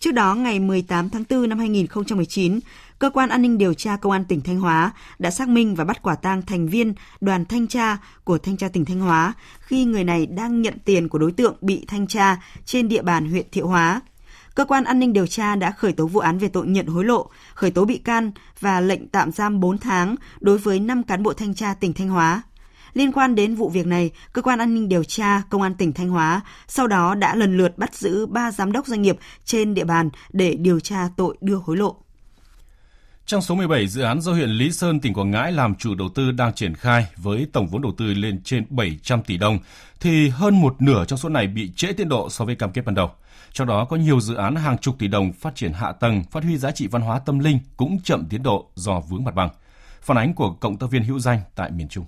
Trước 0.00 0.12
đó, 0.12 0.34
ngày 0.34 0.60
18 0.60 1.10
tháng 1.10 1.24
4 1.30 1.48
năm 1.48 1.58
2019, 1.58 2.60
Cơ 2.98 3.10
quan 3.10 3.28
An 3.28 3.42
ninh 3.42 3.58
điều 3.58 3.74
tra 3.74 3.96
Công 3.96 4.12
an 4.12 4.24
tỉnh 4.24 4.40
Thanh 4.40 4.60
Hóa 4.60 4.92
đã 5.18 5.30
xác 5.30 5.48
minh 5.48 5.74
và 5.74 5.84
bắt 5.84 6.02
quả 6.02 6.14
tang 6.14 6.42
thành 6.42 6.68
viên 6.68 6.94
đoàn 7.20 7.44
thanh 7.44 7.66
tra 7.66 7.96
của 8.24 8.38
thanh 8.38 8.56
tra 8.56 8.68
tỉnh 8.68 8.84
Thanh 8.84 9.00
Hóa 9.00 9.32
khi 9.60 9.84
người 9.84 10.04
này 10.04 10.26
đang 10.26 10.62
nhận 10.62 10.74
tiền 10.84 11.08
của 11.08 11.18
đối 11.18 11.32
tượng 11.32 11.56
bị 11.60 11.84
thanh 11.88 12.06
tra 12.06 12.42
trên 12.64 12.88
địa 12.88 13.02
bàn 13.02 13.30
huyện 13.30 13.46
Thiệu 13.52 13.66
Hóa. 13.66 14.00
Cơ 14.54 14.64
quan 14.64 14.84
an 14.84 14.98
ninh 14.98 15.12
điều 15.12 15.26
tra 15.26 15.56
đã 15.56 15.70
khởi 15.70 15.92
tố 15.92 16.06
vụ 16.06 16.20
án 16.20 16.38
về 16.38 16.48
tội 16.48 16.66
nhận 16.66 16.86
hối 16.86 17.04
lộ, 17.04 17.30
khởi 17.54 17.70
tố 17.70 17.84
bị 17.84 17.98
can 17.98 18.30
và 18.60 18.80
lệnh 18.80 19.08
tạm 19.08 19.32
giam 19.32 19.60
4 19.60 19.78
tháng 19.78 20.14
đối 20.40 20.58
với 20.58 20.80
5 20.80 21.02
cán 21.02 21.22
bộ 21.22 21.32
thanh 21.32 21.54
tra 21.54 21.74
tỉnh 21.74 21.92
Thanh 21.92 22.08
Hóa. 22.08 22.42
Liên 22.94 23.12
quan 23.12 23.34
đến 23.34 23.54
vụ 23.54 23.68
việc 23.68 23.86
này, 23.86 24.10
cơ 24.32 24.42
quan 24.42 24.58
an 24.58 24.74
ninh 24.74 24.88
điều 24.88 25.04
tra 25.04 25.42
công 25.50 25.62
an 25.62 25.74
tỉnh 25.74 25.92
Thanh 25.92 26.08
Hóa 26.08 26.40
sau 26.68 26.86
đó 26.86 27.14
đã 27.14 27.34
lần 27.34 27.56
lượt 27.56 27.78
bắt 27.78 27.94
giữ 27.94 28.26
3 28.26 28.50
giám 28.50 28.72
đốc 28.72 28.86
doanh 28.86 29.02
nghiệp 29.02 29.18
trên 29.44 29.74
địa 29.74 29.84
bàn 29.84 30.10
để 30.32 30.54
điều 30.54 30.80
tra 30.80 31.08
tội 31.16 31.36
đưa 31.40 31.60
hối 31.64 31.76
lộ. 31.76 31.96
Trong 33.26 33.42
số 33.42 33.54
17 33.54 33.86
dự 33.86 34.02
án 34.02 34.20
do 34.20 34.32
huyện 34.32 34.50
Lý 34.50 34.72
Sơn, 34.72 35.00
tỉnh 35.00 35.14
Quảng 35.14 35.30
Ngãi 35.30 35.52
làm 35.52 35.74
chủ 35.74 35.94
đầu 35.94 36.08
tư 36.14 36.32
đang 36.32 36.54
triển 36.54 36.74
khai 36.74 37.06
với 37.16 37.46
tổng 37.52 37.66
vốn 37.66 37.82
đầu 37.82 37.92
tư 37.98 38.14
lên 38.14 38.40
trên 38.44 38.64
700 38.70 39.22
tỷ 39.22 39.36
đồng, 39.36 39.58
thì 40.00 40.28
hơn 40.28 40.60
một 40.60 40.82
nửa 40.82 41.04
trong 41.04 41.18
số 41.18 41.28
này 41.28 41.46
bị 41.46 41.72
trễ 41.76 41.92
tiến 41.92 42.08
độ 42.08 42.30
so 42.30 42.44
với 42.44 42.54
cam 42.54 42.72
kết 42.72 42.84
ban 42.84 42.94
đầu. 42.94 43.10
Trong 43.52 43.68
đó 43.68 43.84
có 43.84 43.96
nhiều 43.96 44.20
dự 44.20 44.34
án 44.34 44.56
hàng 44.56 44.78
chục 44.78 44.98
tỷ 44.98 45.08
đồng 45.08 45.32
phát 45.32 45.54
triển 45.54 45.72
hạ 45.72 45.92
tầng, 45.92 46.22
phát 46.30 46.44
huy 46.44 46.56
giá 46.56 46.70
trị 46.70 46.86
văn 46.86 47.02
hóa 47.02 47.18
tâm 47.18 47.38
linh 47.38 47.58
cũng 47.76 48.00
chậm 48.04 48.26
tiến 48.30 48.42
độ 48.42 48.70
do 48.74 49.00
vướng 49.00 49.24
mặt 49.24 49.34
bằng. 49.34 49.48
Phản 50.02 50.18
ánh 50.18 50.34
của 50.34 50.52
cộng 50.52 50.76
tác 50.76 50.90
viên 50.90 51.02
hữu 51.04 51.18
danh 51.18 51.40
tại 51.54 51.70
miền 51.70 51.88
Trung. 51.88 52.04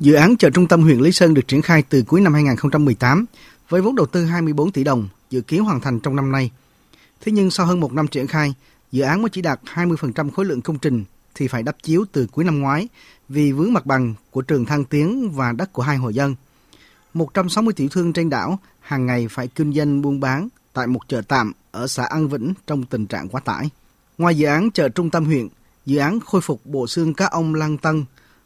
Dự 0.00 0.14
án 0.14 0.36
chợ 0.36 0.50
trung 0.50 0.68
tâm 0.68 0.82
huyện 0.82 1.00
Lý 1.00 1.12
Sơn 1.12 1.34
được 1.34 1.48
triển 1.48 1.62
khai 1.62 1.82
từ 1.88 2.02
cuối 2.02 2.20
năm 2.20 2.34
2018 2.34 3.24
với 3.68 3.82
vốn 3.82 3.96
đầu 3.96 4.06
tư 4.06 4.24
24 4.24 4.72
tỷ 4.72 4.84
đồng, 4.84 5.08
dự 5.30 5.40
kiến 5.40 5.64
hoàn 5.64 5.80
thành 5.80 6.00
trong 6.00 6.16
năm 6.16 6.32
nay. 6.32 6.50
Thế 7.20 7.32
nhưng 7.32 7.50
sau 7.50 7.66
hơn 7.66 7.80
một 7.80 7.92
năm 7.92 8.08
triển 8.08 8.26
khai, 8.26 8.54
dự 8.92 9.02
án 9.02 9.22
mới 9.22 9.30
chỉ 9.30 9.42
đạt 9.42 9.60
20% 9.74 10.30
khối 10.30 10.46
lượng 10.46 10.62
công 10.62 10.78
trình 10.78 11.04
thì 11.34 11.48
phải 11.48 11.62
đắp 11.62 11.76
chiếu 11.82 12.04
từ 12.12 12.26
cuối 12.26 12.44
năm 12.44 12.60
ngoái 12.60 12.88
vì 13.28 13.52
vướng 13.52 13.72
mặt 13.72 13.86
bằng 13.86 14.14
của 14.30 14.42
trường 14.42 14.64
Thăng 14.64 14.84
Tiến 14.84 15.30
và 15.30 15.52
đất 15.52 15.72
của 15.72 15.82
hai 15.82 15.96
hộ 15.96 16.08
dân. 16.08 16.34
160 17.14 17.74
tiểu 17.74 17.88
thương 17.88 18.12
trên 18.12 18.30
đảo 18.30 18.58
hàng 18.80 19.06
ngày 19.06 19.28
phải 19.30 19.48
kinh 19.48 19.72
doanh 19.72 20.02
buôn 20.02 20.20
bán 20.20 20.48
tại 20.72 20.86
một 20.86 21.08
chợ 21.08 21.22
tạm 21.28 21.52
ở 21.70 21.86
xã 21.86 22.04
An 22.04 22.28
Vĩnh 22.28 22.54
trong 22.66 22.84
tình 22.84 23.06
trạng 23.06 23.28
quá 23.28 23.40
tải. 23.40 23.70
Ngoài 24.18 24.36
dự 24.36 24.46
án 24.46 24.70
chợ 24.70 24.88
trung 24.88 25.10
tâm 25.10 25.24
huyện, 25.24 25.48
dự 25.86 25.98
án 25.98 26.20
khôi 26.20 26.40
phục 26.40 26.66
bộ 26.66 26.86
xương 26.86 27.14
cá 27.14 27.26
ông 27.26 27.54
Lăng 27.54 27.78
Tân 27.78 28.04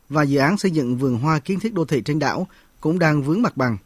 và 0.08 0.22
dự 0.22 0.38
án 0.38 0.58
xây 0.58 0.70
dựng 0.70 0.96
vườn 0.96 1.18
hoa 1.18 1.38
kiến 1.38 1.60
thiết 1.60 1.74
đô 1.74 1.84
thị 1.84 2.02
trên 2.04 2.18
đảo 2.18 2.46
cũng 2.80 2.98
đang 2.98 3.22
vướng 3.22 3.42
mặt 3.42 3.56
bằng. 3.56 3.76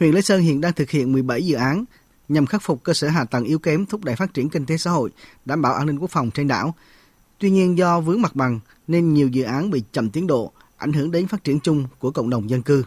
Huyện 0.00 0.14
Lê 0.14 0.20
Sơn 0.20 0.42
hiện 0.42 0.60
đang 0.60 0.72
thực 0.72 0.90
hiện 0.90 1.12
17 1.12 1.46
dự 1.46 1.54
án 1.54 1.84
nhằm 2.28 2.46
khắc 2.46 2.62
phục 2.62 2.82
cơ 2.82 2.92
sở 2.92 3.08
hạ 3.08 3.24
tầng 3.24 3.44
yếu 3.44 3.58
kém 3.58 3.86
thúc 3.86 4.04
đẩy 4.04 4.16
phát 4.16 4.34
triển 4.34 4.48
kinh 4.48 4.66
tế 4.66 4.76
xã 4.76 4.90
hội, 4.90 5.10
đảm 5.44 5.62
bảo 5.62 5.74
an 5.74 5.86
ninh 5.86 5.98
quốc 5.98 6.10
phòng 6.10 6.30
trên 6.30 6.48
đảo. 6.48 6.74
Tuy 7.38 7.50
nhiên 7.50 7.78
do 7.78 8.00
vướng 8.00 8.22
mặt 8.22 8.36
bằng 8.36 8.60
nên 8.88 9.14
nhiều 9.14 9.28
dự 9.28 9.42
án 9.42 9.70
bị 9.70 9.82
chậm 9.92 10.10
tiến 10.10 10.26
độ, 10.26 10.52
ảnh 10.76 10.92
hưởng 10.92 11.10
đến 11.10 11.26
phát 11.26 11.44
triển 11.44 11.60
chung 11.60 11.86
của 11.98 12.10
cộng 12.10 12.30
đồng 12.30 12.50
dân 12.50 12.62
cư. 12.62 12.84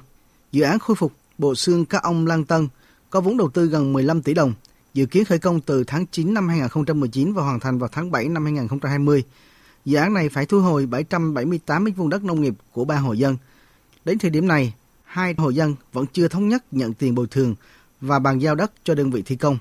Dự 0.51 0.63
án 0.63 0.79
khôi 0.79 0.95
phục 0.95 1.13
bộ 1.37 1.55
xương 1.55 1.85
cá 1.85 1.99
ông 1.99 2.27
Lan 2.27 2.45
Tân 2.45 2.67
có 3.09 3.21
vốn 3.21 3.37
đầu 3.37 3.49
tư 3.49 3.65
gần 3.65 3.93
15 3.93 4.21
tỷ 4.21 4.33
đồng, 4.33 4.53
dự 4.93 5.05
kiến 5.05 5.25
khởi 5.25 5.39
công 5.39 5.61
từ 5.61 5.83
tháng 5.83 6.05
9 6.11 6.33
năm 6.33 6.47
2019 6.47 7.33
và 7.33 7.43
hoàn 7.43 7.59
thành 7.59 7.79
vào 7.79 7.89
tháng 7.91 8.11
7 8.11 8.29
năm 8.29 8.43
2020. 8.43 9.23
Dự 9.85 9.97
án 9.97 10.13
này 10.13 10.29
phải 10.29 10.45
thu 10.45 10.59
hồi 10.59 10.85
778 10.85 11.85
m2 11.85 12.09
đất 12.09 12.23
nông 12.23 12.41
nghiệp 12.41 12.53
của 12.71 12.85
ba 12.85 12.97
hộ 12.97 13.13
dân. 13.13 13.37
Đến 14.05 14.17
thời 14.17 14.31
điểm 14.31 14.47
này, 14.47 14.73
hai 15.03 15.35
hộ 15.37 15.49
dân 15.49 15.75
vẫn 15.93 16.05
chưa 16.13 16.27
thống 16.27 16.49
nhất 16.49 16.63
nhận 16.71 16.93
tiền 16.93 17.15
bồi 17.15 17.27
thường 17.27 17.55
và 18.01 18.19
bàn 18.19 18.39
giao 18.39 18.55
đất 18.55 18.71
cho 18.83 18.95
đơn 18.95 19.11
vị 19.11 19.21
thi 19.21 19.35
công. 19.35 19.57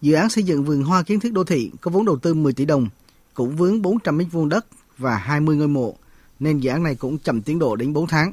Dự 0.00 0.14
án 0.14 0.30
xây 0.30 0.44
dựng 0.44 0.64
vườn 0.64 0.82
hoa 0.82 1.02
kiến 1.02 1.20
thiết 1.20 1.32
đô 1.32 1.44
thị 1.44 1.70
có 1.80 1.90
vốn 1.90 2.04
đầu 2.04 2.16
tư 2.18 2.34
10 2.34 2.52
tỷ 2.52 2.64
đồng, 2.64 2.88
cũng 3.34 3.56
vướng 3.56 3.82
400 3.82 4.18
m 4.18 4.20
vuông 4.24 4.48
đất 4.48 4.66
và 4.98 5.16
20 5.16 5.56
ngôi 5.56 5.68
mộ, 5.68 5.96
nên 6.38 6.58
dự 6.58 6.70
án 6.70 6.82
này 6.82 6.94
cũng 6.94 7.18
chậm 7.18 7.42
tiến 7.42 7.58
độ 7.58 7.76
đến 7.76 7.92
4 7.92 8.06
tháng. 8.06 8.32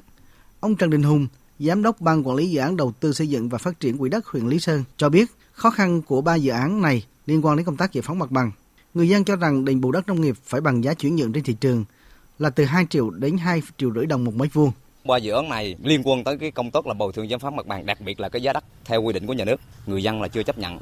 Ông 0.59 0.75
Trần 0.75 0.89
Đình 0.89 1.03
Hùng, 1.03 1.27
Giám 1.59 1.83
đốc 1.83 2.01
Ban 2.01 2.27
Quản 2.27 2.37
lý 2.37 2.49
Dự 2.49 2.59
án 2.59 2.77
Đầu 2.77 2.93
tư 2.99 3.13
Xây 3.13 3.29
dựng 3.29 3.49
và 3.49 3.57
Phát 3.57 3.79
triển 3.79 3.97
Quỹ 3.97 4.09
đất 4.09 4.25
huyện 4.25 4.47
Lý 4.47 4.59
Sơn 4.59 4.83
cho 4.97 5.09
biết 5.09 5.31
khó 5.51 5.69
khăn 5.69 6.01
của 6.01 6.21
ba 6.21 6.35
dự 6.35 6.51
án 6.51 6.81
này 6.81 7.05
liên 7.25 7.45
quan 7.45 7.57
đến 7.57 7.65
công 7.65 7.77
tác 7.77 7.93
giải 7.93 8.01
phóng 8.01 8.19
mặt 8.19 8.31
bằng. 8.31 8.51
Người 8.93 9.09
dân 9.09 9.23
cho 9.23 9.35
rằng 9.35 9.65
đền 9.65 9.81
bù 9.81 9.91
đất 9.91 10.07
nông 10.07 10.21
nghiệp 10.21 10.35
phải 10.45 10.61
bằng 10.61 10.83
giá 10.83 10.93
chuyển 10.93 11.15
nhượng 11.15 11.33
trên 11.33 11.43
thị 11.43 11.53
trường 11.53 11.85
là 12.39 12.49
từ 12.49 12.65
2 12.65 12.85
triệu 12.89 13.09
đến 13.09 13.37
2 13.37 13.61
triệu 13.77 13.93
rưỡi 13.93 14.05
đồng 14.05 14.23
một 14.23 14.35
mét 14.35 14.53
vuông 14.53 14.71
qua 15.07 15.17
dự 15.17 15.31
án 15.31 15.49
này 15.49 15.75
liên 15.83 16.01
quan 16.03 16.23
tới 16.23 16.37
cái 16.37 16.51
công 16.51 16.71
tác 16.71 16.87
là 16.87 16.93
bồi 16.93 17.13
thường 17.13 17.29
giải 17.29 17.39
phóng 17.39 17.55
mặt 17.55 17.67
bằng, 17.67 17.85
đặc 17.85 18.01
biệt 18.01 18.19
là 18.19 18.29
cái 18.29 18.41
giá 18.41 18.53
đất 18.53 18.63
theo 18.85 19.01
quy 19.01 19.13
định 19.13 19.27
của 19.27 19.33
nhà 19.33 19.45
nước. 19.45 19.61
Người 19.85 20.03
dân 20.03 20.21
là 20.21 20.27
chưa 20.27 20.43
chấp 20.43 20.57
nhận. 20.57 20.79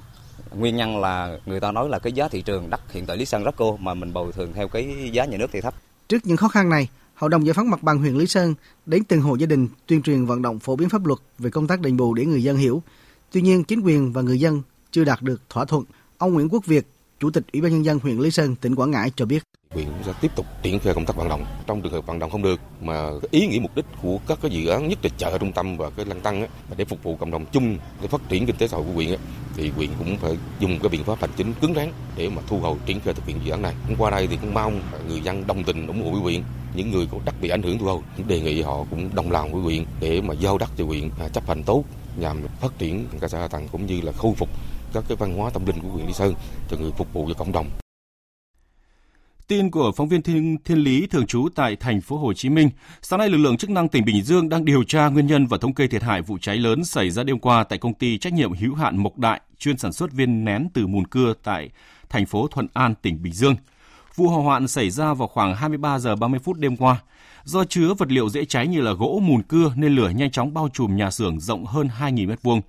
Nguyên 0.56 0.76
nhân 0.76 0.98
là 1.02 1.40
người 1.46 1.60
ta 1.60 1.72
nói 1.72 1.90
là 1.90 2.00
cái 2.00 2.14
giá 2.14 2.28
thị 2.28 2.42
trường 2.42 2.70
đất 2.70 2.92
hiện 2.92 3.06
tại 3.06 3.18
Lý 3.18 3.26
Sơn 3.26 3.44
rất 3.44 3.56
cô 3.58 3.78
mà 3.78 3.94
mình 3.94 4.14
bồi 4.14 4.32
thường 4.32 4.54
theo 4.54 4.68
cái 4.68 5.10
giá 5.12 5.26
nhà 5.26 5.38
nước 5.38 5.50
thì 5.52 5.62
thấp. 5.62 5.74
Trước 6.08 6.26
những 6.26 6.38
khó 6.38 6.48
khăn 6.48 6.70
này, 6.70 6.88
Hội 7.16 7.30
đồng 7.30 7.46
giải 7.46 7.54
phóng 7.54 7.70
mặt 7.70 7.84
bằng 7.84 7.98
huyện 7.98 8.16
Lý 8.16 8.26
Sơn 8.28 8.56
đến 8.86 9.04
từng 9.04 9.22
hộ 9.22 9.36
gia 9.36 9.46
đình 9.46 9.68
tuyên 9.88 10.02
truyền 10.02 10.26
vận 10.26 10.42
động 10.42 10.60
phổ 10.60 10.76
biến 10.76 10.90
pháp 10.90 11.06
luật 11.06 11.20
về 11.40 11.50
công 11.50 11.68
tác 11.68 11.82
đền 11.82 11.98
bù 11.98 12.14
để 12.14 12.26
người 12.26 12.44
dân 12.44 12.58
hiểu. 12.58 12.82
Tuy 13.32 13.42
nhiên, 13.42 13.64
chính 13.64 13.82
quyền 13.82 14.14
và 14.14 14.22
người 14.22 14.40
dân 14.40 14.62
chưa 14.92 15.04
đạt 15.04 15.22
được 15.22 15.42
thỏa 15.50 15.66
thuận. 15.66 15.84
Ông 16.18 16.34
Nguyễn 16.34 16.50
Quốc 16.50 16.66
Việt, 16.66 16.88
Chủ 17.20 17.30
tịch 17.30 17.44
Ủy 17.54 17.62
ban 17.62 17.72
nhân 17.72 17.86
dân 17.86 18.00
huyện 18.00 18.18
Lý 18.18 18.32
Sơn, 18.32 18.56
tỉnh 18.56 18.76
Quảng 18.76 18.92
Ngãi 18.92 19.12
cho 19.16 19.26
biết. 19.26 19.44
Huyện 19.70 19.88
sẽ 20.06 20.14
tiếp 20.22 20.32
tục 20.36 20.46
triển 20.62 20.80
khai 20.80 20.94
công 20.94 21.06
tác 21.06 21.16
vận 21.16 21.30
động. 21.30 21.46
Trong 21.68 21.82
trường 21.82 21.92
hợp 21.92 22.06
vận 22.06 22.20
động 22.20 22.32
không 22.32 22.42
được 22.42 22.60
mà 22.82 23.10
ý 23.32 23.48
nghĩa 23.48 23.60
mục 23.60 23.76
đích 23.76 23.86
của 24.02 24.20
các 24.28 24.40
cái 24.42 24.52
dự 24.52 24.68
án 24.68 24.90
nhất 24.90 25.00
là 25.04 25.10
chợ 25.18 25.38
trung 25.38 25.52
tâm 25.52 25.78
và 25.78 25.90
cái 25.90 26.06
lăng 26.06 26.22
tăng 26.22 26.42
á, 26.42 26.48
để 26.78 26.86
phục 26.86 27.04
vụ 27.04 27.16
cộng 27.16 27.32
đồng 27.32 27.46
chung 27.52 27.78
để 28.02 28.08
phát 28.08 28.30
triển 28.30 28.46
kinh 28.46 28.56
tế 28.56 28.68
xã 28.68 28.78
hội 28.78 28.86
của 28.86 28.94
huyện 28.94 29.10
á, 29.10 29.18
thì 29.56 29.70
huyện 29.70 29.90
cũng 30.00 30.18
phải 30.18 30.38
dùng 30.60 30.80
cái 30.80 30.90
biện 30.90 31.04
pháp 31.04 31.22
hành 31.22 31.30
chính 31.38 31.54
cứng 31.62 31.74
rắn 31.74 31.92
để 32.16 32.30
mà 32.30 32.42
thu 32.48 32.60
hồi 32.60 32.78
triển 32.86 33.00
khai 33.00 33.14
thực 33.14 33.26
hiện 33.26 33.40
dự 33.46 33.52
án 33.52 33.62
này. 33.62 33.74
Qua 33.98 34.12
đây 34.12 34.28
thì 34.28 34.38
cũng 34.42 34.54
mong 34.54 34.82
người 35.08 35.22
dân 35.22 35.48
đồng 35.48 35.64
tình 35.64 35.88
ủng 35.88 36.04
hộ 36.04 36.12
với 36.12 36.22
huyện. 36.22 36.44
Những 36.76 36.92
người 36.92 37.08
có 37.12 37.18
đất 37.26 37.36
bị 37.42 37.50
ảnh 37.50 37.62
hưởng 37.62 37.78
thu 37.78 37.86
hồi 37.86 38.02
đề 38.28 38.40
nghị 38.40 38.62
họ 38.62 38.86
cũng 38.90 39.16
đồng 39.16 39.32
lòng 39.32 39.54
với 39.54 39.62
huyện 39.62 39.86
để 40.00 40.22
mà 40.22 40.34
giao 40.34 40.58
đất 40.58 40.70
cho 40.78 40.86
huyện 40.86 41.10
à, 41.20 41.30
chấp 41.30 41.48
hành 41.48 41.64
tốt 41.64 41.84
nhằm 42.18 42.42
phát 42.62 42.78
triển 42.78 43.08
cơ 43.20 43.28
sở 43.28 43.40
hạ 43.40 43.48
tầng 43.48 43.68
cũng 43.72 43.86
như 43.86 44.02
là 44.02 44.12
khôi 44.12 44.34
phục 44.38 44.50
các 44.96 45.04
cái 45.08 45.18
văn 45.18 45.38
hóa 45.38 45.50
tâm 45.50 45.66
linh 45.66 45.80
của 45.82 45.90
huyện 45.90 46.08
Lý 46.08 46.14
Sơn 46.14 46.34
cho 46.70 46.78
người 46.78 46.92
phục 46.98 47.14
vụ 47.14 47.26
cho 47.28 47.34
cộng 47.34 47.52
đồng. 47.52 47.68
Tin 49.48 49.72
của 49.72 49.92
phóng 49.92 50.08
viên 50.08 50.22
Thiên, 50.22 50.58
Thiên 50.66 50.78
Lý 50.78 51.08
thường 51.08 51.28
trú 51.28 51.50
tại 51.56 51.76
thành 51.76 52.02
phố 52.02 52.18
Hồ 52.18 52.34
Chí 52.34 52.50
Minh, 52.50 52.70
sáng 53.02 53.20
nay 53.20 53.30
lực 53.30 53.38
lượng 53.38 53.58
chức 53.58 53.70
năng 53.70 53.90
tỉnh 53.90 54.06
Bình 54.06 54.24
Dương 54.24 54.50
đang 54.50 54.66
điều 54.66 54.84
tra 54.84 55.10
nguyên 55.10 55.28
nhân 55.28 55.48
và 55.48 55.58
thống 55.58 55.74
kê 55.74 55.88
thiệt 55.88 56.04
hại 56.04 56.22
vụ 56.22 56.38
cháy 56.42 56.58
lớn 56.58 56.86
xảy 56.86 57.10
ra 57.10 57.24
đêm 57.24 57.40
qua 57.40 57.64
tại 57.64 57.80
công 57.80 57.94
ty 57.94 58.18
trách 58.18 58.34
nhiệm 58.34 58.54
hữu 58.54 58.76
hạn 58.76 58.98
Mộc 58.98 59.18
Đại 59.18 59.42
chuyên 59.60 59.78
sản 59.78 59.94
xuất 59.94 60.12
viên 60.12 60.46
nén 60.46 60.68
từ 60.74 60.88
mùn 60.88 61.08
cưa 61.08 61.34
tại 61.44 61.70
thành 62.10 62.26
phố 62.26 62.48
Thuận 62.48 62.68
An, 62.74 62.96
tỉnh 63.02 63.24
Bình 63.24 63.34
Dương. 63.34 63.56
Vụ 64.16 64.28
hỏa 64.28 64.44
hoạn 64.44 64.68
xảy 64.68 64.90
ra 64.90 65.14
vào 65.14 65.28
khoảng 65.28 65.56
23 65.56 66.00
giờ 66.00 66.16
30 66.16 66.40
phút 66.44 66.58
đêm 66.58 66.78
qua. 66.78 67.02
Do 67.44 67.64
chứa 67.64 67.94
vật 67.94 68.12
liệu 68.12 68.30
dễ 68.30 68.46
cháy 68.46 68.68
như 68.68 68.82
là 68.82 68.92
gỗ 68.92 69.22
mùn 69.24 69.44
cưa 69.44 69.74
nên 69.76 69.96
lửa 69.96 70.10
nhanh 70.10 70.32
chóng 70.32 70.54
bao 70.54 70.70
trùm 70.74 70.96
nhà 70.96 71.12
xưởng 71.12 71.40
rộng 71.40 71.66
hơn 71.66 71.90
2.000 72.00 72.36
m2 72.36 72.62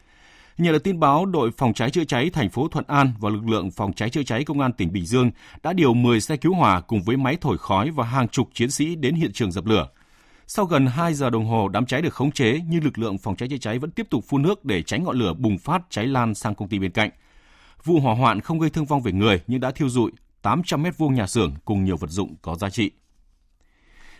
Nhờ 0.58 0.72
được 0.72 0.84
tin 0.84 1.00
báo, 1.00 1.26
đội 1.26 1.50
phòng 1.50 1.74
cháy 1.74 1.90
chữa 1.90 2.04
cháy 2.04 2.30
thành 2.30 2.50
phố 2.50 2.68
Thuận 2.68 2.84
An 2.88 3.12
và 3.18 3.30
lực 3.30 3.48
lượng 3.48 3.70
phòng 3.70 3.92
cháy 3.92 4.10
chữa 4.10 4.22
cháy 4.22 4.44
công 4.44 4.60
an 4.60 4.72
tỉnh 4.72 4.92
Bình 4.92 5.06
Dương 5.06 5.30
đã 5.62 5.72
điều 5.72 5.94
10 5.94 6.20
xe 6.20 6.36
cứu 6.36 6.54
hỏa 6.54 6.80
cùng 6.80 7.02
với 7.02 7.16
máy 7.16 7.36
thổi 7.40 7.58
khói 7.58 7.90
và 7.90 8.04
hàng 8.04 8.28
chục 8.28 8.48
chiến 8.54 8.70
sĩ 8.70 8.94
đến 8.94 9.14
hiện 9.14 9.32
trường 9.32 9.52
dập 9.52 9.66
lửa. 9.66 9.88
Sau 10.46 10.64
gần 10.64 10.86
2 10.86 11.14
giờ 11.14 11.30
đồng 11.30 11.46
hồ 11.46 11.68
đám 11.68 11.86
cháy 11.86 12.02
được 12.02 12.14
khống 12.14 12.32
chế 12.32 12.60
nhưng 12.68 12.84
lực 12.84 12.98
lượng 12.98 13.18
phòng 13.18 13.36
cháy 13.36 13.48
chữa 13.48 13.56
cháy 13.56 13.78
vẫn 13.78 13.90
tiếp 13.90 14.06
tục 14.10 14.24
phun 14.28 14.42
nước 14.42 14.64
để 14.64 14.82
tránh 14.82 15.04
ngọn 15.04 15.18
lửa 15.18 15.34
bùng 15.34 15.58
phát 15.58 15.82
cháy 15.90 16.06
lan 16.06 16.34
sang 16.34 16.54
công 16.54 16.68
ty 16.68 16.78
bên 16.78 16.90
cạnh. 16.90 17.10
Vụ 17.84 18.00
hỏa 18.00 18.14
hoạn 18.14 18.40
không 18.40 18.58
gây 18.58 18.70
thương 18.70 18.84
vong 18.84 19.02
về 19.02 19.12
người 19.12 19.40
nhưng 19.46 19.60
đã 19.60 19.70
thiêu 19.70 19.88
dụi 19.88 20.10
800 20.42 20.82
mét 20.82 20.98
vuông 20.98 21.14
nhà 21.14 21.26
xưởng 21.26 21.54
cùng 21.64 21.84
nhiều 21.84 21.96
vật 21.96 22.10
dụng 22.10 22.34
có 22.42 22.54
giá 22.54 22.70
trị. 22.70 22.90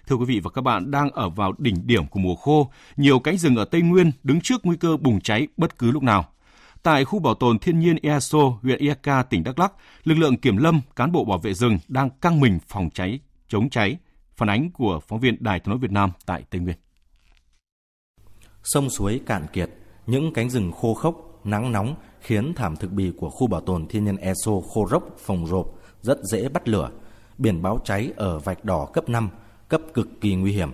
Thưa 0.07 0.17
quý 0.17 0.25
vị 0.25 0.41
và 0.41 0.51
các 0.51 0.63
bạn, 0.63 0.91
đang 0.91 1.11
ở 1.11 1.31
vào 1.31 1.53
đỉnh 1.59 1.87
điểm 1.87 2.07
của 2.07 2.21
mùa 2.21 2.35
khô, 2.35 2.71
nhiều 2.97 3.19
cánh 3.19 3.39
rừng 3.39 3.57
ở 3.57 3.65
Tây 3.65 3.83
Nguyên 3.83 4.11
đứng 4.23 4.41
trước 4.41 4.61
nguy 4.63 4.77
cơ 4.77 4.97
bùng 4.97 5.21
cháy 5.21 5.49
bất 5.57 5.79
cứ 5.79 5.91
lúc 5.91 6.03
nào. 6.03 6.25
Tại 6.83 7.05
khu 7.05 7.19
bảo 7.19 7.35
tồn 7.35 7.59
thiên 7.59 7.79
nhiên 7.79 7.97
EASO, 8.03 8.39
huyện 8.63 8.79
eka 8.79 9.23
tỉnh 9.23 9.45
Đắk 9.45 9.59
Lắk, 9.59 9.73
lực 10.05 10.15
lượng 10.15 10.37
kiểm 10.37 10.57
lâm, 10.57 10.81
cán 10.97 11.13
bộ 11.13 11.25
bảo 11.25 11.39
vệ 11.39 11.55
rừng 11.55 11.79
đang 11.89 12.11
căng 12.21 12.41
mình 12.41 12.59
phòng 12.69 12.91
cháy, 12.95 13.21
chống 13.49 13.71
cháy. 13.71 13.97
Phản 14.37 14.51
ánh 14.51 14.71
của 14.71 15.01
phóng 15.09 15.21
viên 15.21 15.37
Đài 15.41 15.61
tiếng 15.61 15.71
nói 15.71 15.79
Việt 15.79 15.91
Nam 15.91 16.11
tại 16.27 16.45
Tây 16.51 16.61
Nguyên. 16.61 16.77
Sông 18.63 18.91
suối 18.91 19.21
cạn 19.27 19.47
kiệt, 19.53 19.71
những 20.07 20.33
cánh 20.33 20.51
rừng 20.51 20.73
khô 20.73 20.95
khốc, 20.95 21.41
nắng 21.45 21.73
nóng 21.73 21.95
khiến 22.21 22.55
thảm 22.55 22.77
thực 22.77 22.93
bì 22.93 23.13
của 23.19 23.31
khu 23.31 23.47
bảo 23.47 23.61
tồn 23.61 23.87
thiên 23.87 24.05
nhiên 24.05 24.17
ESO 24.17 24.53
khô 24.75 24.89
rốc, 24.91 25.19
phồng 25.19 25.47
rộp, 25.47 25.67
rất 26.03 26.19
dễ 26.33 26.49
bắt 26.49 26.69
lửa. 26.69 26.91
Biển 27.39 27.63
báo 27.63 27.79
cháy 27.85 28.13
ở 28.17 28.39
vạch 28.39 28.65
đỏ 28.65 28.89
cấp 28.93 29.09
5, 29.09 29.31
cấp 29.69 29.81
cực 29.95 30.21
kỳ 30.21 30.35
nguy 30.35 30.53
hiểm. 30.53 30.73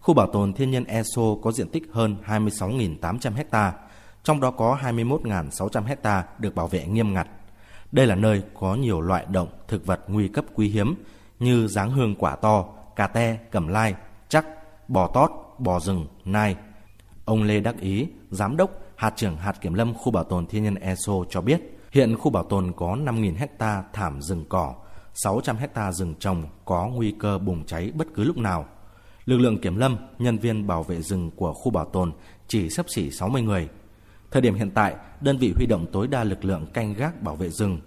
Khu 0.00 0.14
bảo 0.14 0.26
tồn 0.26 0.52
thiên 0.52 0.70
nhiên 0.70 0.84
ESO 0.84 1.22
có 1.42 1.52
diện 1.52 1.68
tích 1.68 1.82
hơn 1.92 2.16
26.800 2.26 3.32
ha, 3.50 3.72
trong 4.22 4.40
đó 4.40 4.50
có 4.50 4.78
21.600 4.82 5.96
ha 6.02 6.24
được 6.38 6.54
bảo 6.54 6.66
vệ 6.66 6.86
nghiêm 6.86 7.14
ngặt. 7.14 7.28
Đây 7.92 8.06
là 8.06 8.14
nơi 8.14 8.42
có 8.60 8.74
nhiều 8.74 9.00
loại 9.00 9.26
động 9.30 9.48
thực 9.68 9.86
vật 9.86 10.00
nguy 10.08 10.28
cấp 10.28 10.44
quý 10.54 10.68
hiếm 10.68 10.94
như 11.38 11.66
dáng 11.66 11.90
hương 11.90 12.14
quả 12.14 12.36
to, 12.36 12.64
cà 12.96 13.06
te, 13.06 13.36
cẩm 13.50 13.68
lai, 13.68 13.94
chắc, 14.28 14.46
bò 14.88 15.10
tót, 15.14 15.30
bò 15.58 15.80
rừng, 15.80 16.06
nai. 16.24 16.56
Ông 17.24 17.42
Lê 17.42 17.60
Đắc 17.60 17.80
Ý, 17.80 18.06
giám 18.30 18.56
đốc 18.56 18.70
hạt 18.96 19.12
trưởng 19.16 19.36
hạt 19.36 19.60
kiểm 19.60 19.74
lâm 19.74 19.94
khu 19.94 20.12
bảo 20.12 20.24
tồn 20.24 20.46
thiên 20.46 20.62
nhiên 20.62 20.74
ESO 20.74 21.12
cho 21.30 21.40
biết, 21.40 21.78
hiện 21.90 22.16
khu 22.18 22.30
bảo 22.30 22.44
tồn 22.44 22.72
có 22.76 22.86
5.000 22.86 23.36
hecta 23.36 23.84
thảm 23.92 24.22
rừng 24.22 24.44
cỏ, 24.48 24.74
600 25.14 25.56
hecta 25.56 25.92
rừng 25.92 26.14
trồng 26.18 26.44
có 26.64 26.86
nguy 26.86 27.14
cơ 27.18 27.38
bùng 27.38 27.66
cháy 27.66 27.92
bất 27.94 28.06
cứ 28.14 28.24
lúc 28.24 28.38
nào. 28.38 28.66
Lực 29.24 29.38
lượng 29.38 29.60
kiểm 29.60 29.76
lâm, 29.76 29.96
nhân 30.18 30.38
viên 30.38 30.66
bảo 30.66 30.82
vệ 30.82 31.02
rừng 31.02 31.30
của 31.36 31.52
khu 31.52 31.70
bảo 31.70 31.84
tồn 31.84 32.12
chỉ 32.48 32.70
sắp 32.70 32.86
xỉ 32.88 33.10
60 33.10 33.42
người. 33.42 33.68
Thời 34.30 34.42
điểm 34.42 34.54
hiện 34.54 34.70
tại, 34.70 34.94
đơn 35.20 35.38
vị 35.38 35.52
huy 35.56 35.66
động 35.66 35.86
tối 35.92 36.08
đa 36.08 36.24
lực 36.24 36.44
lượng 36.44 36.66
canh 36.72 36.94
gác 36.94 37.22
bảo 37.22 37.36
vệ 37.36 37.50
rừng, 37.50 37.80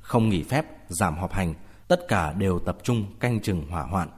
không 0.00 0.28
nghỉ 0.28 0.42
phép, 0.42 0.66
giảm 0.88 1.16
họp 1.16 1.32
hành, 1.32 1.54
tất 1.88 2.08
cả 2.08 2.32
đều 2.32 2.58
tập 2.58 2.78
trung 2.82 3.06
canh 3.20 3.40
chừng 3.40 3.66
hỏa 3.70 3.82
hoạn. 3.82 4.08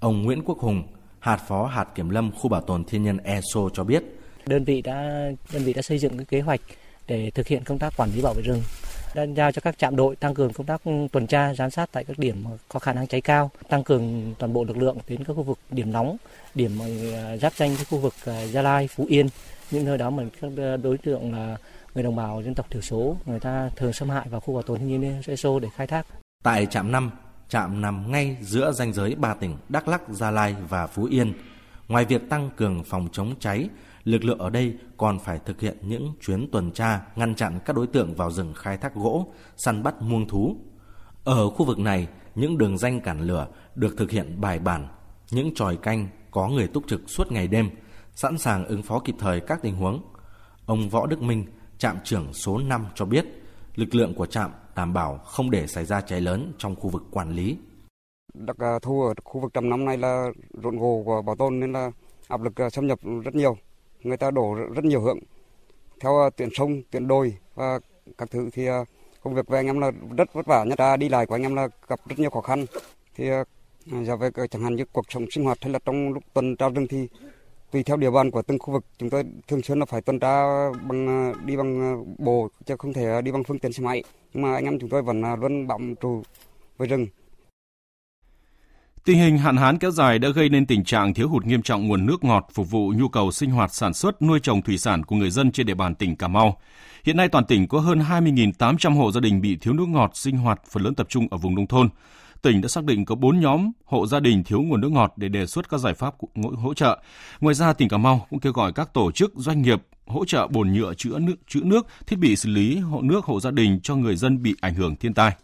Ông 0.00 0.22
Nguyễn 0.22 0.42
Quốc 0.44 0.58
Hùng, 0.58 0.82
hạt 1.18 1.36
phó 1.36 1.66
hạt 1.66 1.84
kiểm 1.94 2.10
lâm 2.10 2.30
khu 2.32 2.48
bảo 2.48 2.60
tồn 2.60 2.84
thiên 2.84 3.02
nhiên 3.02 3.16
ESO 3.16 3.68
cho 3.74 3.84
biết, 3.84 4.04
đơn 4.46 4.64
vị 4.64 4.82
đã 4.82 5.02
đơn 5.52 5.64
vị 5.64 5.72
đã 5.72 5.82
xây 5.82 5.98
dựng 5.98 6.16
cái 6.16 6.24
kế 6.24 6.40
hoạch 6.40 6.60
để 7.06 7.30
thực 7.30 7.46
hiện 7.46 7.64
công 7.64 7.78
tác 7.78 7.96
quản 7.96 8.10
lý 8.10 8.22
bảo 8.22 8.34
vệ 8.34 8.42
rừng 8.42 8.62
đã 9.16 9.26
giao 9.36 9.52
cho 9.52 9.60
các 9.60 9.78
trạm 9.78 9.96
đội 9.96 10.16
tăng 10.16 10.34
cường 10.34 10.52
công 10.52 10.66
tác 10.66 10.82
tuần 11.12 11.26
tra 11.26 11.54
giám 11.54 11.70
sát 11.70 11.88
tại 11.92 12.04
các 12.04 12.18
điểm 12.18 12.44
có 12.68 12.78
khả 12.78 12.92
năng 12.92 13.06
cháy 13.06 13.20
cao 13.20 13.50
tăng 13.68 13.84
cường 13.84 14.34
toàn 14.38 14.52
bộ 14.52 14.64
lực 14.64 14.76
lượng 14.76 14.96
đến 15.08 15.24
các 15.24 15.34
khu 15.34 15.42
vực 15.42 15.58
điểm 15.70 15.92
nóng 15.92 16.16
điểm 16.54 16.78
ờ, 17.12 17.36
giáp 17.36 17.52
danh 17.54 17.74
với 17.74 17.84
khu 17.84 17.98
vực 17.98 18.14
ờ, 18.24 18.46
gia 18.46 18.62
lai 18.62 18.88
phú 18.88 19.06
yên 19.08 19.28
những 19.70 19.84
nơi 19.84 19.98
đó 19.98 20.10
mà 20.10 20.22
các 20.40 20.50
ờ, 20.56 20.76
đối 20.76 20.98
tượng 20.98 21.32
là 21.32 21.56
người 21.94 22.04
đồng 22.04 22.16
bào 22.16 22.42
dân 22.42 22.54
tộc 22.54 22.70
thiểu 22.70 22.82
số 22.82 23.16
người 23.26 23.40
ta 23.40 23.70
thường 23.76 23.92
xâm 23.92 24.10
hại 24.10 24.28
vào 24.28 24.40
khu 24.40 24.54
bảo 24.54 24.62
tồn 24.62 24.78
thiên 24.78 24.88
nhiên 24.88 25.22
ESO 25.26 25.58
để 25.58 25.68
khai 25.76 25.86
thác. 25.86 26.06
Tại 26.42 26.66
trạm 26.66 26.92
5, 26.92 27.10
trạm 27.48 27.80
nằm 27.80 28.12
ngay 28.12 28.36
giữa 28.40 28.72
ranh 28.72 28.92
giới 28.92 29.14
ba 29.14 29.34
tỉnh 29.34 29.56
Đắk 29.68 29.88
Lắk, 29.88 30.08
Gia 30.08 30.30
Lai 30.30 30.54
và 30.68 30.86
Phú 30.86 31.04
Yên. 31.04 31.32
Ngoài 31.88 32.04
việc 32.04 32.28
tăng 32.28 32.50
cường 32.56 32.84
phòng 32.84 33.08
chống 33.12 33.34
cháy, 33.40 33.68
lực 34.06 34.24
lượng 34.24 34.38
ở 34.38 34.50
đây 34.50 34.74
còn 34.96 35.18
phải 35.18 35.38
thực 35.38 35.60
hiện 35.60 35.76
những 35.82 36.12
chuyến 36.20 36.48
tuần 36.52 36.72
tra 36.72 37.00
ngăn 37.16 37.34
chặn 37.34 37.58
các 37.64 37.76
đối 37.76 37.86
tượng 37.86 38.14
vào 38.14 38.30
rừng 38.30 38.54
khai 38.56 38.76
thác 38.76 38.94
gỗ, 38.94 39.26
săn 39.56 39.82
bắt 39.82 40.02
muông 40.02 40.28
thú. 40.28 40.56
Ở 41.24 41.50
khu 41.50 41.66
vực 41.66 41.78
này, 41.78 42.08
những 42.34 42.58
đường 42.58 42.78
danh 42.78 43.00
cản 43.00 43.20
lửa 43.20 43.46
được 43.74 43.94
thực 43.96 44.10
hiện 44.10 44.40
bài 44.40 44.58
bản, 44.58 44.88
những 45.30 45.54
tròi 45.54 45.76
canh 45.76 46.08
có 46.30 46.48
người 46.48 46.68
túc 46.68 46.86
trực 46.86 47.00
suốt 47.06 47.32
ngày 47.32 47.48
đêm, 47.48 47.70
sẵn 48.12 48.38
sàng 48.38 48.66
ứng 48.66 48.82
phó 48.82 48.98
kịp 48.98 49.14
thời 49.18 49.40
các 49.40 49.62
tình 49.62 49.76
huống. 49.76 50.02
Ông 50.66 50.88
Võ 50.88 51.06
Đức 51.06 51.22
Minh, 51.22 51.46
trạm 51.78 51.96
trưởng 52.04 52.32
số 52.32 52.58
5 52.58 52.86
cho 52.94 53.04
biết, 53.04 53.24
lực 53.74 53.94
lượng 53.94 54.14
của 54.14 54.26
trạm 54.26 54.50
đảm 54.76 54.92
bảo 54.92 55.18
không 55.18 55.50
để 55.50 55.66
xảy 55.66 55.84
ra 55.84 56.00
cháy 56.00 56.20
lớn 56.20 56.52
trong 56.58 56.76
khu 56.76 56.88
vực 56.88 57.02
quản 57.10 57.30
lý. 57.32 57.56
Đặc 58.34 58.56
à, 58.58 58.78
thu 58.82 59.02
ở 59.02 59.14
khu 59.24 59.40
vực 59.40 59.52
trầm 59.54 59.70
năm 59.70 59.84
này 59.84 59.96
là 59.98 60.26
rộn 60.62 60.78
gồ 60.78 61.02
của 61.04 61.22
bảo 61.22 61.36
tồn 61.36 61.60
nên 61.60 61.72
là 61.72 61.90
áp 62.28 62.42
lực 62.42 62.60
à, 62.60 62.70
xâm 62.70 62.86
nhập 62.86 62.98
rất 63.24 63.34
nhiều 63.34 63.56
người 64.02 64.16
ta 64.16 64.30
đổ 64.30 64.54
rất 64.54 64.84
nhiều 64.84 65.00
hướng 65.00 65.18
theo 66.00 66.16
ờ, 66.16 66.30
tuyển 66.36 66.48
sông, 66.52 66.82
tuyển 66.90 67.08
đồi 67.08 67.36
và 67.54 67.80
các 68.18 68.30
thứ 68.30 68.50
thì 68.52 68.66
ờ, 68.66 68.84
công 69.22 69.34
việc 69.34 69.48
về 69.48 69.58
anh 69.58 69.66
em 69.66 69.80
là 69.80 69.90
rất 70.16 70.32
vất 70.32 70.46
vả. 70.46 70.64
Nhất 70.64 70.80
là 70.80 70.96
đi 70.96 71.08
lại 71.08 71.26
của 71.26 71.34
anh 71.34 71.42
em 71.42 71.54
là 71.54 71.68
gặp 71.88 72.00
rất 72.08 72.18
nhiều 72.18 72.30
khó 72.30 72.40
khăn. 72.40 72.66
Thì 73.14 73.28
giờ 74.02 74.16
về 74.16 74.30
ờ, 74.34 74.46
chẳng 74.46 74.62
hạn 74.62 74.76
như 74.76 74.84
cuộc 74.92 75.04
sống 75.08 75.30
sinh 75.30 75.44
hoạt 75.44 75.58
hay 75.60 75.72
là 75.72 75.78
trong 75.84 76.12
lúc 76.12 76.22
tuần 76.34 76.56
tra 76.56 76.68
rừng 76.68 76.86
thì 76.88 77.08
tùy 77.70 77.82
theo 77.82 77.96
địa 77.96 78.10
bàn 78.10 78.30
của 78.30 78.42
từng 78.42 78.58
khu 78.58 78.72
vực, 78.72 78.84
chúng 78.98 79.10
tôi 79.10 79.24
thường 79.48 79.62
xuyên 79.62 79.78
là 79.78 79.84
phải 79.84 80.00
tuần 80.00 80.20
tra 80.20 80.44
bằng 80.88 81.32
đi 81.46 81.56
bằng 81.56 82.04
bộ 82.18 82.48
chứ 82.66 82.76
không 82.78 82.92
thể 82.92 83.22
đi 83.22 83.32
bằng 83.32 83.44
phương 83.44 83.58
tiện 83.58 83.72
xe 83.72 83.82
máy. 83.82 84.02
Nhưng 84.32 84.42
mà 84.42 84.54
anh 84.54 84.64
em 84.64 84.78
chúng 84.78 84.90
tôi 84.90 85.02
vẫn 85.02 85.22
luôn 85.40 85.66
bám 85.66 85.94
trụ 85.94 86.22
với 86.76 86.88
rừng. 86.88 87.06
Tình 89.06 89.18
hình 89.18 89.38
hạn 89.38 89.56
hán 89.56 89.78
kéo 89.78 89.90
dài 89.90 90.18
đã 90.18 90.28
gây 90.28 90.48
nên 90.48 90.66
tình 90.66 90.84
trạng 90.84 91.14
thiếu 91.14 91.28
hụt 91.28 91.46
nghiêm 91.46 91.62
trọng 91.62 91.88
nguồn 91.88 92.06
nước 92.06 92.24
ngọt 92.24 92.48
phục 92.54 92.70
vụ 92.70 92.92
nhu 92.96 93.08
cầu 93.08 93.30
sinh 93.32 93.50
hoạt 93.50 93.74
sản 93.74 93.94
xuất 93.94 94.22
nuôi 94.22 94.40
trồng 94.42 94.62
thủy 94.62 94.78
sản 94.78 95.04
của 95.04 95.16
người 95.16 95.30
dân 95.30 95.52
trên 95.52 95.66
địa 95.66 95.74
bàn 95.74 95.94
tỉnh 95.94 96.16
Cà 96.16 96.28
Mau. 96.28 96.60
Hiện 97.04 97.16
nay 97.16 97.28
toàn 97.28 97.44
tỉnh 97.44 97.68
có 97.68 97.80
hơn 97.80 97.98
20.800 97.98 98.96
hộ 98.96 99.12
gia 99.12 99.20
đình 99.20 99.40
bị 99.40 99.56
thiếu 99.56 99.74
nước 99.74 99.88
ngọt 99.88 100.10
sinh 100.14 100.36
hoạt 100.36 100.60
phần 100.70 100.82
lớn 100.82 100.94
tập 100.94 101.06
trung 101.08 101.28
ở 101.30 101.38
vùng 101.38 101.54
nông 101.54 101.66
thôn. 101.66 101.88
Tỉnh 102.42 102.60
đã 102.60 102.68
xác 102.68 102.84
định 102.84 103.04
có 103.04 103.14
4 103.14 103.40
nhóm 103.40 103.70
hộ 103.84 104.06
gia 104.06 104.20
đình 104.20 104.44
thiếu 104.44 104.62
nguồn 104.62 104.80
nước 104.80 104.90
ngọt 104.90 105.12
để 105.16 105.28
đề 105.28 105.46
xuất 105.46 105.68
các 105.68 105.78
giải 105.78 105.94
pháp 105.94 106.14
hỗ 106.56 106.74
trợ. 106.74 106.98
Ngoài 107.40 107.54
ra, 107.54 107.72
tỉnh 107.72 107.88
Cà 107.88 107.96
Mau 107.96 108.26
cũng 108.30 108.40
kêu 108.40 108.52
gọi 108.52 108.72
các 108.72 108.94
tổ 108.94 109.12
chức, 109.12 109.32
doanh 109.36 109.62
nghiệp 109.62 109.82
hỗ 110.06 110.24
trợ 110.24 110.46
bồn 110.46 110.72
nhựa 110.72 110.94
chữa 110.94 111.18
nước, 111.18 111.36
chữa 111.48 111.62
nước, 111.64 111.86
thiết 112.06 112.18
bị 112.18 112.36
xử 112.36 112.48
lý 112.48 112.78
hộ 112.78 113.02
nước 113.02 113.24
hộ 113.24 113.40
gia 113.40 113.50
đình 113.50 113.80
cho 113.82 113.96
người 113.96 114.16
dân 114.16 114.42
bị 114.42 114.54
ảnh 114.60 114.74
hưởng 114.74 114.96
thiên 114.96 115.14
tai. 115.14 115.36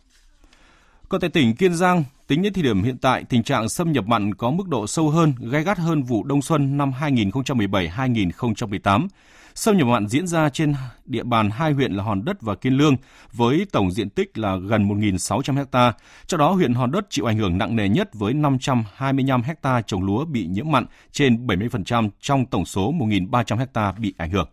Còn 1.13 1.21
tại 1.21 1.31
tỉnh 1.31 1.57
Kiên 1.57 1.75
Giang, 1.75 2.05
tính 2.27 2.43
đến 2.43 2.53
thời 2.53 2.63
điểm 2.63 2.83
hiện 2.83 2.99
tại, 2.99 3.25
tình 3.25 3.43
trạng 3.43 3.69
xâm 3.69 3.93
nhập 3.93 4.07
mặn 4.07 4.35
có 4.35 4.51
mức 4.51 4.69
độ 4.69 4.87
sâu 4.87 5.11
hơn, 5.11 5.35
gai 5.41 5.65
gắt 5.65 5.79
hơn 5.79 6.03
vụ 6.03 6.25
đông 6.25 6.43
xuân 6.43 6.77
năm 6.77 6.93
2017-2018. 7.01 9.09
Xâm 9.55 9.77
nhập 9.77 9.87
mặn 9.87 10.09
diễn 10.09 10.27
ra 10.27 10.49
trên 10.49 10.75
địa 11.05 11.23
bàn 11.23 11.51
hai 11.51 11.73
huyện 11.73 11.93
là 11.93 12.05
Hòn 12.05 12.25
Đất 12.25 12.43
và 12.43 12.55
Kiên 12.55 12.77
Lương 12.77 12.97
với 13.33 13.67
tổng 13.73 13.93
diện 13.93 14.11
tích 14.11 14.39
là 14.39 14.57
gần 14.57 14.89
1.600 14.89 15.65
ha. 15.73 15.93
Trong 16.27 16.41
đó 16.41 16.53
huyện 16.53 16.75
Hòn 16.75 16.93
Đất 16.93 17.07
chịu 17.11 17.25
ảnh 17.25 17.39
hưởng 17.39 17.59
nặng 17.59 17.77
nề 17.77 17.89
nhất 17.89 18.09
với 18.13 18.35
525 18.35 19.43
ha 19.63 19.83
trồng 19.83 20.03
lúa 20.03 20.25
bị 20.25 20.47
nhiễm 20.47 20.71
mặn 20.71 20.87
trên 21.11 21.47
70% 21.47 22.11
trong 22.21 22.47
tổng 22.47 22.65
số 22.65 22.93
1.300 22.93 23.67
ha 23.75 23.93
bị 23.93 24.15
ảnh 24.17 24.31
hưởng. 24.31 24.49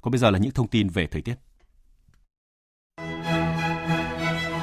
Còn 0.00 0.12
bây 0.12 0.18
giờ 0.18 0.30
là 0.30 0.38
những 0.38 0.52
thông 0.52 0.68
tin 0.68 0.88
về 0.88 1.06
thời 1.06 1.22
tiết. 1.22 1.34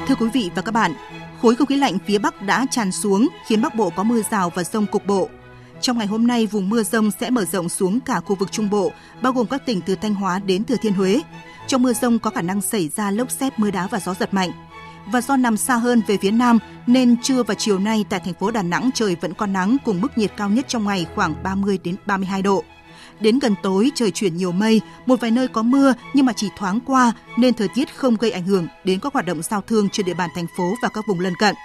Thưa 0.09 0.15
quý 0.15 0.29
vị 0.33 0.51
và 0.55 0.61
các 0.61 0.71
bạn, 0.71 0.93
khối 1.41 1.55
không 1.55 1.67
khí 1.67 1.75
lạnh 1.75 1.97
phía 2.05 2.17
Bắc 2.17 2.41
đã 2.41 2.65
tràn 2.71 2.91
xuống 2.91 3.27
khiến 3.47 3.61
Bắc 3.61 3.75
Bộ 3.75 3.89
có 3.89 4.03
mưa 4.03 4.21
rào 4.31 4.49
và 4.55 4.63
rông 4.63 4.85
cục 4.85 5.05
bộ. 5.05 5.29
Trong 5.81 5.97
ngày 5.97 6.07
hôm 6.07 6.27
nay, 6.27 6.45
vùng 6.45 6.69
mưa 6.69 6.83
rông 6.83 7.11
sẽ 7.11 7.29
mở 7.29 7.45
rộng 7.45 7.69
xuống 7.69 7.99
cả 7.99 8.19
khu 8.19 8.35
vực 8.35 8.51
Trung 8.51 8.69
Bộ, 8.69 8.91
bao 9.21 9.33
gồm 9.33 9.47
các 9.47 9.65
tỉnh 9.65 9.81
từ 9.81 9.95
Thanh 9.95 10.15
Hóa 10.15 10.39
đến 10.39 10.63
Thừa 10.63 10.75
Thiên 10.81 10.93
Huế. 10.93 11.21
Trong 11.67 11.81
mưa 11.81 11.93
rông 11.93 12.19
có 12.19 12.29
khả 12.29 12.41
năng 12.41 12.61
xảy 12.61 12.89
ra 12.89 13.11
lốc 13.11 13.31
xét, 13.31 13.59
mưa 13.59 13.71
đá 13.71 13.87
và 13.87 13.99
gió 13.99 14.13
giật 14.13 14.33
mạnh. 14.33 14.51
Và 15.11 15.21
do 15.21 15.35
nằm 15.35 15.57
xa 15.57 15.75
hơn 15.75 16.01
về 16.07 16.17
phía 16.17 16.31
Nam 16.31 16.59
nên 16.87 17.21
trưa 17.21 17.43
và 17.43 17.53
chiều 17.53 17.79
nay 17.79 18.05
tại 18.09 18.19
thành 18.19 18.33
phố 18.33 18.51
Đà 18.51 18.61
Nẵng 18.61 18.89
trời 18.93 19.15
vẫn 19.21 19.33
còn 19.33 19.53
nắng 19.53 19.77
cùng 19.85 20.01
mức 20.01 20.17
nhiệt 20.17 20.31
cao 20.37 20.49
nhất 20.49 20.65
trong 20.67 20.85
ngày 20.85 21.05
khoảng 21.15 21.43
30 21.43 21.79
đến 21.83 21.95
32 22.05 22.41
độ. 22.41 22.63
Đến 23.19 23.39
gần 23.39 23.55
tối 23.63 23.91
trời 23.95 24.11
chuyển 24.11 24.37
nhiều 24.37 24.51
mây, 24.51 24.81
một 25.05 25.21
vài 25.21 25.31
nơi 25.31 25.47
có 25.47 25.63
mưa 25.63 25.93
nhưng 26.13 26.25
mà 26.25 26.33
chỉ 26.33 26.49
thoáng 26.57 26.79
qua 26.79 27.13
nên 27.37 27.53
thời 27.53 27.67
tiết 27.67 27.95
không 27.95 28.15
gây 28.15 28.31
ảnh 28.31 28.43
hưởng 28.43 28.67
đến 28.83 28.99
các 28.99 29.13
hoạt 29.13 29.25
động 29.25 29.41
giao 29.41 29.61
thương 29.61 29.89
trên 29.89 30.05
địa 30.05 30.13
bàn 30.13 30.29
thành 30.35 30.47
phố 30.57 30.73
và 30.81 30.89
các 30.89 31.07
vùng 31.07 31.19
lân 31.19 31.33
cận. 31.35 31.55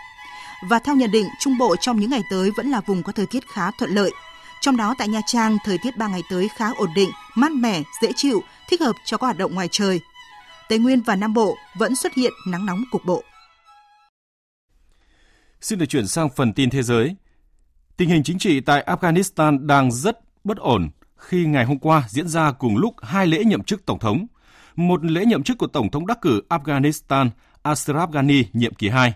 Và 0.68 0.78
theo 0.78 0.94
nhận 0.94 1.10
định, 1.10 1.26
Trung 1.40 1.58
Bộ 1.58 1.76
trong 1.76 2.00
những 2.00 2.10
ngày 2.10 2.22
tới 2.30 2.50
vẫn 2.56 2.70
là 2.70 2.80
vùng 2.80 3.02
có 3.02 3.12
thời 3.12 3.26
tiết 3.26 3.48
khá 3.48 3.70
thuận 3.78 3.90
lợi. 3.90 4.10
Trong 4.60 4.76
đó 4.76 4.94
tại 4.98 5.08
Nha 5.08 5.20
Trang, 5.26 5.56
thời 5.64 5.78
tiết 5.78 5.96
3 5.96 6.08
ngày 6.08 6.22
tới 6.30 6.48
khá 6.56 6.70
ổn 6.76 6.90
định, 6.94 7.10
mát 7.34 7.52
mẻ, 7.52 7.82
dễ 8.02 8.08
chịu, 8.16 8.42
thích 8.68 8.80
hợp 8.80 8.96
cho 9.04 9.16
các 9.16 9.26
hoạt 9.26 9.38
động 9.38 9.54
ngoài 9.54 9.68
trời. 9.70 10.00
Tây 10.68 10.78
Nguyên 10.78 11.00
và 11.00 11.16
Nam 11.16 11.34
Bộ 11.34 11.56
vẫn 11.78 11.96
xuất 11.96 12.14
hiện 12.14 12.32
nắng 12.46 12.66
nóng 12.66 12.84
cục 12.90 13.04
bộ. 13.04 13.22
Xin 15.60 15.78
được 15.78 15.86
chuyển 15.86 16.06
sang 16.06 16.28
phần 16.36 16.52
tin 16.52 16.70
thế 16.70 16.82
giới. 16.82 17.16
Tình 17.96 18.08
hình 18.08 18.22
chính 18.22 18.38
trị 18.38 18.60
tại 18.60 18.84
Afghanistan 18.86 19.66
đang 19.66 19.92
rất 19.92 20.18
bất 20.44 20.58
ổn 20.58 20.90
khi 21.24 21.46
ngày 21.46 21.64
hôm 21.64 21.78
qua 21.78 22.04
diễn 22.08 22.28
ra 22.28 22.52
cùng 22.52 22.76
lúc 22.76 22.94
hai 23.02 23.26
lễ 23.26 23.44
nhậm 23.44 23.62
chức 23.62 23.86
tổng 23.86 23.98
thống. 23.98 24.26
Một 24.76 25.04
lễ 25.04 25.24
nhậm 25.24 25.42
chức 25.42 25.58
của 25.58 25.66
Tổng 25.66 25.90
thống 25.90 26.06
đắc 26.06 26.20
cử 26.20 26.42
Afghanistan 26.48 27.28
Ashraf 27.62 28.10
Ghani 28.10 28.42
nhiệm 28.52 28.74
kỳ 28.74 28.88
2, 28.88 29.12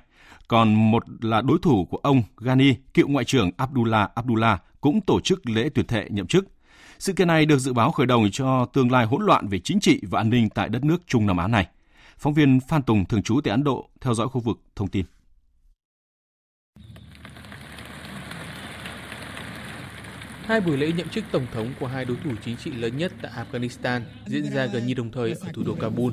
còn 0.49 0.91
một 0.91 1.05
là 1.21 1.41
đối 1.41 1.59
thủ 1.63 1.85
của 1.91 1.97
ông 2.03 2.23
Ghani, 2.41 2.75
cựu 2.95 3.09
Ngoại 3.09 3.25
trưởng 3.25 3.51
Abdullah 3.57 4.15
Abdullah 4.15 4.63
cũng 4.81 5.01
tổ 5.01 5.21
chức 5.21 5.47
lễ 5.47 5.69
tuyên 5.75 5.87
thệ 5.87 6.07
nhậm 6.11 6.27
chức. 6.27 6.45
Sự 6.99 7.13
kiện 7.13 7.29
này 7.29 7.47
được 7.47 7.59
dự 7.59 7.73
báo 7.73 7.91
khởi 7.91 8.07
đầu 8.07 8.29
cho 8.33 8.65
tương 8.65 8.91
lai 8.91 9.07
hỗn 9.07 9.23
loạn 9.27 9.49
về 9.49 9.59
chính 9.59 9.81
trị 9.81 10.01
và 10.11 10.21
an 10.21 10.31
ninh 10.31 10.49
tại 10.49 10.69
đất 10.69 10.85
nước 10.85 11.03
Trung 11.07 11.27
Nam 11.27 11.37
Á 11.37 11.49
này. 11.49 11.67
Phóng 12.19 12.35
viên 12.35 12.61
Phan 12.61 12.83
Tùng 12.83 13.05
thường 13.05 13.23
trú 13.23 13.41
tại 13.41 13.51
Ấn 13.51 13.65
Độ 13.65 13.89
theo 14.01 14.15
dõi 14.15 14.29
khu 14.29 14.41
vực 14.41 14.61
thông 14.77 14.89
tin. 14.89 15.05
Hai 20.49 20.61
buổi 20.61 20.77
lễ 20.77 20.93
nhậm 20.97 21.09
chức 21.09 21.25
tổng 21.33 21.47
thống 21.55 21.67
của 21.81 21.87
hai 21.87 22.05
đối 22.05 22.17
thủ 22.25 22.31
chính 22.45 22.57
trị 22.57 22.71
lớn 22.71 22.99
nhất 22.99 23.13
tại 23.23 23.33
Afghanistan 23.33 24.01
diễn 24.27 24.45
ra 24.55 24.67
gần 24.67 24.87
như 24.87 24.95
đồng 24.95 25.11
thời 25.11 25.31
ở 25.31 25.49
thủ 25.53 25.63
đô 25.67 25.75
Kabul. 25.75 26.13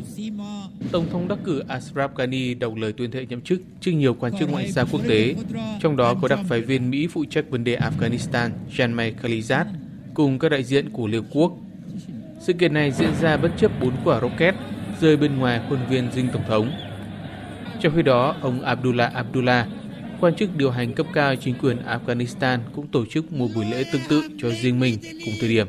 Tổng 0.91 1.09
thống 1.11 1.27
đắc 1.27 1.37
cử 1.43 1.63
Ashraf 1.67 2.09
Ghani 2.15 2.53
đọc 2.53 2.75
lời 2.75 2.93
tuyên 2.93 3.11
thệ 3.11 3.25
nhậm 3.25 3.41
chức 3.41 3.61
trước 3.81 3.91
nhiều 3.91 4.13
quan 4.13 4.33
chức 4.39 4.49
ngoại 4.49 4.71
giao 4.71 4.85
quốc 4.91 5.01
tế, 5.07 5.35
trong 5.81 5.97
đó 5.97 6.13
có 6.21 6.27
đặc 6.27 6.39
phái 6.49 6.61
viên 6.61 6.89
Mỹ 6.89 7.07
phụ 7.07 7.25
trách 7.29 7.49
vấn 7.49 7.63
đề 7.63 7.77
Afghanistan 7.77 8.49
Janmay 8.77 9.13
Khalilzad 9.21 9.65
cùng 10.13 10.39
các 10.39 10.49
đại 10.49 10.63
diện 10.63 10.89
của 10.89 11.07
Liên 11.07 11.23
Quốc. 11.31 11.53
Sự 12.39 12.53
kiện 12.53 12.73
này 12.73 12.91
diễn 12.91 13.15
ra 13.21 13.37
bất 13.37 13.51
chấp 13.57 13.71
bốn 13.81 13.93
quả 14.03 14.19
rocket 14.21 14.55
rơi 15.01 15.17
bên 15.17 15.37
ngoài 15.37 15.61
khuôn 15.69 15.79
viên 15.89 16.11
dinh 16.11 16.27
tổng 16.33 16.43
thống. 16.47 16.71
Trong 17.81 17.93
khi 17.95 18.01
đó, 18.01 18.35
ông 18.41 18.61
Abdullah 18.61 19.13
Abdullah 19.13 19.67
quan 20.21 20.35
chức 20.35 20.55
điều 20.55 20.71
hành 20.71 20.93
cấp 20.93 21.05
cao 21.13 21.35
chính 21.35 21.55
quyền 21.61 21.77
Afghanistan 21.77 22.59
cũng 22.75 22.87
tổ 22.87 23.05
chức 23.05 23.33
một 23.33 23.47
buổi 23.55 23.65
lễ 23.65 23.83
tương 23.93 24.01
tự 24.09 24.29
cho 24.37 24.49
riêng 24.49 24.79
mình 24.79 24.99
cùng 25.01 25.33
thời 25.39 25.49
điểm. 25.49 25.67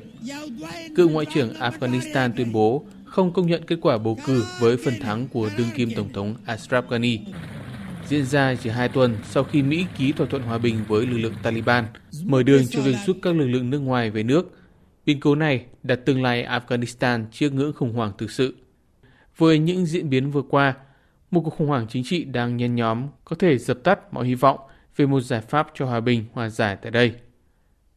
Cựu 0.97 1.09
Ngoại 1.09 1.27
trưởng 1.35 1.55
Afghanistan 1.55 2.31
tuyên 2.37 2.53
bố 2.53 2.85
không 3.05 3.33
công 3.33 3.47
nhận 3.47 3.63
kết 3.67 3.77
quả 3.83 3.99
bầu 3.99 4.19
cử 4.27 4.45
với 4.61 4.77
phần 4.77 4.95
thắng 5.01 5.29
của 5.29 5.51
đương 5.59 5.69
kim 5.75 5.91
Tổng 5.97 6.13
thống 6.13 6.35
Ashraf 6.47 6.83
Ghani. 6.91 7.19
Diễn 8.09 8.25
ra 8.25 8.55
chỉ 8.55 8.71
hai 8.71 8.89
tuần 8.89 9.17
sau 9.31 9.45
khi 9.45 9.63
Mỹ 9.63 9.87
ký 9.99 10.13
thỏa 10.13 10.27
thuận 10.27 10.43
hòa 10.43 10.59
bình 10.59 10.77
với 10.89 11.07
lực 11.07 11.19
lượng 11.19 11.35
Taliban, 11.43 11.85
mở 12.25 12.43
đường 12.43 12.63
cho 12.71 12.81
việc 12.83 12.97
rút 13.07 13.17
các 13.23 13.37
lực 13.37 13.47
lượng 13.47 13.71
nước 13.71 13.79
ngoài 13.79 14.11
về 14.11 14.23
nước. 14.23 14.51
Biến 15.07 15.21
cố 15.21 15.35
này 15.35 15.65
đặt 15.83 15.97
tương 16.05 16.23
lai 16.23 16.47
Afghanistan 16.47 17.25
trước 17.33 17.53
ngưỡng 17.53 17.73
khủng 17.73 17.93
hoảng 17.93 18.13
thực 18.19 18.31
sự. 18.31 18.55
Với 19.37 19.59
những 19.59 19.87
diễn 19.87 20.11
biến 20.11 20.31
vừa 20.31 20.43
qua, 20.43 20.75
một 21.31 21.41
cuộc 21.41 21.51
khủng 21.51 21.69
hoảng 21.69 21.87
chính 21.89 22.05
trị 22.05 22.25
đang 22.25 22.57
nhen 22.57 22.75
nhóm 22.75 23.09
có 23.25 23.37
thể 23.37 23.59
dập 23.59 23.79
tắt 23.85 24.15
mọi 24.15 24.27
hy 24.27 24.35
vọng 24.35 24.61
về 24.97 25.07
một 25.07 25.21
giải 25.21 25.41
pháp 25.41 25.67
cho 25.75 25.87
hòa 25.87 26.01
bình, 26.01 26.25
hòa 26.33 26.49
giải 26.49 26.77
tại 26.83 26.91
đây. 26.91 27.15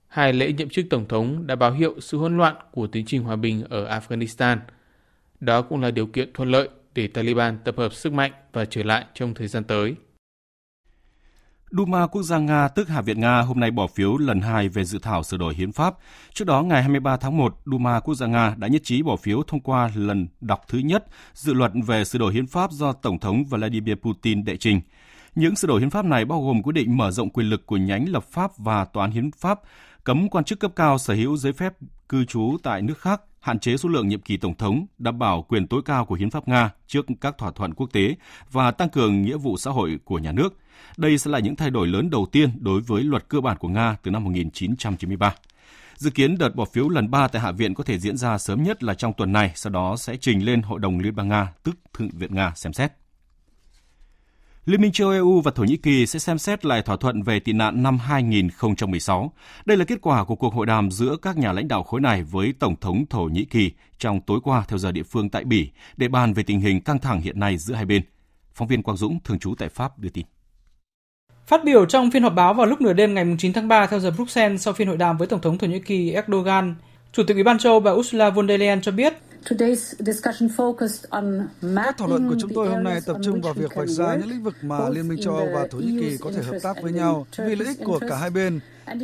Hai 0.08 0.34
lễ 0.34 0.54
nhậm 0.54 0.70
chức 0.70 0.86
Tổng 0.90 1.08
thống 1.08 1.48
đã 1.48 1.56
báo 1.56 1.72
hiệu 1.72 2.00
sự 2.00 2.18
hỗn 2.18 2.38
loạn 2.38 2.56
của 2.72 2.88
tiến 2.88 3.06
trình 3.06 3.24
hòa 3.24 3.36
bình 3.36 3.64
ở 3.70 4.00
Afghanistan. 4.00 4.58
Đó 5.40 5.62
cũng 5.62 5.82
là 5.82 5.92
điều 5.92 6.08
kiện 6.08 6.34
thuận 6.34 6.52
lợi 6.52 6.70
để 6.96 7.08
Taliban 7.08 7.58
tập 7.64 7.76
hợp 7.78 7.94
sức 7.94 8.14
mạnh 8.14 8.32
và 8.54 8.66
trở 8.66 8.84
lại 8.84 9.06
trong 9.14 9.34
thời 9.34 9.48
gian 9.48 9.64
tới. 9.64 9.96
Duma 11.72 12.08
Quốc 12.08 12.24
gia 12.24 12.38
Nga 12.38 12.68
tức 12.68 12.90
Hạ 12.90 13.02
viện 13.02 13.22
Nga 13.22 13.42
hôm 13.42 13.60
nay 13.60 13.72
bỏ 13.72 13.88
phiếu 13.88 14.18
lần 14.18 14.42
hai 14.42 14.70
về 14.70 14.84
dự 14.84 15.00
thảo 15.00 15.24
sửa 15.24 15.38
đổi 15.38 15.54
hiến 15.54 15.72
pháp. 15.72 15.96
Trước 16.34 16.46
đó, 16.46 16.62
ngày 16.62 16.82
23 16.82 17.18
tháng 17.18 17.38
1, 17.38 17.58
Duma 17.66 18.00
Quốc 18.00 18.16
gia 18.16 18.28
Nga 18.28 18.56
đã 18.58 18.68
nhất 18.68 18.82
trí 18.86 19.02
bỏ 19.02 19.16
phiếu 19.16 19.44
thông 19.48 19.60
qua 19.60 19.92
lần 19.96 20.28
đọc 20.42 20.62
thứ 20.68 20.78
nhất 20.78 21.06
dự 21.34 21.54
luật 21.54 21.72
về 21.88 22.06
sửa 22.06 22.20
đổi 22.20 22.34
hiến 22.34 22.48
pháp 22.48 22.72
do 22.72 22.92
Tổng 22.92 23.20
thống 23.20 23.46
Vladimir 23.46 23.96
Putin 23.96 24.44
đệ 24.44 24.58
trình. 24.58 24.82
Những 25.36 25.56
sửa 25.56 25.68
đổi 25.68 25.80
hiến 25.80 25.90
pháp 25.90 26.06
này 26.06 26.26
bao 26.26 26.42
gồm 26.42 26.64
quyết 26.64 26.74
định 26.74 26.98
mở 26.98 27.12
rộng 27.12 27.30
quyền 27.30 27.50
lực 27.50 27.66
của 27.66 27.78
nhánh 27.78 28.10
lập 28.10 28.24
pháp 28.32 28.52
và 28.58 28.86
tòa 28.86 29.04
án 29.04 29.12
hiến 29.12 29.32
pháp, 29.32 29.60
cấm 30.04 30.30
quan 30.30 30.44
chức 30.44 30.60
cấp 30.60 30.72
cao 30.76 30.98
sở 30.98 31.14
hữu 31.14 31.38
giấy 31.38 31.54
phép 31.54 31.74
cư 32.10 32.26
trú 32.26 32.58
tại 32.64 32.82
nước 32.82 32.98
khác, 33.00 33.22
hạn 33.40 33.60
chế 33.60 33.78
số 33.78 33.90
lượng 33.90 34.08
nhiệm 34.08 34.22
kỳ 34.22 34.38
tổng 34.38 34.58
thống, 34.58 34.86
đảm 34.98 35.20
bảo 35.20 35.42
quyền 35.42 35.68
tối 35.68 35.82
cao 35.86 36.06
của 36.06 36.16
hiến 36.16 36.30
pháp 36.30 36.48
Nga 36.48 36.72
trước 36.88 37.06
các 37.22 37.38
thỏa 37.38 37.52
thuận 37.52 37.74
quốc 37.74 37.90
tế 37.94 38.16
và 38.52 38.72
tăng 38.72 38.90
cường 38.90 39.22
nghĩa 39.22 39.38
vụ 39.38 39.58
xã 39.58 39.72
hội 39.72 40.00
của 40.06 40.20
nhà 40.20 40.32
nước– 40.32 40.58
đây 40.98 41.18
sẽ 41.18 41.32
là 41.32 41.40
những 41.40 41.56
thay 41.56 41.70
đổi 41.70 41.88
lớn 41.88 42.10
đầu 42.10 42.26
tiên 42.32 42.50
đối 42.60 42.82
với 42.82 43.04
luật 43.04 43.28
cơ 43.28 43.42
bản 43.42 43.58
của 43.58 43.68
Nga 43.68 43.98
từ 44.04 44.12
năm 44.12 44.24
1993. 44.24 45.36
Dự 45.96 46.10
kiến 46.10 46.38
đợt 46.38 46.56
bỏ 46.56 46.66
phiếu 46.66 46.90
lần 46.90 47.12
3 47.12 47.28
tại 47.28 47.42
Hạ 47.42 47.52
viện 47.52 47.74
có 47.74 47.84
thể 47.84 48.00
diễn 48.00 48.18
ra 48.18 48.38
sớm 48.38 48.64
nhất 48.64 48.84
là 48.84 48.94
trong 48.94 49.14
tuần 49.18 49.34
này, 49.34 49.52
sau 49.56 49.72
đó 49.72 49.96
sẽ 49.98 50.16
trình 50.16 50.46
lên 50.46 50.62
Hội 50.62 50.80
đồng 50.80 51.00
Liên 51.00 51.16
bang 51.16 51.28
Nga, 51.28 51.54
tức 51.64 51.76
Thượng 51.94 52.10
viện 52.10 52.36
Nga 52.36 52.54
xem 52.56 52.74
xét. 52.74 52.92
Liên 54.66 54.82
minh 54.82 54.92
châu 54.92 55.10
EU 55.10 55.42
và 55.42 55.52
Thổ 55.52 55.64
Nhĩ 55.64 55.78
Kỳ 55.78 56.06
sẽ 56.06 56.20
xem 56.20 56.38
xét 56.38 56.66
lại 56.66 56.82
thỏa 56.82 56.98
thuận 56.98 57.24
về 57.24 57.40
tị 57.40 57.54
nạn 57.54 57.84
năm 57.84 57.98
2016. 57.98 59.32
Đây 59.66 59.78
là 59.78 59.86
kết 59.86 60.02
quả 60.02 60.24
của 60.24 60.36
cuộc 60.36 60.54
hội 60.54 60.66
đàm 60.66 60.92
giữa 60.92 61.16
các 61.22 61.38
nhà 61.38 61.52
lãnh 61.52 61.68
đạo 61.68 61.84
khối 61.84 62.02
này 62.02 62.24
với 62.24 62.54
Tổng 62.60 62.76
thống 62.82 63.06
Thổ 63.10 63.24
Nhĩ 63.24 63.46
Kỳ 63.46 63.72
trong 63.98 64.22
tối 64.22 64.40
qua 64.44 64.64
theo 64.68 64.78
giờ 64.78 64.92
địa 64.92 65.04
phương 65.04 65.30
tại 65.30 65.44
Bỉ 65.44 65.70
để 65.98 66.08
bàn 66.08 66.34
về 66.34 66.44
tình 66.44 66.62
hình 66.62 66.82
căng 66.82 67.00
thẳng 67.00 67.22
hiện 67.22 67.40
nay 67.40 67.58
giữa 67.58 67.74
hai 67.74 67.86
bên. 67.86 68.02
Phóng 68.54 68.68
viên 68.68 68.84
Quang 68.84 68.98
Dũng, 68.98 69.20
thường 69.24 69.40
trú 69.40 69.56
tại 69.56 69.70
Pháp 69.70 70.00
đưa 70.00 70.10
tin. 70.10 70.26
Phát 71.48 71.64
biểu 71.66 71.86
trong 71.86 72.12
phiên 72.12 72.24
họp 72.24 72.34
báo 72.34 72.54
vào 72.54 72.66
lúc 72.66 72.82
nửa 72.82 72.94
đêm 72.94 73.14
ngày 73.14 73.26
9 73.38 73.54
tháng 73.54 73.68
3 73.68 73.88
theo 73.88 74.00
giờ 74.00 74.12
Bruxelles 74.12 74.62
sau 74.62 74.74
phiên 74.74 74.88
hội 74.88 74.98
đàm 74.98 75.18
với 75.18 75.28
Tổng 75.28 75.42
thống 75.42 75.58
Thổ 75.58 75.68
Nhĩ 75.68 75.80
Kỳ 75.80 76.12
Erdogan, 76.12 76.76
Chủ 77.12 77.24
tịch 77.28 77.36
Ủy 77.38 77.44
ban 77.44 77.58
châu 77.58 77.80
bà 77.80 77.92
Ursula 77.92 78.30
von 78.30 78.48
der 78.48 78.60
Leyen 78.60 78.82
cho 78.82 78.92
biết 78.92 79.14
các 81.86 81.98
thảo 81.98 82.08
luận 82.08 82.30
của 82.30 82.36
chúng 82.40 82.52
tôi 82.54 82.70
hôm 82.70 82.84
nay 82.84 83.00
tập 83.06 83.18
trung 83.24 83.42
vào 83.42 83.54
việc 83.54 83.76
vạch 83.76 83.88
ra 83.88 84.16
những 84.16 84.30
lĩnh 84.30 84.44
vực 84.44 84.56
mà 84.62 84.90
Liên 84.90 85.08
minh 85.08 85.22
châu 85.22 85.36
Âu 85.36 85.48
và 85.54 85.68
Thổ 85.68 85.78
Nhĩ 85.78 86.00
Kỳ 86.00 86.18
có 86.18 86.32
thể 86.32 86.44
hợp 86.44 86.58
tác 86.64 86.82
với 86.84 86.92
nhau 86.92 87.28
vì 87.38 87.56
lợi 87.56 87.68
ích 87.68 87.78
của 87.86 88.00
cả 88.08 88.18
hai 88.18 88.30
bên 88.30 88.60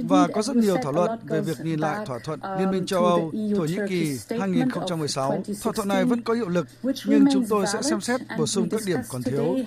và 0.08 0.28
có 0.34 0.42
rất 0.42 0.56
nhiều 0.56 0.78
thảo 0.84 0.92
luận 0.92 1.20
về 1.28 1.42
việc 1.42 1.60
nhìn 1.64 1.80
lại 1.80 2.06
thỏa 2.06 2.20
thuận 2.20 2.40
Liên 2.60 2.72
minh 2.72 2.86
châu 2.86 3.06
Âu 3.06 3.32
Thổ 3.58 3.66
Nhĩ 3.66 3.78
Kỳ 3.90 4.18
2016. 4.40 5.44
Thỏa 5.64 5.74
thuận 5.74 5.88
này 5.88 6.06
vẫn 6.06 6.22
có 6.22 6.34
hiệu 6.34 6.50
lực, 6.50 6.68
nhưng 7.06 7.26
chúng 7.34 7.46
tôi 7.50 7.66
sẽ 7.74 7.82
xem 7.82 8.02
xét 8.02 8.22
bổ 8.38 8.48
sung 8.48 8.70
các 8.70 8.82
điểm 8.86 9.00
còn 9.10 9.24
thiếu. 9.24 9.58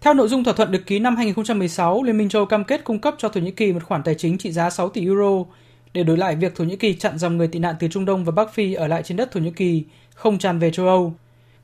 Theo 0.00 0.14
nội 0.14 0.28
dung 0.28 0.44
thỏa 0.44 0.54
thuận 0.54 0.72
được 0.72 0.86
ký 0.86 0.98
năm 0.98 1.16
2016, 1.16 2.02
Liên 2.02 2.18
minh 2.18 2.28
châu 2.28 2.46
cam 2.46 2.64
kết 2.64 2.84
cung 2.84 2.98
cấp 2.98 3.14
cho 3.18 3.28
Thổ 3.28 3.40
Nhĩ 3.40 3.50
Kỳ 3.50 3.72
một 3.72 3.82
khoản 3.84 4.02
tài 4.02 4.14
chính 4.14 4.38
trị 4.38 4.52
giá 4.52 4.70
6 4.70 4.88
tỷ 4.88 5.00
euro 5.00 5.44
để 5.92 6.02
đổi 6.02 6.16
lại 6.16 6.36
việc 6.36 6.56
Thổ 6.56 6.64
Nhĩ 6.64 6.76
Kỳ 6.76 6.94
chặn 6.94 7.18
dòng 7.18 7.36
người 7.36 7.48
tị 7.48 7.58
nạn 7.58 7.74
từ 7.80 7.88
Trung 7.88 8.04
Đông 8.04 8.24
và 8.24 8.32
Bắc 8.32 8.54
Phi 8.54 8.74
ở 8.74 8.86
lại 8.86 9.02
trên 9.02 9.16
đất 9.16 9.30
Thổ 9.32 9.40
Nhĩ 9.40 9.50
Kỳ, 9.50 9.84
không 10.14 10.38
tràn 10.38 10.58
về 10.58 10.70
châu 10.70 10.86
Âu. 10.86 11.14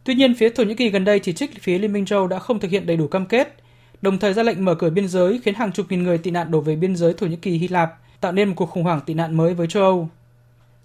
Tuy 0.04 0.14
nhiên, 0.14 0.34
phía 0.34 0.50
Thổ 0.50 0.64
Nhĩ 0.64 0.74
Kỳ 0.74 0.90
gần 0.90 1.04
đây 1.04 1.18
chỉ 1.18 1.32
trích 1.32 1.62
phía 1.62 1.78
Liên 1.78 1.92
minh 1.92 2.06
châu 2.06 2.26
đã 2.26 2.38
không 2.38 2.60
thực 2.60 2.70
hiện 2.70 2.86
đầy 2.86 2.96
đủ 2.96 3.06
cam 3.06 3.26
kết, 3.26 3.54
đồng 4.02 4.18
thời 4.18 4.32
ra 4.32 4.42
lệnh 4.42 4.64
mở 4.64 4.74
cửa 4.74 4.90
biên 4.90 5.08
giới 5.08 5.40
khiến 5.44 5.54
hàng 5.54 5.72
chục 5.72 5.86
nghìn 5.88 6.02
người 6.02 6.18
tị 6.18 6.30
nạn 6.30 6.50
đổ 6.50 6.60
về 6.60 6.76
biên 6.76 6.96
giới 6.96 7.14
Thổ 7.14 7.26
Nhĩ 7.26 7.36
Kỳ 7.36 7.50
Hy 7.50 7.68
Lạp, 7.68 7.90
tạo 8.20 8.32
nên 8.32 8.48
một 8.48 8.54
cuộc 8.56 8.70
khủng 8.70 8.84
hoảng 8.84 9.00
tị 9.06 9.14
nạn 9.14 9.36
mới 9.36 9.54
với 9.54 9.66
châu 9.66 9.82
Âu. 9.82 10.08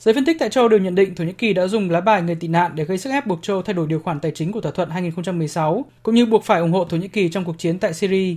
Giới 0.02 0.14
phân 0.14 0.26
tích 0.26 0.38
tại 0.40 0.50
châu 0.50 0.68
đều 0.68 0.80
nhận 0.80 0.96
định 0.96 1.16
Thổ 1.16 1.24
Nhĩ 1.24 1.34
Kỳ 1.34 1.54
đã 1.54 1.68
dùng 1.68 1.90
lá 1.90 2.02
bài 2.02 2.22
người 2.22 2.36
tị 2.36 2.48
nạn 2.48 2.72
để 2.76 2.84
gây 2.84 2.98
sức 2.98 3.10
ép 3.10 3.28
buộc 3.28 3.40
châu 3.42 3.62
thay 3.62 3.74
đổi 3.74 3.88
điều 3.88 4.00
khoản 4.00 4.20
tài 4.20 4.32
chính 4.32 4.52
của 4.52 4.62
thỏa 4.62 4.72
thuận 4.72 4.90
2016, 4.90 5.86
cũng 6.04 6.16
như 6.16 6.26
buộc 6.26 6.44
phải 6.44 6.62
ủng 6.62 6.72
hộ 6.72 6.86
Thổ 6.86 6.98
Nhĩ 6.98 7.08
Kỳ 7.08 7.30
trong 7.30 7.46
cuộc 7.46 7.60
chiến 7.60 7.80
tại 7.80 7.94
Syria. 7.94 8.36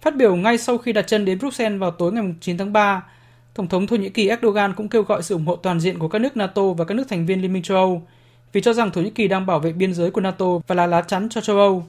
Phát 0.00 0.16
biểu 0.16 0.36
ngay 0.36 0.58
sau 0.58 0.78
khi 0.78 0.92
đặt 0.92 1.06
chân 1.06 1.24
đến 1.24 1.38
Bruxelles 1.38 1.80
vào 1.80 1.90
tối 1.90 2.12
ngày 2.12 2.24
9 2.40 2.58
tháng 2.58 2.72
3, 2.72 3.04
Tổng 3.54 3.68
thống 3.68 3.86
Thổ 3.86 3.96
Nhĩ 3.96 4.08
Kỳ 4.08 4.28
Erdogan 4.28 4.74
cũng 4.74 4.88
kêu 4.88 5.02
gọi 5.02 5.22
sự 5.22 5.34
ủng 5.34 5.46
hộ 5.46 5.56
toàn 5.56 5.80
diện 5.80 5.98
của 5.98 6.08
các 6.08 6.18
nước 6.18 6.36
NATO 6.36 6.62
và 6.68 6.84
các 6.84 6.94
nước 6.94 7.08
thành 7.08 7.26
viên 7.26 7.42
Liên 7.42 7.52
minh 7.52 7.62
châu 7.62 7.76
Âu, 7.76 8.02
vì 8.52 8.60
cho 8.60 8.72
rằng 8.72 8.90
Thổ 8.90 9.00
Nhĩ 9.00 9.10
Kỳ 9.10 9.28
đang 9.28 9.46
bảo 9.46 9.58
vệ 9.58 9.72
biên 9.72 9.94
giới 9.94 10.10
của 10.10 10.20
NATO 10.20 10.46
và 10.66 10.74
là 10.74 10.86
lá 10.86 11.02
chắn 11.02 11.28
cho 11.28 11.40
châu 11.40 11.56
Âu. 11.56 11.84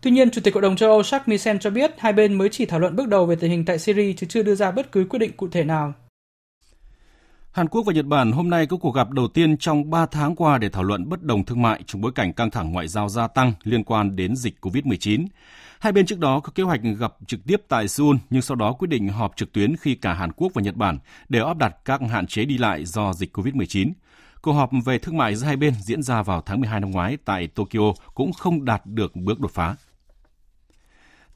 Tuy 0.00 0.10
nhiên, 0.10 0.30
Chủ 0.30 0.40
tịch 0.44 0.54
Hội 0.54 0.62
đồng 0.62 0.76
châu 0.76 0.90
Âu 0.90 1.00
Jacques 1.00 1.20
Michel 1.26 1.56
cho 1.60 1.70
biết 1.70 1.90
hai 1.98 2.12
bên 2.12 2.34
mới 2.34 2.48
chỉ 2.48 2.66
thảo 2.66 2.80
luận 2.80 2.96
bước 2.96 3.08
đầu 3.08 3.26
về 3.26 3.36
tình 3.36 3.50
hình 3.50 3.64
tại 3.64 3.78
Syria 3.78 4.12
chứ 4.12 4.26
chưa 4.30 4.42
đưa 4.42 4.54
ra 4.54 4.70
bất 4.70 4.92
cứ 4.92 5.06
quyết 5.10 5.18
định 5.18 5.32
cụ 5.36 5.48
thể 5.48 5.64
nào. 5.64 5.92
Hàn 7.52 7.68
Quốc 7.68 7.82
và 7.86 7.92
Nhật 7.92 8.06
Bản 8.06 8.32
hôm 8.32 8.50
nay 8.50 8.66
có 8.66 8.76
cuộc 8.76 8.94
gặp 8.94 9.10
đầu 9.10 9.28
tiên 9.28 9.56
trong 9.56 9.90
3 9.90 10.06
tháng 10.06 10.36
qua 10.36 10.58
để 10.58 10.68
thảo 10.68 10.82
luận 10.82 11.08
bất 11.08 11.22
đồng 11.22 11.44
thương 11.44 11.62
mại 11.62 11.82
trong 11.86 12.00
bối 12.00 12.12
cảnh 12.14 12.32
căng 12.32 12.50
thẳng 12.50 12.72
ngoại 12.72 12.88
giao 12.88 13.08
gia 13.08 13.26
tăng 13.26 13.52
liên 13.62 13.84
quan 13.84 14.16
đến 14.16 14.36
dịch 14.36 14.54
COVID-19. 14.60 15.26
Hai 15.78 15.92
bên 15.92 16.06
trước 16.06 16.18
đó 16.18 16.40
có 16.40 16.52
kế 16.54 16.62
hoạch 16.62 16.80
gặp 16.98 17.14
trực 17.26 17.40
tiếp 17.46 17.62
tại 17.68 17.88
Seoul, 17.88 18.16
nhưng 18.30 18.42
sau 18.42 18.54
đó 18.54 18.72
quyết 18.72 18.88
định 18.88 19.08
họp 19.08 19.36
trực 19.36 19.52
tuyến 19.52 19.76
khi 19.76 19.94
cả 19.94 20.12
Hàn 20.12 20.32
Quốc 20.32 20.52
và 20.54 20.62
Nhật 20.62 20.76
Bản 20.76 20.98
đều 21.28 21.46
áp 21.46 21.56
đặt 21.56 21.76
các 21.84 22.00
hạn 22.10 22.26
chế 22.26 22.44
đi 22.44 22.58
lại 22.58 22.84
do 22.84 23.12
dịch 23.12 23.36
COVID-19. 23.36 23.92
Cuộc 24.42 24.52
họp 24.52 24.70
về 24.84 24.98
thương 24.98 25.16
mại 25.16 25.34
giữa 25.34 25.46
hai 25.46 25.56
bên 25.56 25.74
diễn 25.80 26.02
ra 26.02 26.22
vào 26.22 26.40
tháng 26.40 26.60
12 26.60 26.80
năm 26.80 26.90
ngoái 26.90 27.16
tại 27.24 27.46
Tokyo 27.46 27.92
cũng 28.14 28.32
không 28.32 28.64
đạt 28.64 28.86
được 28.86 29.16
bước 29.16 29.40
đột 29.40 29.50
phá. 29.50 29.76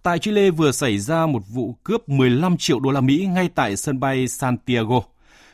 Tại 0.02 0.18
Chile 0.18 0.50
vừa 0.50 0.72
xảy 0.72 0.98
ra 0.98 1.26
một 1.26 1.42
vụ 1.48 1.76
cướp 1.82 2.08
15 2.08 2.56
triệu 2.56 2.80
đô 2.80 2.90
la 2.90 3.00
Mỹ 3.00 3.26
ngay 3.26 3.48
tại 3.54 3.76
sân 3.76 4.00
bay 4.00 4.28
Santiago. 4.28 5.00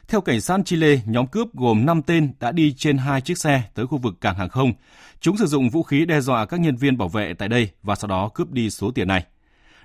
Theo 0.08 0.20
cảnh 0.20 0.40
sát 0.40 0.60
Chile, 0.64 1.00
nhóm 1.06 1.26
cướp 1.26 1.54
gồm 1.54 1.86
5 1.86 2.02
tên 2.02 2.32
đã 2.40 2.52
đi 2.52 2.74
trên 2.76 2.98
hai 2.98 3.20
chiếc 3.20 3.38
xe 3.38 3.62
tới 3.74 3.86
khu 3.86 3.98
vực 3.98 4.20
cảng 4.20 4.36
hàng 4.36 4.48
không. 4.48 4.72
Chúng 5.20 5.36
sử 5.36 5.46
dụng 5.46 5.70
vũ 5.70 5.82
khí 5.82 6.04
đe 6.04 6.20
dọa 6.20 6.46
các 6.46 6.60
nhân 6.60 6.76
viên 6.76 6.98
bảo 6.98 7.08
vệ 7.08 7.34
tại 7.34 7.48
đây 7.48 7.68
và 7.82 7.94
sau 7.94 8.08
đó 8.08 8.30
cướp 8.34 8.50
đi 8.50 8.70
số 8.70 8.90
tiền 8.90 9.08
này. 9.08 9.24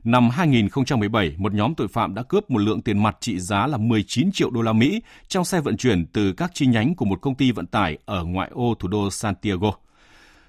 Năm 0.04 0.30
2017, 0.30 1.36
một 1.38 1.54
nhóm 1.54 1.76
tội 1.76 1.88
phạm 1.88 2.16
đã 2.16 2.24
cướp 2.24 2.50
một 2.50 2.60
lượng 2.60 2.82
tiền 2.82 3.04
mặt 3.04 3.18
trị 3.20 3.40
giá 3.40 3.68
là 3.68 3.78
19 3.78 4.32
triệu 4.32 4.50
đô 4.50 4.62
la 4.62 4.74
Mỹ 4.74 5.02
trong 5.28 5.46
xe 5.46 5.62
vận 5.62 5.78
chuyển 5.78 6.06
từ 6.06 6.34
các 6.34 6.52
chi 6.54 6.66
nhánh 6.66 6.96
của 6.96 7.06
một 7.06 7.22
công 7.22 7.36
ty 7.36 7.52
vận 7.52 7.68
tải 7.68 7.98
ở 8.06 8.24
ngoại 8.24 8.50
ô 8.54 8.76
thủ 8.80 8.88
đô 8.88 9.10
Santiago. 9.12 9.72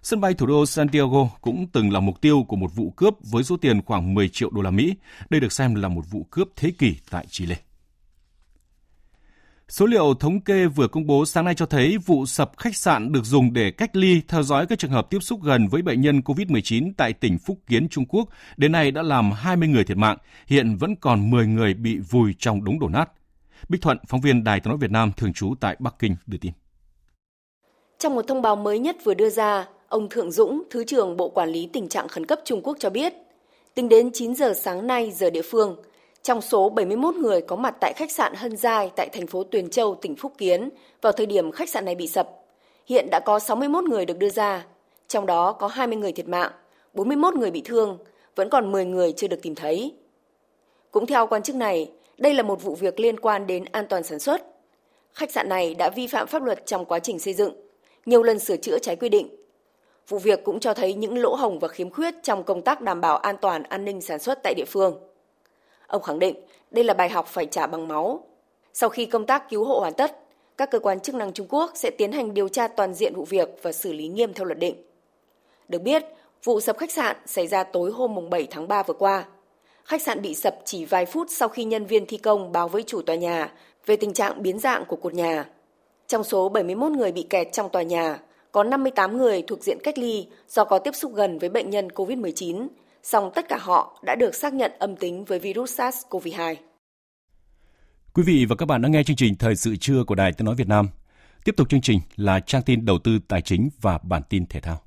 Sân 0.02 0.20
bay 0.20 0.34
thủ 0.34 0.46
đô 0.46 0.66
Santiago 0.66 1.28
cũng 1.40 1.66
từng 1.72 1.92
là 1.92 2.00
mục 2.00 2.20
tiêu 2.20 2.44
của 2.48 2.56
một 2.56 2.70
vụ 2.74 2.90
cướp 2.90 3.14
với 3.30 3.44
số 3.44 3.56
tiền 3.56 3.82
khoảng 3.82 4.14
10 4.14 4.28
triệu 4.28 4.50
đô 4.50 4.62
la 4.62 4.70
Mỹ. 4.70 4.94
Đây 5.30 5.40
được 5.40 5.52
xem 5.52 5.74
là 5.74 5.88
một 5.88 6.02
vụ 6.10 6.26
cướp 6.30 6.48
thế 6.56 6.70
kỷ 6.78 6.96
tại 7.10 7.26
Chile. 7.30 7.56
Số 9.70 9.86
liệu 9.86 10.14
thống 10.14 10.40
kê 10.40 10.66
vừa 10.66 10.88
công 10.88 11.06
bố 11.06 11.26
sáng 11.26 11.44
nay 11.44 11.54
cho 11.54 11.66
thấy 11.66 11.98
vụ 12.06 12.26
sập 12.26 12.58
khách 12.58 12.76
sạn 12.76 13.12
được 13.12 13.24
dùng 13.24 13.52
để 13.52 13.70
cách 13.70 13.96
ly 13.96 14.20
theo 14.28 14.42
dõi 14.42 14.66
các 14.66 14.78
trường 14.78 14.90
hợp 14.90 15.10
tiếp 15.10 15.18
xúc 15.20 15.42
gần 15.42 15.68
với 15.68 15.82
bệnh 15.82 16.00
nhân 16.00 16.20
COVID-19 16.20 16.92
tại 16.96 17.12
tỉnh 17.12 17.38
Phúc 17.38 17.58
Kiến, 17.66 17.88
Trung 17.88 18.04
Quốc, 18.08 18.28
đến 18.56 18.72
nay 18.72 18.90
đã 18.90 19.02
làm 19.02 19.32
20 19.32 19.68
người 19.68 19.84
thiệt 19.84 19.96
mạng, 19.96 20.18
hiện 20.46 20.76
vẫn 20.76 20.96
còn 20.96 21.30
10 21.30 21.46
người 21.46 21.74
bị 21.74 21.98
vùi 21.98 22.34
trong 22.38 22.64
đống 22.64 22.78
đổ 22.78 22.88
nát. 22.88 23.10
Bích 23.68 23.82
Thuận, 23.82 23.98
phóng 24.08 24.20
viên 24.20 24.44
Đài 24.44 24.60
tiếng 24.60 24.68
nói 24.68 24.78
Việt 24.80 24.90
Nam 24.90 25.12
thường 25.16 25.32
trú 25.32 25.54
tại 25.60 25.76
Bắc 25.78 25.94
Kinh 25.98 26.16
đưa 26.26 26.38
tin. 26.38 26.52
Trong 27.98 28.14
một 28.14 28.24
thông 28.28 28.42
báo 28.42 28.56
mới 28.56 28.78
nhất 28.78 28.96
vừa 29.04 29.14
đưa 29.14 29.30
ra, 29.30 29.66
ông 29.88 30.08
Thượng 30.08 30.32
Dũng, 30.32 30.62
Thứ 30.70 30.84
trưởng 30.84 31.16
Bộ 31.16 31.28
Quản 31.28 31.48
lý 31.48 31.68
Tình 31.72 31.88
trạng 31.88 32.08
Khẩn 32.08 32.26
cấp 32.26 32.40
Trung 32.44 32.60
Quốc 32.62 32.76
cho 32.80 32.90
biết, 32.90 33.12
tính 33.74 33.88
đến 33.88 34.10
9 34.12 34.34
giờ 34.34 34.54
sáng 34.54 34.86
nay 34.86 35.10
giờ 35.10 35.30
địa 35.30 35.42
phương, 35.50 35.76
trong 36.28 36.40
số 36.40 36.68
71 36.68 37.14
người 37.14 37.40
có 37.40 37.56
mặt 37.56 37.74
tại 37.80 37.92
khách 37.96 38.10
sạn 38.10 38.34
Hân 38.34 38.56
Giai 38.56 38.90
tại 38.96 39.08
thành 39.12 39.26
phố 39.26 39.44
Tuyền 39.44 39.70
Châu, 39.70 39.94
tỉnh 39.94 40.16
Phúc 40.16 40.32
Kiến 40.38 40.70
vào 41.02 41.12
thời 41.12 41.26
điểm 41.26 41.52
khách 41.52 41.68
sạn 41.68 41.84
này 41.84 41.94
bị 41.94 42.08
sập, 42.08 42.28
hiện 42.86 43.08
đã 43.10 43.20
có 43.20 43.38
61 43.38 43.84
người 43.84 44.06
được 44.06 44.18
đưa 44.18 44.28
ra, 44.28 44.66
trong 45.08 45.26
đó 45.26 45.52
có 45.52 45.66
20 45.66 45.96
người 45.96 46.12
thiệt 46.12 46.28
mạng, 46.28 46.52
41 46.94 47.34
người 47.34 47.50
bị 47.50 47.62
thương, 47.64 47.98
vẫn 48.36 48.50
còn 48.50 48.72
10 48.72 48.84
người 48.84 49.12
chưa 49.12 49.28
được 49.28 49.42
tìm 49.42 49.54
thấy. 49.54 49.94
Cũng 50.90 51.06
theo 51.06 51.26
quan 51.26 51.42
chức 51.42 51.56
này, 51.56 51.90
đây 52.18 52.34
là 52.34 52.42
một 52.42 52.62
vụ 52.62 52.74
việc 52.74 53.00
liên 53.00 53.20
quan 53.20 53.46
đến 53.46 53.64
an 53.72 53.86
toàn 53.88 54.02
sản 54.02 54.18
xuất. 54.18 54.42
Khách 55.12 55.30
sạn 55.30 55.48
này 55.48 55.74
đã 55.74 55.90
vi 55.96 56.06
phạm 56.06 56.26
pháp 56.26 56.42
luật 56.42 56.66
trong 56.66 56.84
quá 56.84 56.98
trình 56.98 57.18
xây 57.18 57.34
dựng, 57.34 57.52
nhiều 58.06 58.22
lần 58.22 58.38
sửa 58.38 58.56
chữa 58.56 58.78
trái 58.78 58.96
quy 58.96 59.08
định. 59.08 59.28
Vụ 60.08 60.18
việc 60.18 60.44
cũng 60.44 60.60
cho 60.60 60.74
thấy 60.74 60.94
những 60.94 61.18
lỗ 61.18 61.34
hồng 61.34 61.58
và 61.58 61.68
khiếm 61.68 61.90
khuyết 61.90 62.14
trong 62.22 62.44
công 62.44 62.62
tác 62.62 62.80
đảm 62.80 63.00
bảo 63.00 63.16
an 63.16 63.36
toàn 63.40 63.62
an 63.62 63.84
ninh 63.84 64.00
sản 64.00 64.18
xuất 64.18 64.38
tại 64.42 64.54
địa 64.54 64.66
phương. 64.66 65.08
Ông 65.88 66.02
khẳng 66.02 66.18
định 66.18 66.36
đây 66.70 66.84
là 66.84 66.94
bài 66.94 67.08
học 67.08 67.26
phải 67.26 67.46
trả 67.46 67.66
bằng 67.66 67.88
máu. 67.88 68.24
Sau 68.72 68.88
khi 68.88 69.06
công 69.06 69.26
tác 69.26 69.50
cứu 69.50 69.64
hộ 69.64 69.80
hoàn 69.80 69.94
tất, 69.94 70.18
các 70.56 70.70
cơ 70.70 70.78
quan 70.78 71.00
chức 71.00 71.14
năng 71.14 71.32
Trung 71.32 71.46
Quốc 71.50 71.70
sẽ 71.74 71.90
tiến 71.90 72.12
hành 72.12 72.34
điều 72.34 72.48
tra 72.48 72.68
toàn 72.68 72.94
diện 72.94 73.14
vụ 73.16 73.24
việc 73.24 73.48
và 73.62 73.72
xử 73.72 73.92
lý 73.92 74.08
nghiêm 74.08 74.34
theo 74.34 74.44
luật 74.44 74.58
định. 74.58 74.74
Được 75.68 75.82
biết, 75.82 76.04
vụ 76.44 76.60
sập 76.60 76.78
khách 76.78 76.92
sạn 76.92 77.16
xảy 77.26 77.46
ra 77.46 77.64
tối 77.64 77.90
hôm 77.90 78.30
7 78.30 78.46
tháng 78.50 78.68
3 78.68 78.82
vừa 78.82 78.94
qua. 78.94 79.24
Khách 79.84 80.02
sạn 80.02 80.22
bị 80.22 80.34
sập 80.34 80.58
chỉ 80.64 80.84
vài 80.84 81.06
phút 81.06 81.26
sau 81.30 81.48
khi 81.48 81.64
nhân 81.64 81.86
viên 81.86 82.06
thi 82.06 82.16
công 82.16 82.52
báo 82.52 82.68
với 82.68 82.82
chủ 82.82 83.02
tòa 83.02 83.16
nhà 83.16 83.52
về 83.86 83.96
tình 83.96 84.12
trạng 84.12 84.42
biến 84.42 84.58
dạng 84.58 84.84
của 84.84 84.96
cột 84.96 85.14
nhà. 85.14 85.48
Trong 86.06 86.24
số 86.24 86.48
71 86.48 86.92
người 86.92 87.12
bị 87.12 87.26
kẹt 87.30 87.52
trong 87.52 87.68
tòa 87.68 87.82
nhà, 87.82 88.20
có 88.52 88.64
58 88.64 89.18
người 89.18 89.42
thuộc 89.42 89.62
diện 89.62 89.78
cách 89.84 89.98
ly 89.98 90.26
do 90.48 90.64
có 90.64 90.78
tiếp 90.78 90.94
xúc 90.94 91.14
gần 91.14 91.38
với 91.38 91.48
bệnh 91.48 91.70
nhân 91.70 91.88
COVID-19 91.88 92.68
song 93.10 93.30
tất 93.34 93.48
cả 93.48 93.58
họ 93.60 94.00
đã 94.02 94.14
được 94.14 94.34
xác 94.34 94.54
nhận 94.54 94.72
âm 94.78 94.96
tính 94.96 95.24
với 95.24 95.38
virus 95.38 95.80
SARS-CoV-2. 95.80 96.54
Quý 98.14 98.22
vị 98.26 98.46
và 98.48 98.56
các 98.56 98.66
bạn 98.66 98.82
đã 98.82 98.88
nghe 98.88 99.02
chương 99.02 99.16
trình 99.16 99.34
Thời 99.34 99.56
sự 99.56 99.76
trưa 99.76 100.04
của 100.04 100.14
Đài 100.14 100.32
Tiếng 100.32 100.44
Nói 100.46 100.54
Việt 100.54 100.68
Nam. 100.68 100.88
Tiếp 101.44 101.54
tục 101.56 101.68
chương 101.68 101.80
trình 101.80 102.00
là 102.16 102.40
trang 102.40 102.62
tin 102.62 102.84
đầu 102.84 102.98
tư 102.98 103.18
tài 103.28 103.42
chính 103.42 103.68
và 103.80 103.98
bản 104.02 104.22
tin 104.28 104.46
thể 104.46 104.60
thao. 104.60 104.80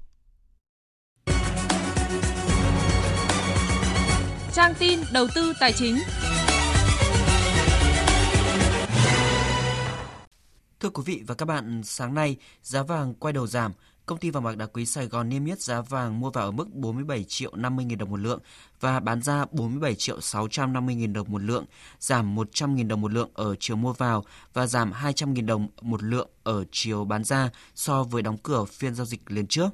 Trang 4.54 4.74
tin 4.80 5.00
đầu 5.14 5.28
tư 5.36 5.54
tài 5.60 5.74
chính. 5.74 5.96
Thưa 10.80 10.90
quý 10.90 11.04
vị 11.06 11.24
và 11.28 11.36
các 11.36 11.46
bạn, 11.46 11.82
sáng 11.84 12.14
nay 12.14 12.38
giá 12.62 12.84
vàng 12.84 13.14
quay 13.14 13.34
đầu 13.34 13.48
giảm 13.48 13.72
công 14.06 14.18
ty 14.18 14.30
vàng 14.30 14.44
bạc 14.44 14.58
đá 14.58 14.66
quý 14.66 14.86
Sài 14.86 15.08
Gòn 15.08 15.30
niêm 15.30 15.46
yết 15.46 15.62
giá 15.62 15.82
vàng 15.82 16.20
mua 16.20 16.30
vào 16.30 16.46
ở 16.46 16.52
mức 16.52 16.74
47 16.74 17.24
triệu 17.24 17.56
50 17.56 17.86
000 17.90 17.98
đồng 17.98 18.10
một 18.10 18.20
lượng 18.20 18.40
và 18.80 19.00
bán 19.00 19.22
ra 19.22 19.46
47 19.52 19.96
triệu 19.96 20.22
650 20.22 20.98
000 21.02 21.14
đồng 21.14 21.32
một 21.32 21.42
lượng, 21.42 21.66
giảm 22.00 22.36
100 22.36 22.78
000 22.78 22.88
đồng 22.88 23.02
một 23.02 23.12
lượng 23.12 23.30
ở 23.34 23.56
chiều 23.60 23.78
mua 23.78 23.94
vào 23.94 24.26
và 24.54 24.68
giảm 24.68 24.92
200 24.92 25.36
000 25.36 25.46
đồng 25.46 25.68
một 25.82 26.04
lượng 26.04 26.30
ở 26.44 26.64
chiều 26.72 27.06
bán 27.06 27.24
ra 27.24 27.50
so 27.76 28.04
với 28.04 28.22
đóng 28.22 28.38
cửa 28.38 28.66
phiên 28.66 28.96
giao 28.96 29.06
dịch 29.06 29.22
liền 29.28 29.48
trước. 29.48 29.70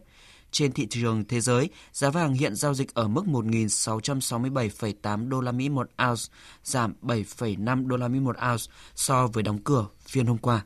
Trên 0.52 0.72
thị 0.72 0.88
trường 0.90 1.26
thế 1.26 1.42
giới, 1.42 1.70
giá 1.94 2.10
vàng 2.10 2.34
hiện 2.34 2.56
giao 2.56 2.74
dịch 2.74 2.94
ở 2.94 3.08
mức 3.08 3.24
1.667,8 3.26 5.30
đô 5.30 5.42
la 5.42 5.52
Mỹ 5.52 5.70
một 5.70 5.90
ounce, 6.10 6.24
giảm 6.64 6.94
7,5 7.02 7.88
đô 7.88 7.98
la 7.98 8.08
Mỹ 8.08 8.20
một 8.20 8.36
ounce 8.52 8.64
so 8.96 9.28
với 9.28 9.44
đóng 9.44 9.60
cửa 9.64 9.86
phiên 10.00 10.26
hôm 10.26 10.38
qua. 10.38 10.64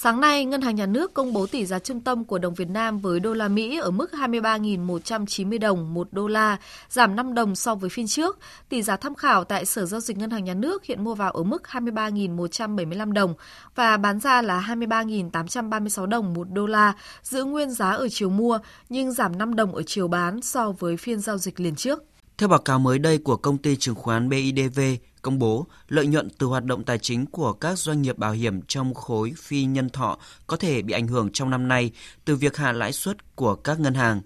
Sáng 0.00 0.20
nay, 0.20 0.44
Ngân 0.44 0.60
hàng 0.60 0.74
Nhà 0.74 0.86
nước 0.86 1.14
công 1.14 1.32
bố 1.32 1.46
tỷ 1.46 1.66
giá 1.66 1.78
trung 1.78 2.00
tâm 2.00 2.24
của 2.24 2.38
đồng 2.38 2.54
Việt 2.54 2.68
Nam 2.70 2.98
với 2.98 3.20
đô 3.20 3.34
la 3.34 3.48
Mỹ 3.48 3.78
ở 3.78 3.90
mức 3.90 4.10
23.190 4.12 5.58
đồng 5.58 5.94
một 5.94 6.08
đô 6.12 6.28
la, 6.28 6.56
giảm 6.88 7.16
5 7.16 7.34
đồng 7.34 7.54
so 7.54 7.74
với 7.74 7.90
phiên 7.90 8.06
trước. 8.06 8.38
Tỷ 8.68 8.82
giá 8.82 8.96
tham 8.96 9.14
khảo 9.14 9.44
tại 9.44 9.64
Sở 9.64 9.86
Giao 9.86 10.00
dịch 10.00 10.16
Ngân 10.16 10.30
hàng 10.30 10.44
Nhà 10.44 10.54
nước 10.54 10.84
hiện 10.84 11.04
mua 11.04 11.14
vào 11.14 11.30
ở 11.30 11.42
mức 11.42 11.62
23.175 11.70 13.12
đồng 13.12 13.34
và 13.74 13.96
bán 13.96 14.20
ra 14.20 14.42
là 14.42 14.64
23.836 14.68 16.06
đồng 16.06 16.34
một 16.34 16.46
đô 16.52 16.66
la, 16.66 16.92
giữ 17.22 17.44
nguyên 17.44 17.70
giá 17.70 17.90
ở 17.90 18.08
chiều 18.10 18.30
mua 18.30 18.58
nhưng 18.88 19.12
giảm 19.12 19.38
5 19.38 19.56
đồng 19.56 19.74
ở 19.74 19.82
chiều 19.82 20.08
bán 20.08 20.42
so 20.42 20.72
với 20.72 20.96
phiên 20.96 21.20
giao 21.20 21.38
dịch 21.38 21.60
liền 21.60 21.74
trước. 21.74 22.04
Theo 22.38 22.48
báo 22.48 22.58
cáo 22.58 22.78
mới 22.78 22.98
đây 22.98 23.18
của 23.18 23.36
công 23.36 23.58
ty 23.58 23.76
chứng 23.76 23.94
khoán 23.94 24.28
BIDV, 24.28 24.80
công 25.22 25.38
bố 25.38 25.66
lợi 25.88 26.06
nhuận 26.06 26.28
từ 26.38 26.46
hoạt 26.46 26.64
động 26.64 26.84
tài 26.84 26.98
chính 26.98 27.26
của 27.26 27.52
các 27.52 27.78
doanh 27.78 28.02
nghiệp 28.02 28.18
bảo 28.18 28.32
hiểm 28.32 28.62
trong 28.62 28.94
khối 28.94 29.32
phi 29.36 29.64
nhân 29.64 29.90
thọ 29.90 30.18
có 30.46 30.56
thể 30.56 30.82
bị 30.82 30.94
ảnh 30.94 31.06
hưởng 31.06 31.30
trong 31.32 31.50
năm 31.50 31.68
nay 31.68 31.90
từ 32.24 32.36
việc 32.36 32.56
hạ 32.56 32.72
lãi 32.72 32.92
suất 32.92 33.36
của 33.36 33.54
các 33.54 33.80
ngân 33.80 33.94
hàng. 33.94 34.20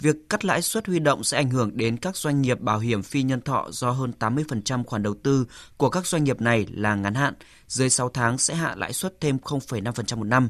Việc 0.00 0.16
cắt 0.28 0.44
lãi 0.44 0.62
suất 0.62 0.86
huy 0.86 0.98
động 0.98 1.24
sẽ 1.24 1.36
ảnh 1.36 1.50
hưởng 1.50 1.76
đến 1.76 1.96
các 1.96 2.16
doanh 2.16 2.42
nghiệp 2.42 2.60
bảo 2.60 2.78
hiểm 2.78 3.02
phi 3.02 3.22
nhân 3.22 3.40
thọ 3.40 3.66
do 3.70 3.90
hơn 3.90 4.12
80% 4.18 4.84
khoản 4.84 5.02
đầu 5.02 5.14
tư 5.22 5.46
của 5.76 5.90
các 5.90 6.06
doanh 6.06 6.24
nghiệp 6.24 6.40
này 6.40 6.66
là 6.70 6.94
ngắn 6.94 7.14
hạn, 7.14 7.34
dưới 7.68 7.90
6 7.90 8.08
tháng 8.08 8.38
sẽ 8.38 8.54
hạ 8.54 8.74
lãi 8.76 8.92
suất 8.92 9.20
thêm 9.20 9.38
0,5% 9.44 10.16
một 10.16 10.24
năm. 10.24 10.48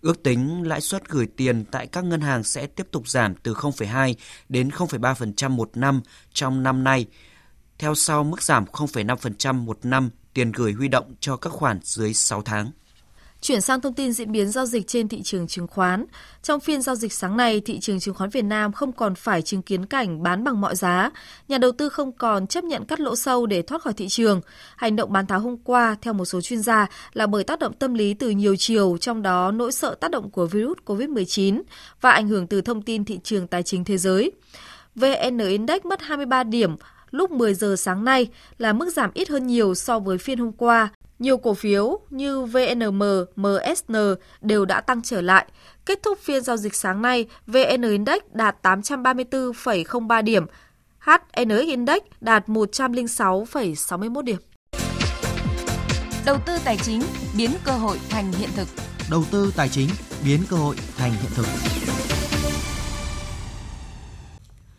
Ước 0.00 0.22
tính 0.22 0.68
lãi 0.68 0.80
suất 0.80 1.08
gửi 1.08 1.26
tiền 1.36 1.64
tại 1.70 1.86
các 1.86 2.04
ngân 2.04 2.20
hàng 2.20 2.44
sẽ 2.44 2.66
tiếp 2.66 2.86
tục 2.90 3.08
giảm 3.08 3.34
từ 3.34 3.54
0,2 3.54 4.14
đến 4.48 4.68
0,3% 4.68 5.50
một 5.50 5.70
năm 5.74 6.00
trong 6.32 6.62
năm 6.62 6.84
nay, 6.84 7.06
theo 7.78 7.94
sau 7.94 8.24
mức 8.24 8.42
giảm 8.42 8.64
0,5% 8.64 9.54
một 9.54 9.78
năm 9.82 10.10
tiền 10.34 10.52
gửi 10.52 10.72
huy 10.72 10.88
động 10.88 11.14
cho 11.20 11.36
các 11.36 11.50
khoản 11.50 11.80
dưới 11.82 12.14
6 12.14 12.42
tháng. 12.42 12.70
Chuyển 13.40 13.60
sang 13.60 13.80
thông 13.80 13.94
tin 13.94 14.12
diễn 14.12 14.32
biến 14.32 14.48
giao 14.48 14.66
dịch 14.66 14.86
trên 14.86 15.08
thị 15.08 15.22
trường 15.22 15.46
chứng 15.46 15.66
khoán. 15.66 16.04
Trong 16.42 16.60
phiên 16.60 16.82
giao 16.82 16.94
dịch 16.94 17.12
sáng 17.12 17.36
nay, 17.36 17.60
thị 17.60 17.80
trường 17.80 18.00
chứng 18.00 18.14
khoán 18.14 18.30
Việt 18.30 18.42
Nam 18.42 18.72
không 18.72 18.92
còn 18.92 19.14
phải 19.14 19.42
chứng 19.42 19.62
kiến 19.62 19.86
cảnh 19.86 20.22
bán 20.22 20.44
bằng 20.44 20.60
mọi 20.60 20.76
giá. 20.76 21.10
Nhà 21.48 21.58
đầu 21.58 21.72
tư 21.72 21.88
không 21.88 22.12
còn 22.12 22.46
chấp 22.46 22.64
nhận 22.64 22.84
cắt 22.84 23.00
lỗ 23.00 23.16
sâu 23.16 23.46
để 23.46 23.62
thoát 23.62 23.82
khỏi 23.82 23.92
thị 23.92 24.08
trường. 24.08 24.40
Hành 24.76 24.96
động 24.96 25.12
bán 25.12 25.26
tháo 25.26 25.40
hôm 25.40 25.56
qua, 25.64 25.96
theo 26.02 26.12
một 26.12 26.24
số 26.24 26.40
chuyên 26.40 26.62
gia, 26.62 26.86
là 27.12 27.26
bởi 27.26 27.44
tác 27.44 27.58
động 27.58 27.72
tâm 27.72 27.94
lý 27.94 28.14
từ 28.14 28.30
nhiều 28.30 28.56
chiều, 28.56 28.96
trong 29.00 29.22
đó 29.22 29.50
nỗi 29.50 29.72
sợ 29.72 29.94
tác 29.94 30.10
động 30.10 30.30
của 30.30 30.46
virus 30.46 30.78
COVID-19 30.86 31.62
và 32.00 32.10
ảnh 32.10 32.28
hưởng 32.28 32.46
từ 32.46 32.60
thông 32.60 32.82
tin 32.82 33.04
thị 33.04 33.18
trường 33.22 33.46
tài 33.46 33.62
chính 33.62 33.84
thế 33.84 33.98
giới. 33.98 34.32
VN 34.94 35.38
Index 35.38 35.82
mất 35.84 36.02
23 36.02 36.44
điểm 36.44 36.76
lúc 37.10 37.30
10 37.30 37.54
giờ 37.54 37.76
sáng 37.78 38.04
nay 38.04 38.28
là 38.58 38.72
mức 38.72 38.90
giảm 38.90 39.10
ít 39.14 39.28
hơn 39.28 39.46
nhiều 39.46 39.74
so 39.74 39.98
với 39.98 40.18
phiên 40.18 40.38
hôm 40.38 40.52
qua 40.52 40.90
nhiều 41.20 41.36
cổ 41.36 41.54
phiếu 41.54 42.00
như 42.10 42.42
VNM, 42.42 43.02
MSN 43.36 43.94
đều 44.40 44.64
đã 44.64 44.80
tăng 44.80 45.02
trở 45.02 45.20
lại. 45.20 45.46
Kết 45.86 46.02
thúc 46.02 46.18
phiên 46.18 46.42
giao 46.42 46.56
dịch 46.56 46.74
sáng 46.74 47.02
nay, 47.02 47.26
VN 47.46 47.82
Index 47.82 48.18
đạt 48.32 48.56
834,03 48.62 50.22
điểm, 50.22 50.46
HNX 50.98 51.66
Index 51.66 51.98
đạt 52.20 52.48
106,61 52.48 54.22
điểm. 54.22 54.38
Đầu 56.26 56.36
tư 56.46 56.58
tài 56.64 56.76
chính 56.76 57.02
biến 57.36 57.50
cơ 57.64 57.72
hội 57.72 57.98
thành 58.08 58.32
hiện 58.32 58.50
thực. 58.56 58.68
Đầu 59.10 59.24
tư 59.30 59.52
tài 59.56 59.68
chính 59.68 59.88
biến 60.24 60.40
cơ 60.50 60.56
hội 60.56 60.76
thành 60.96 61.12
hiện 61.12 61.30
thực. 61.34 61.46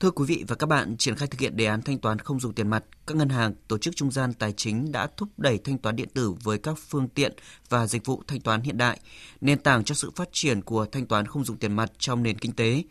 Thưa 0.02 0.12
quý 0.12 0.26
vị 0.28 0.44
và 0.48 0.56
các 0.56 0.68
bạn, 0.68 0.98
triển 0.98 1.16
khai 1.16 1.28
thực 1.28 1.40
hiện 1.40 1.58
đề 1.58 1.66
án 1.66 1.82
thanh 1.82 1.98
toán 1.98 2.20
không 2.20 2.40
dùng 2.40 2.54
tiền 2.54 2.68
mặt, 2.68 2.84
các 3.08 3.18
ngân 3.18 3.30
hàng, 3.30 3.54
tổ 3.68 3.78
chức 3.78 3.96
trung 3.96 4.12
gian 4.12 4.34
tài 4.34 4.52
chính 4.52 4.92
đã 4.92 5.08
thúc 5.18 5.30
đẩy 5.38 5.58
thanh 5.58 5.78
toán 5.78 5.96
điện 5.96 6.10
tử 6.14 6.34
với 6.44 6.58
các 6.58 6.78
phương 6.90 7.08
tiện 7.08 7.34
và 7.70 7.88
dịch 7.88 8.06
vụ 8.06 8.24
thanh 8.28 8.42
toán 8.42 8.62
hiện 8.62 8.78
đại, 8.78 9.00
nền 9.42 9.60
tảng 9.60 9.84
cho 9.84 9.96
sự 9.96 10.12
phát 10.16 10.30
triển 10.32 10.62
của 10.62 10.86
thanh 10.86 11.06
toán 11.06 11.26
không 11.26 11.46
dùng 11.46 11.58
tiền 11.58 11.76
mặt 11.76 11.92
trong 11.98 12.24
nền 12.24 12.40
kinh 12.40 12.52
tế. 12.52 12.84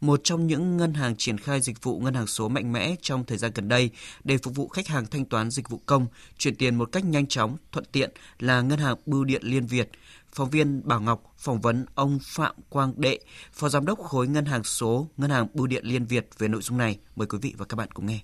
Một 0.00 0.20
trong 0.24 0.46
những 0.46 0.76
ngân 0.76 0.94
hàng 0.94 1.16
triển 1.16 1.38
khai 1.38 1.60
dịch 1.60 1.82
vụ 1.82 2.00
ngân 2.00 2.14
hàng 2.14 2.26
số 2.26 2.48
mạnh 2.48 2.72
mẽ 2.72 2.96
trong 3.02 3.24
thời 3.24 3.38
gian 3.38 3.52
gần 3.54 3.68
đây 3.68 3.90
để 4.24 4.38
phục 4.38 4.54
vụ 4.54 4.68
khách 4.68 4.88
hàng 4.88 5.06
thanh 5.06 5.24
toán 5.24 5.50
dịch 5.50 5.68
vụ 5.68 5.80
công, 5.86 6.06
chuyển 6.38 6.56
tiền 6.56 6.74
một 6.74 6.92
cách 6.92 7.04
nhanh 7.04 7.26
chóng, 7.26 7.56
thuận 7.72 7.84
tiện 7.92 8.10
là 8.38 8.60
ngân 8.60 8.78
hàng 8.78 8.96
Bưu 9.06 9.24
điện 9.24 9.42
Liên 9.44 9.66
Việt– 9.66 9.90
Phóng 10.34 10.50
viên 10.50 10.88
Bảo 10.88 11.00
Ngọc 11.00 11.22
phỏng 11.38 11.60
vấn 11.60 11.86
ông 11.94 12.18
Phạm 12.22 12.54
Quang 12.68 12.92
Đệ, 12.96 13.18
Phó 13.52 13.68
Giám 13.68 13.86
đốc 13.86 13.98
khối 13.98 14.28
Ngân 14.28 14.44
hàng 14.44 14.64
số 14.64 15.06
Ngân 15.16 15.30
hàng 15.30 15.46
Bưu 15.54 15.66
điện 15.66 15.84
Liên 15.84 16.06
Việt 16.06 16.28
về 16.38 16.48
nội 16.48 16.62
dung 16.62 16.78
này. 16.78 16.98
Mời 17.16 17.26
quý 17.26 17.38
vị 17.42 17.54
và 17.58 17.64
các 17.64 17.76
bạn 17.76 17.88
cùng 17.94 18.06
nghe. 18.06 18.18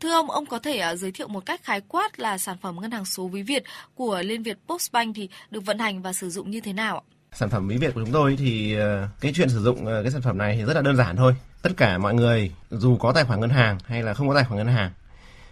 Thưa 0.00 0.12
ông, 0.12 0.30
ông 0.30 0.46
có 0.46 0.58
thể 0.58 0.92
uh, 0.92 0.98
giới 0.98 1.12
thiệu 1.12 1.28
một 1.28 1.46
cách 1.46 1.60
khái 1.64 1.80
quát 1.80 2.20
là 2.20 2.38
sản 2.38 2.56
phẩm 2.62 2.76
ngân 2.80 2.90
hàng 2.90 3.04
số 3.04 3.28
ví 3.28 3.42
Việt 3.42 3.64
của 3.94 4.22
Liên 4.22 4.42
Việt 4.42 4.58
Postbank 4.68 5.16
thì 5.16 5.28
được 5.50 5.64
vận 5.64 5.78
hành 5.78 6.02
và 6.02 6.12
sử 6.12 6.30
dụng 6.30 6.50
như 6.50 6.60
thế 6.60 6.72
nào 6.72 6.96
ạ? 6.96 7.04
Sản 7.32 7.50
phẩm 7.50 7.68
ví 7.68 7.76
Việt 7.76 7.94
của 7.94 8.00
chúng 8.00 8.12
tôi 8.12 8.36
thì 8.38 8.76
uh, 8.76 9.10
cái 9.20 9.32
chuyện 9.34 9.48
sử 9.48 9.62
dụng 9.62 9.82
uh, 9.82 9.88
cái 10.02 10.10
sản 10.12 10.22
phẩm 10.22 10.38
này 10.38 10.56
thì 10.56 10.64
rất 10.64 10.74
là 10.74 10.82
đơn 10.82 10.96
giản 10.96 11.16
thôi. 11.16 11.34
Tất 11.62 11.70
cả 11.76 11.98
mọi 11.98 12.14
người 12.14 12.52
dù 12.70 12.96
có 12.96 13.12
tài 13.12 13.24
khoản 13.24 13.40
ngân 13.40 13.50
hàng 13.50 13.78
hay 13.84 14.02
là 14.02 14.14
không 14.14 14.28
có 14.28 14.34
tài 14.34 14.44
khoản 14.44 14.58
ngân 14.58 14.74
hàng 14.74 14.90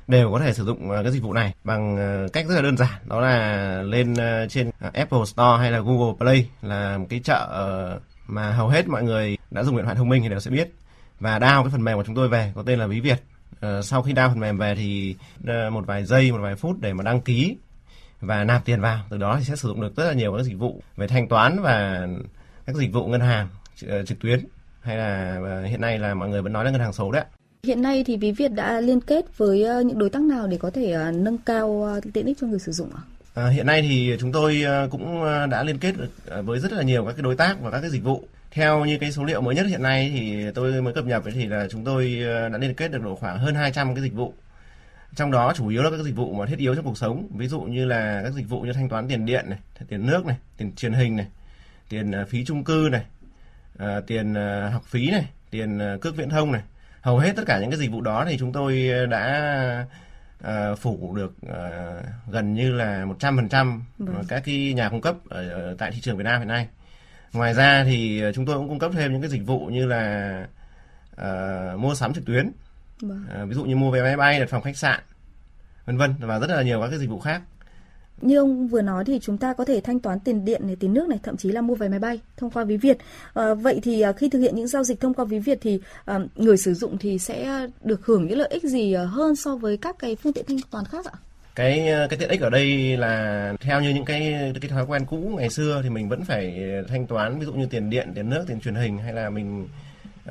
đều 0.09 0.33
có 0.33 0.39
thể 0.39 0.53
sử 0.53 0.65
dụng 0.65 0.91
à, 0.91 1.03
cái 1.03 1.13
dịch 1.13 1.23
vụ 1.23 1.33
này 1.33 1.55
bằng 1.65 1.97
à, 1.97 2.27
cách 2.33 2.47
rất 2.49 2.55
là 2.55 2.63
đơn 2.63 2.77
giản. 2.77 3.01
Đó 3.05 3.21
là 3.21 3.83
lên 3.83 4.15
à, 4.15 4.47
trên 4.49 4.71
Apple 4.81 5.25
Store 5.27 5.59
hay 5.59 5.71
là 5.73 5.81
Google 5.81 6.15
Play 6.19 6.49
là 6.63 6.99
một 6.99 7.07
cái 7.11 7.21
chợ 7.25 7.47
ờ, 7.51 8.01
mà 8.27 8.51
hầu 8.53 8.69
hết 8.69 8.89
mọi 8.89 9.03
người 9.03 9.39
đã 9.51 9.63
dùng 9.63 9.77
điện 9.77 9.85
thoại 9.85 9.97
thông 9.97 10.09
minh 10.09 10.23
thì 10.23 10.29
đều 10.29 10.41
sẽ 10.41 10.51
biết. 10.51 10.75
Và 11.21 11.39
download 11.39 11.63
cái 11.63 11.71
phần 11.71 11.85
mềm 11.85 11.97
của 11.97 12.05
chúng 12.05 12.15
tôi 12.15 12.29
về, 12.29 12.53
có 12.55 12.63
tên 12.67 12.79
là 12.79 12.87
ví 12.87 13.01
Việt. 13.01 13.23
Ờ, 13.61 13.83
sau 13.83 14.03
khi 14.03 14.13
download 14.13 14.29
phần 14.29 14.41
mềm 14.41 14.59
về 14.59 14.75
thì 14.75 15.17
ờ, 15.47 15.71
một 15.71 15.87
vài 15.87 16.05
giây, 16.05 16.33
một 16.33 16.41
vài 16.43 16.57
phút 16.57 16.77
để 16.81 16.93
mà 16.93 17.03
đăng 17.03 17.21
ký 17.21 17.57
và 18.21 18.45
nạp 18.45 18.65
tiền 18.65 18.81
vào. 18.81 19.01
Từ 19.11 19.19
đó 19.19 19.37
thì 19.39 19.45
sẽ 19.45 19.57
sử 19.57 19.69
dụng 19.69 19.81
được 19.81 19.97
rất 19.97 20.05
là 20.05 20.13
nhiều 20.13 20.37
các 20.37 20.43
dịch 20.43 20.59
vụ 20.59 20.83
về 20.97 21.07
thanh 21.07 21.29
toán 21.29 21.63
và 21.63 22.09
các 22.67 22.77
dịch 22.77 22.93
vụ 22.93 23.07
ngân 23.07 23.21
hàng 23.21 23.49
trực 24.07 24.21
tuyến. 24.21 24.47
Hay 24.81 24.97
là 24.97 25.41
hiện 25.67 25.81
nay 25.81 25.99
là 25.99 26.15
mọi 26.15 26.29
người 26.29 26.43
vẫn 26.43 26.53
nói 26.53 26.65
là 26.65 26.71
ngân 26.71 26.81
hàng 26.81 26.93
số 26.93 27.13
đấy 27.13 27.25
Hiện 27.65 27.83
nay 27.83 28.05
thì 28.07 28.17
Ví 28.17 28.33
Việt 28.33 28.53
đã 28.53 28.81
liên 28.81 29.01
kết 29.01 29.39
với 29.39 29.65
ờ, 29.65 29.81
những 29.81 29.99
đối 29.99 30.11
tác 30.11 30.23
nào 30.23 30.47
để 30.47 30.57
có 30.57 30.71
thể 30.71 30.91
ờ, 30.91 31.11
nâng 31.11 31.39
cao 31.39 31.83
ờ, 31.85 32.01
tiện 32.13 32.27
ích 32.27 32.39
cho 32.41 32.47
người 32.47 32.59
sử 32.59 32.73
dụng 32.73 32.91
ạ? 32.95 33.03
À, 33.35 33.49
hiện 33.49 33.67
nay 33.67 33.83
thì 33.83 34.17
chúng 34.21 34.33
tôi 34.33 34.65
cũng 34.91 35.25
đã 35.51 35.63
liên 35.63 35.79
kết 35.79 35.95
với 36.45 36.61
rất 36.61 36.73
là 36.73 36.83
nhiều 36.83 37.05
các 37.05 37.13
cái 37.13 37.23
đối 37.23 37.37
tác 37.37 37.61
và 37.61 37.71
các 37.71 37.81
cái 37.81 37.91
dịch 37.91 38.05
vụ. 38.05 38.25
Theo 38.51 38.85
như 38.85 38.99
cái 38.99 39.13
số 39.13 39.25
liệu 39.25 39.41
mới 39.41 39.55
nhất 39.55 39.67
hiện 39.67 39.83
nay 39.83 40.11
thì 40.15 40.51
tôi 40.55 40.83
mới 40.83 40.95
cập 40.95 41.05
nhật 41.05 41.23
thì 41.35 41.47
là 41.47 41.67
chúng 41.71 41.85
tôi 41.85 42.21
đã 42.53 42.59
liên 42.59 42.75
kết 42.75 42.93
được 42.93 43.03
độ 43.03 43.15
khoảng 43.15 43.39
hơn 43.39 43.55
200 43.55 43.95
cái 43.95 44.03
dịch 44.03 44.15
vụ. 44.15 44.35
Trong 45.17 45.31
đó 45.31 45.53
chủ 45.57 45.69
yếu 45.69 45.83
là 45.83 45.91
các 45.91 46.01
dịch 46.05 46.17
vụ 46.17 46.33
mà 46.33 46.47
thiết 46.47 46.59
yếu 46.59 46.75
trong 46.75 46.85
cuộc 46.85 46.99
sống, 46.99 47.29
ví 47.37 47.49
dụ 47.49 47.61
như 47.61 47.85
là 47.85 48.21
các 48.25 48.33
dịch 48.33 48.49
vụ 48.49 48.61
như 48.61 48.73
thanh 48.73 48.89
toán 48.89 49.09
tiền 49.09 49.27
điện 49.27 49.45
này, 49.49 49.59
tiền 49.89 50.07
nước 50.07 50.27
này, 50.27 50.37
tiền 50.57 50.73
truyền 50.77 50.93
hình 50.93 51.17
này, 51.17 51.27
tiền 51.89 52.13
phí 52.29 52.45
chung 52.45 52.65
cư 52.65 52.89
này, 52.93 53.05
tiền 54.07 54.35
học 54.73 54.85
phí 54.87 55.11
này, 55.11 55.29
tiền 55.51 55.81
cước 56.01 56.17
viễn 56.17 56.31
thông 56.31 56.53
này, 56.53 56.63
hầu 57.05 57.19
hết 57.19 57.33
tất 57.37 57.43
cả 57.47 57.59
những 57.61 57.71
cái 57.71 57.79
dịch 57.79 57.91
vụ 57.91 58.01
đó 58.01 58.25
thì 58.29 58.39
chúng 58.39 58.53
tôi 58.53 58.91
đã 59.11 59.87
uh, 60.45 60.79
phủ 60.79 61.15
được 61.17 61.35
uh, 61.47 62.05
gần 62.31 62.55
như 62.55 62.73
là 62.73 63.05
100% 63.05 63.81
vâng. 63.99 64.25
các 64.29 64.43
cái 64.45 64.73
nhà 64.73 64.89
cung 64.89 65.01
cấp 65.01 65.17
ở, 65.29 65.49
ở 65.49 65.75
tại 65.79 65.91
thị 65.91 66.01
trường 66.01 66.17
Việt 66.17 66.25
Nam 66.25 66.41
hiện 66.41 66.49
nay. 66.49 66.69
Ngoài 67.33 67.55
ra 67.55 67.85
thì 67.85 68.23
chúng 68.35 68.47
tôi 68.47 68.57
cũng 68.57 68.69
cung 68.69 68.79
cấp 68.79 68.91
thêm 68.95 69.13
những 69.13 69.23
cái 69.23 69.31
dịch 69.31 69.47
vụ 69.47 69.67
như 69.67 69.87
là 69.87 70.47
uh, 71.13 71.81
mua 71.81 71.95
sắm 71.95 72.15
trực 72.15 72.25
tuyến, 72.27 72.53
vâng. 73.01 73.27
uh, 73.43 73.49
ví 73.49 73.55
dụ 73.55 73.65
như 73.65 73.77
mua 73.77 73.91
vé 73.91 74.03
máy 74.03 74.17
bay, 74.17 74.41
đặt 74.41 74.49
phòng 74.49 74.63
khách 74.63 74.77
sạn, 74.77 75.01
vân 75.85 75.97
vân 75.97 76.15
và 76.19 76.39
rất 76.39 76.51
là 76.51 76.63
nhiều 76.63 76.81
các 76.81 76.89
cái 76.91 76.99
dịch 76.99 77.11
vụ 77.11 77.21
khác. 77.21 77.43
Như 78.25 78.39
ông 78.39 78.69
vừa 78.69 78.83
nói 78.83 79.05
thì 79.05 79.19
chúng 79.23 79.39
ta 79.39 79.53
có 79.53 79.65
thể 79.65 79.81
thanh 79.81 80.01
toán 80.01 80.21
tiền 80.21 80.45
điện 80.45 80.67
này, 80.67 80.77
tiền 80.81 80.95
nước 80.95 81.09
này, 81.09 81.19
thậm 81.23 81.37
chí 81.37 81.53
là 81.53 81.61
mua 81.61 81.75
vé 81.75 81.89
máy 81.89 81.99
bay 81.99 82.21
thông 82.37 82.51
qua 82.51 82.65
ví 82.65 82.77
Việt. 82.77 82.99
À, 83.35 83.55
vậy 83.55 83.81
thì 83.83 84.01
ờ, 84.01 84.13
khi 84.13 84.29
thực 84.29 84.39
hiện 84.39 84.57
những 84.57 84.69
giao 84.69 84.85
dịch 84.85 85.01
thông 85.01 85.15
qua 85.15 85.25
ví 85.25 85.39
Việt 85.39 85.59
thì 85.63 85.81
à, 86.05 86.19
người 86.37 86.57
sử 86.57 86.75
dụng 86.75 86.99
thì 86.99 87.19
sẽ 87.19 87.67
được 87.83 88.07
hưởng 88.07 88.27
những 88.27 88.39
lợi 88.39 88.49
ích 88.49 88.63
gì 88.63 88.95
hơn 88.95 89.37
so 89.37 89.57
với 89.57 89.77
các 89.77 89.97
cái 89.99 90.17
phương 90.17 90.33
tiện 90.33 90.45
thanh 90.49 90.59
toán 90.71 90.85
khác 90.85 91.07
ạ? 91.07 91.19
cái 91.55 91.89
cái 92.11 92.19
tiện 92.19 92.29
ích 92.29 92.41
ở 92.41 92.51
đây 92.51 92.97
là 92.97 93.53
theo 93.61 93.81
như 93.81 93.91
những 93.91 94.05
cái 94.05 94.53
cái 94.61 94.71
thói 94.71 94.87
quen 94.87 95.05
cũ 95.07 95.17
ngày 95.37 95.51
xưa 95.51 95.81
thì 95.83 95.91
mình 95.91 96.09
vẫn 96.09 96.25
phải 96.25 96.61
thanh 96.89 97.07
toán 97.07 97.39
ví 97.39 97.47
dụ 97.47 97.53
như 97.53 97.67
tiền 97.67 97.91
điện 97.91 98.13
tiền 98.15 98.31
nước 98.31 98.45
tiền 98.47 98.61
truyền 98.61 98.75
hình 98.75 98.99
hay 98.99 99.13
là 99.13 99.31
mình 99.31 99.69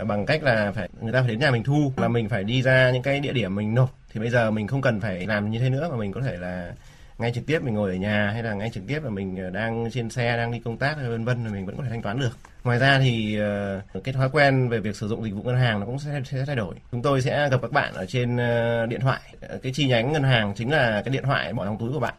bằng 0.04 0.26
cách 0.26 0.44
là 0.44 0.72
phải 0.76 0.90
người 1.02 1.14
ta 1.14 1.22
phải 1.22 1.30
đến 1.30 1.40
nhà 1.40 1.52
mình 1.52 1.64
thu 1.64 1.94
là 1.98 2.08
mình 2.08 2.30
phải 2.30 2.44
đi 2.44 2.62
ra 2.62 2.92
những 2.92 3.04
cái 3.04 3.20
địa 3.20 3.34
điểm 3.34 3.56
mình 3.56 3.76
nộp 3.76 3.98
thì 4.14 4.20
bây 4.20 4.30
giờ 4.30 4.52
mình 4.52 4.68
không 4.68 4.82
cần 4.82 5.00
phải 5.00 5.26
làm 5.28 5.52
như 5.52 5.60
thế 5.60 5.70
nữa 5.70 5.88
mà 5.92 5.98
mình 5.98 6.12
có 6.12 6.22
thể 6.22 6.38
là 6.38 6.74
ngay 7.18 7.32
trực 7.32 7.46
tiếp 7.46 7.60
mình 7.64 7.74
ngồi 7.74 7.92
ở 7.92 7.96
nhà 7.96 8.30
hay 8.34 8.44
là 8.44 8.54
ngay 8.54 8.70
trực 8.70 8.84
tiếp 8.88 9.04
là 9.04 9.10
mình 9.10 9.36
ờ, 9.36 9.50
đang 9.50 9.92
trên 9.92 10.10
xe 10.10 10.38
đang 10.38 10.52
đi 10.52 10.60
công 10.60 10.78
tác 10.78 10.96
vân 10.96 11.26
vân 11.26 11.44
thì 11.46 11.52
mình 11.52 11.66
vẫn 11.66 11.78
có 11.78 11.84
thể 11.84 11.90
thanh 11.90 12.02
toán 12.02 12.20
được. 12.20 12.38
Ngoài 12.64 12.80
ra 12.80 13.00
thì 13.00 13.40
ờ, 13.40 13.82
cái 14.04 14.14
thói 14.14 14.30
quen 14.30 14.70
về 14.70 14.80
việc 14.80 14.96
sử 14.96 15.08
dụng 15.08 15.24
dịch 15.24 15.34
vụ 15.34 15.44
ngân 15.44 15.58
hàng 15.58 15.80
nó 15.80 15.86
cũng 15.86 16.00
sẽ, 16.00 16.22
sẽ 16.26 16.46
thay 16.46 16.56
đổi. 16.56 16.76
Chúng 16.92 17.02
tôi 17.02 17.22
sẽ 17.22 17.50
gặp 17.50 17.58
các 17.62 17.72
bạn 17.72 17.94
ở 17.94 18.06
trên 18.06 18.38
ờ, 18.38 18.86
điện 18.86 19.00
thoại. 19.00 19.22
Cái 19.62 19.72
chi 19.74 19.88
nhánh 19.88 20.12
ngân 20.12 20.24
hàng 20.24 20.54
chính 20.56 20.72
là 20.72 21.02
cái 21.06 21.14
điện 21.14 21.24
thoại 21.24 21.54
bỏ 21.54 21.66
trong 21.66 21.78
túi 21.78 21.92
của 21.94 22.00
bạn. 22.00 22.14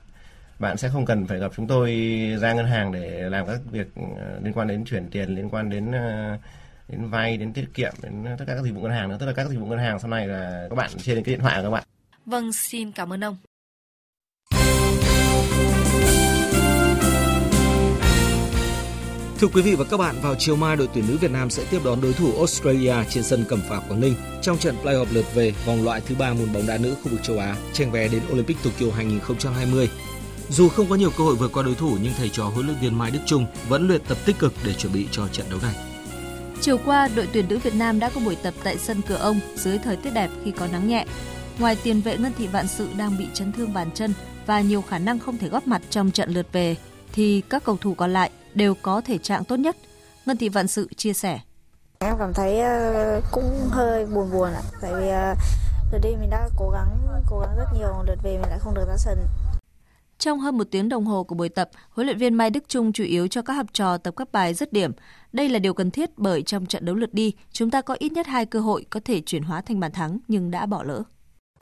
Bạn 0.58 0.76
sẽ 0.76 0.88
không 0.88 1.06
cần 1.06 1.26
phải 1.26 1.38
gặp 1.38 1.52
chúng 1.56 1.66
tôi 1.66 1.90
ra 2.40 2.52
ngân 2.52 2.66
hàng 2.66 2.92
để 2.92 3.30
làm 3.30 3.46
các 3.46 3.60
việc 3.70 3.86
liên 4.42 4.52
quan 4.52 4.68
đến 4.68 4.84
chuyển 4.84 5.10
tiền 5.10 5.34
liên 5.34 5.48
quan 5.50 5.70
đến 5.70 5.92
đến 6.88 7.08
vay 7.10 7.36
đến 7.36 7.52
tiết 7.52 7.66
kiệm 7.74 7.92
đến 8.02 8.24
tất 8.38 8.44
cả 8.46 8.54
các 8.54 8.62
dịch 8.62 8.74
vụ 8.74 8.80
ngân 8.80 8.92
hàng 8.92 9.08
nữa. 9.08 9.16
Tức 9.20 9.26
là 9.26 9.32
các 9.32 9.48
dịch 9.48 9.58
vụ 9.58 9.66
ngân 9.66 9.78
hàng 9.78 9.98
sau 9.98 10.10
này 10.10 10.26
là 10.26 10.66
các 10.70 10.76
bạn 10.76 10.90
trên 10.98 11.22
cái 11.22 11.34
điện 11.34 11.40
thoại 11.40 11.56
của 11.56 11.62
các 11.62 11.70
bạn. 11.70 11.84
Vâng 12.26 12.52
xin 12.52 12.92
cảm 12.92 13.12
ơn 13.12 13.24
ông. 13.24 13.36
Thưa 19.38 19.48
quý 19.48 19.62
vị 19.62 19.74
và 19.74 19.84
các 19.84 19.96
bạn, 19.96 20.16
vào 20.22 20.34
chiều 20.38 20.56
mai 20.56 20.76
đội 20.76 20.88
tuyển 20.94 21.04
nữ 21.08 21.18
Việt 21.18 21.30
Nam 21.30 21.50
sẽ 21.50 21.64
tiếp 21.70 21.78
đón 21.84 22.00
đối 22.00 22.12
thủ 22.12 22.32
Australia 22.36 22.94
trên 23.10 23.24
sân 23.24 23.44
Cẩm 23.48 23.60
Phả 23.68 23.80
Quảng 23.88 24.00
Ninh 24.00 24.14
trong 24.42 24.58
trận 24.58 24.76
playoff 24.82 25.06
lượt 25.10 25.34
về 25.34 25.52
vòng 25.66 25.84
loại 25.84 26.00
thứ 26.00 26.14
ba 26.18 26.32
môn 26.32 26.52
bóng 26.52 26.66
đá 26.66 26.78
nữ 26.78 26.94
khu 27.02 27.10
vực 27.10 27.22
châu 27.22 27.38
Á, 27.38 27.56
tranh 27.72 27.90
vé 27.90 28.08
đến 28.08 28.22
Olympic 28.32 28.56
Tokyo 28.62 28.86
2020. 28.96 29.90
Dù 30.48 30.68
không 30.68 30.86
có 30.88 30.94
nhiều 30.94 31.10
cơ 31.18 31.24
hội 31.24 31.34
vượt 31.34 31.52
qua 31.52 31.62
đối 31.62 31.74
thủ 31.74 31.96
nhưng 32.02 32.12
thầy 32.18 32.28
trò 32.28 32.44
huấn 32.44 32.66
luyện 32.66 32.78
viên 32.80 32.98
Mai 32.98 33.10
Đức 33.10 33.18
Chung 33.26 33.46
vẫn 33.68 33.88
luyện 33.88 34.00
tập 34.08 34.18
tích 34.26 34.38
cực 34.38 34.52
để 34.64 34.72
chuẩn 34.72 34.92
bị 34.92 35.06
cho 35.10 35.28
trận 35.28 35.46
đấu 35.50 35.58
này. 35.62 35.74
Chiều 36.60 36.78
qua, 36.84 37.08
đội 37.16 37.28
tuyển 37.32 37.48
nữ 37.48 37.58
Việt 37.58 37.74
Nam 37.74 37.98
đã 37.98 38.10
có 38.14 38.20
buổi 38.20 38.36
tập 38.36 38.54
tại 38.64 38.78
sân 38.78 39.00
Cửa 39.08 39.16
Ông 39.16 39.40
dưới 39.54 39.78
thời 39.78 39.96
tiết 39.96 40.10
đẹp 40.10 40.30
khi 40.44 40.50
có 40.50 40.66
nắng 40.66 40.88
nhẹ. 40.88 41.04
Ngoài 41.58 41.76
tiền 41.82 42.00
vệ 42.00 42.18
Ngân 42.18 42.32
Thị 42.38 42.46
Vạn 42.46 42.68
Sự 42.68 42.88
đang 42.96 43.18
bị 43.18 43.26
chấn 43.34 43.52
thương 43.52 43.74
bàn 43.74 43.90
chân 43.94 44.12
và 44.46 44.60
nhiều 44.60 44.82
khả 44.82 44.98
năng 44.98 45.18
không 45.18 45.38
thể 45.38 45.48
góp 45.48 45.66
mặt 45.66 45.82
trong 45.90 46.10
trận 46.10 46.30
lượt 46.30 46.46
về, 46.52 46.76
thì 47.12 47.42
các 47.48 47.64
cầu 47.64 47.78
thủ 47.80 47.94
còn 47.94 48.12
lại 48.12 48.30
đều 48.54 48.74
có 48.82 49.00
thể 49.00 49.18
trạng 49.18 49.44
tốt 49.44 49.56
nhất. 49.56 49.76
Ngân 50.26 50.36
Thị 50.36 50.48
Vạn 50.48 50.68
Sự 50.68 50.88
chia 50.96 51.12
sẻ. 51.12 51.40
Em 51.98 52.14
cảm 52.18 52.32
thấy 52.34 52.60
ờ, 52.60 53.20
cũng 53.32 53.68
hơi 53.70 54.06
buồn 54.06 54.30
buồn 54.32 54.48
ạ, 54.52 54.62
tại 54.80 54.92
vì 54.94 55.08
ờ, 55.08 55.34
đi 56.02 56.10
mình 56.20 56.30
đã 56.30 56.48
cố 56.56 56.70
gắng 56.70 56.98
cố 57.30 57.40
gắng 57.40 57.56
rất 57.56 57.64
nhiều, 57.78 58.02
lượt 58.06 58.18
về 58.22 58.38
mình 58.38 58.50
lại 58.50 58.58
không 58.58 58.74
được 58.74 58.84
ra 58.88 58.96
sân. 58.96 59.18
Trong 60.18 60.40
hơn 60.40 60.58
một 60.58 60.64
tiếng 60.70 60.88
đồng 60.88 61.04
hồ 61.04 61.24
của 61.24 61.34
buổi 61.34 61.48
tập, 61.48 61.70
huấn 61.90 62.06
luyện 62.06 62.18
viên 62.18 62.34
Mai 62.34 62.50
Đức 62.50 62.64
Trung 62.68 62.92
chủ 62.92 63.04
yếu 63.04 63.28
cho 63.28 63.42
các 63.42 63.52
học 63.52 63.66
trò 63.72 63.98
tập 63.98 64.14
các 64.16 64.32
bài 64.32 64.54
dứt 64.54 64.72
điểm. 64.72 64.92
Đây 65.32 65.48
là 65.48 65.58
điều 65.58 65.74
cần 65.74 65.90
thiết 65.90 66.10
bởi 66.16 66.42
trong 66.42 66.66
trận 66.66 66.84
đấu 66.84 66.94
lượt 66.94 67.14
đi, 67.14 67.32
chúng 67.52 67.70
ta 67.70 67.82
có 67.82 67.96
ít 67.98 68.12
nhất 68.12 68.26
hai 68.26 68.46
cơ 68.46 68.60
hội 68.60 68.86
có 68.90 69.00
thể 69.04 69.20
chuyển 69.20 69.42
hóa 69.42 69.60
thành 69.60 69.80
bàn 69.80 69.92
thắng 69.92 70.18
nhưng 70.28 70.50
đã 70.50 70.66
bỏ 70.66 70.82
lỡ. 70.82 71.02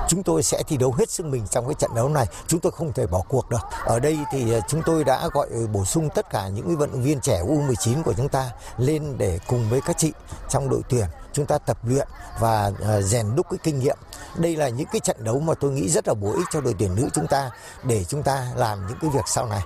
Chúng 0.08 0.22
tôi 0.22 0.42
sẽ 0.42 0.62
thi 0.62 0.76
đấu 0.76 0.94
hết 0.98 1.10
sức 1.10 1.26
mình 1.26 1.46
trong 1.50 1.66
cái 1.66 1.74
trận 1.74 1.90
đấu 1.94 2.08
này, 2.08 2.26
chúng 2.46 2.60
tôi 2.60 2.72
không 2.72 2.92
thể 2.92 3.06
bỏ 3.06 3.22
cuộc 3.28 3.50
được. 3.50 3.60
Ở 3.84 4.00
đây 4.00 4.18
thì 4.32 4.52
ờ, 4.52 4.60
chúng 4.68 4.82
tôi 4.86 5.04
đã 5.04 5.28
gọi 5.32 5.48
ừ, 5.50 5.66
bổ 5.72 5.84
sung 5.84 6.08
tất 6.14 6.30
cả 6.30 6.48
những 6.48 6.76
vận 6.76 6.92
động 6.92 7.02
viên 7.02 7.20
trẻ 7.20 7.42
U19 7.46 8.02
của 8.02 8.14
chúng 8.16 8.28
ta 8.28 8.50
lên 8.78 9.18
để 9.18 9.38
cùng 9.46 9.70
với 9.70 9.80
các 9.80 9.98
chị 9.98 10.12
trong 10.48 10.68
đội 10.68 10.82
tuyển 10.88 11.06
chúng 11.32 11.46
ta 11.46 11.58
tập 11.58 11.78
luyện 11.82 12.08
và 12.40 12.72
ờ, 12.80 13.02
rèn 13.02 13.26
đúc 13.36 13.46
cái 13.50 13.58
kinh 13.62 13.78
nghiệm. 13.78 13.96
Đây 14.38 14.56
là 14.56 14.68
những 14.68 14.86
cái 14.92 15.00
trận 15.00 15.16
đấu 15.24 15.40
mà 15.40 15.54
tôi 15.54 15.70
nghĩ 15.70 15.88
rất 15.88 16.08
là 16.08 16.14
bổ 16.14 16.32
ích 16.32 16.46
cho 16.52 16.60
đội 16.60 16.74
tuyển 16.78 16.94
nữ 16.94 17.08
chúng 17.14 17.26
ta 17.26 17.50
để 17.84 18.04
chúng 18.04 18.22
ta 18.22 18.46
làm 18.56 18.86
những 18.88 18.98
cái 19.00 19.10
việc 19.10 19.24
sau 19.26 19.46
này. 19.46 19.62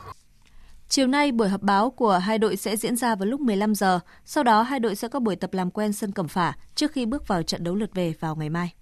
Chiều 0.88 1.06
nay, 1.06 1.32
buổi 1.32 1.48
họp 1.48 1.62
báo 1.62 1.90
của 1.90 2.18
hai 2.18 2.38
đội 2.38 2.56
sẽ 2.56 2.76
diễn 2.76 2.96
ra 2.96 3.14
vào 3.14 3.26
lúc 3.26 3.40
15 3.40 3.74
giờ. 3.74 4.00
Sau 4.24 4.44
đó, 4.44 4.62
hai 4.62 4.80
đội 4.80 4.96
sẽ 4.96 5.08
có 5.08 5.20
buổi 5.20 5.36
tập 5.36 5.54
làm 5.54 5.70
quen 5.70 5.92
sân 5.92 6.12
Cẩm 6.12 6.28
Phả 6.28 6.52
trước 6.74 6.92
khi 6.92 7.06
bước 7.06 7.28
vào 7.28 7.42
trận 7.42 7.64
đấu 7.64 7.74
lượt 7.74 7.90
về 7.94 8.14
vào 8.20 8.36
ngày 8.36 8.48
mai. 8.48 8.74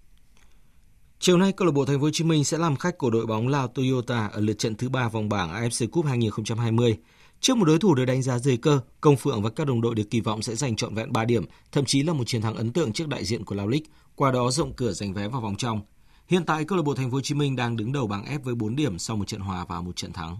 Chiều 1.24 1.38
nay, 1.38 1.52
câu 1.52 1.66
lạc 1.66 1.72
bộ 1.72 1.84
Thành 1.84 1.98
phố 1.98 2.02
Hồ 2.02 2.10
Chí 2.12 2.24
Minh 2.24 2.44
sẽ 2.44 2.58
làm 2.58 2.76
khách 2.76 2.98
của 2.98 3.10
đội 3.10 3.26
bóng 3.26 3.48
Lào 3.48 3.68
Toyota 3.68 4.26
ở 4.26 4.40
lượt 4.40 4.58
trận 4.58 4.74
thứ 4.74 4.88
ba 4.88 5.08
vòng 5.08 5.28
bảng 5.28 5.50
AFC 5.50 5.88
Cup 5.88 6.06
2020. 6.06 6.98
Trước 7.40 7.56
một 7.56 7.64
đối 7.64 7.78
thủ 7.78 7.94
được 7.94 8.04
đánh 8.04 8.22
giá 8.22 8.38
dưới 8.38 8.56
cơ, 8.56 8.80
Công 9.00 9.16
Phượng 9.16 9.42
và 9.42 9.50
các 9.50 9.66
đồng 9.66 9.80
đội 9.80 9.94
được 9.94 10.02
kỳ 10.10 10.20
vọng 10.20 10.42
sẽ 10.42 10.54
giành 10.54 10.76
trọn 10.76 10.94
vẹn 10.94 11.12
3 11.12 11.24
điểm, 11.24 11.44
thậm 11.72 11.84
chí 11.84 12.02
là 12.02 12.12
một 12.12 12.24
chiến 12.26 12.42
thắng 12.42 12.54
ấn 12.54 12.72
tượng 12.72 12.92
trước 12.92 13.08
đại 13.08 13.24
diện 13.24 13.44
của 13.44 13.54
Lao 13.54 13.68
League, 13.68 13.86
qua 14.14 14.32
đó 14.32 14.50
rộng 14.50 14.72
cửa 14.72 14.92
giành 14.92 15.14
vé 15.14 15.28
vào 15.28 15.40
vòng 15.40 15.56
trong. 15.56 15.80
Hiện 16.26 16.44
tại 16.44 16.64
câu 16.64 16.78
lạc 16.78 16.82
bộ 16.82 16.94
Thành 16.94 17.10
phố 17.10 17.14
Hồ 17.14 17.20
Chí 17.20 17.34
Minh 17.34 17.56
đang 17.56 17.76
đứng 17.76 17.92
đầu 17.92 18.06
bảng 18.06 18.24
F 18.24 18.38
với 18.42 18.54
4 18.54 18.76
điểm 18.76 18.98
sau 18.98 19.16
một 19.16 19.28
trận 19.28 19.40
hòa 19.40 19.64
và 19.68 19.80
một 19.80 19.96
trận 19.96 20.12
thắng. 20.12 20.38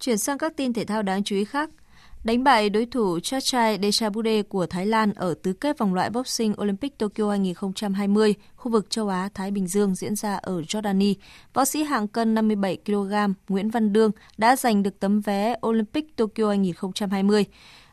Chuyển 0.00 0.18
sang 0.18 0.38
các 0.38 0.52
tin 0.56 0.72
thể 0.72 0.84
thao 0.84 1.02
đáng 1.02 1.24
chú 1.24 1.36
ý 1.36 1.44
khác. 1.44 1.70
Đánh 2.24 2.44
bại 2.44 2.70
đối 2.70 2.86
thủ 2.86 3.20
Chachai 3.20 3.78
Dechabude 3.82 4.42
của 4.42 4.66
Thái 4.66 4.86
Lan 4.86 5.12
ở 5.12 5.34
tứ 5.42 5.52
kết 5.52 5.78
vòng 5.78 5.94
loại 5.94 6.10
boxing 6.10 6.54
Olympic 6.60 6.98
Tokyo 6.98 7.30
2020, 7.30 8.34
khu 8.56 8.72
vực 8.72 8.90
châu 8.90 9.08
Á 9.08 9.28
Thái 9.34 9.50
Bình 9.50 9.66
Dương 9.66 9.94
diễn 9.94 10.16
ra 10.16 10.36
ở 10.36 10.60
Jordani, 10.60 11.14
võ 11.54 11.64
sĩ 11.64 11.82
hạng 11.82 12.08
cân 12.08 12.34
57 12.34 12.78
kg 12.86 13.12
Nguyễn 13.48 13.70
Văn 13.70 13.92
Đương 13.92 14.10
đã 14.38 14.56
giành 14.56 14.82
được 14.82 15.00
tấm 15.00 15.20
vé 15.20 15.56
Olympic 15.66 16.16
Tokyo 16.16 16.48
2020. 16.48 17.44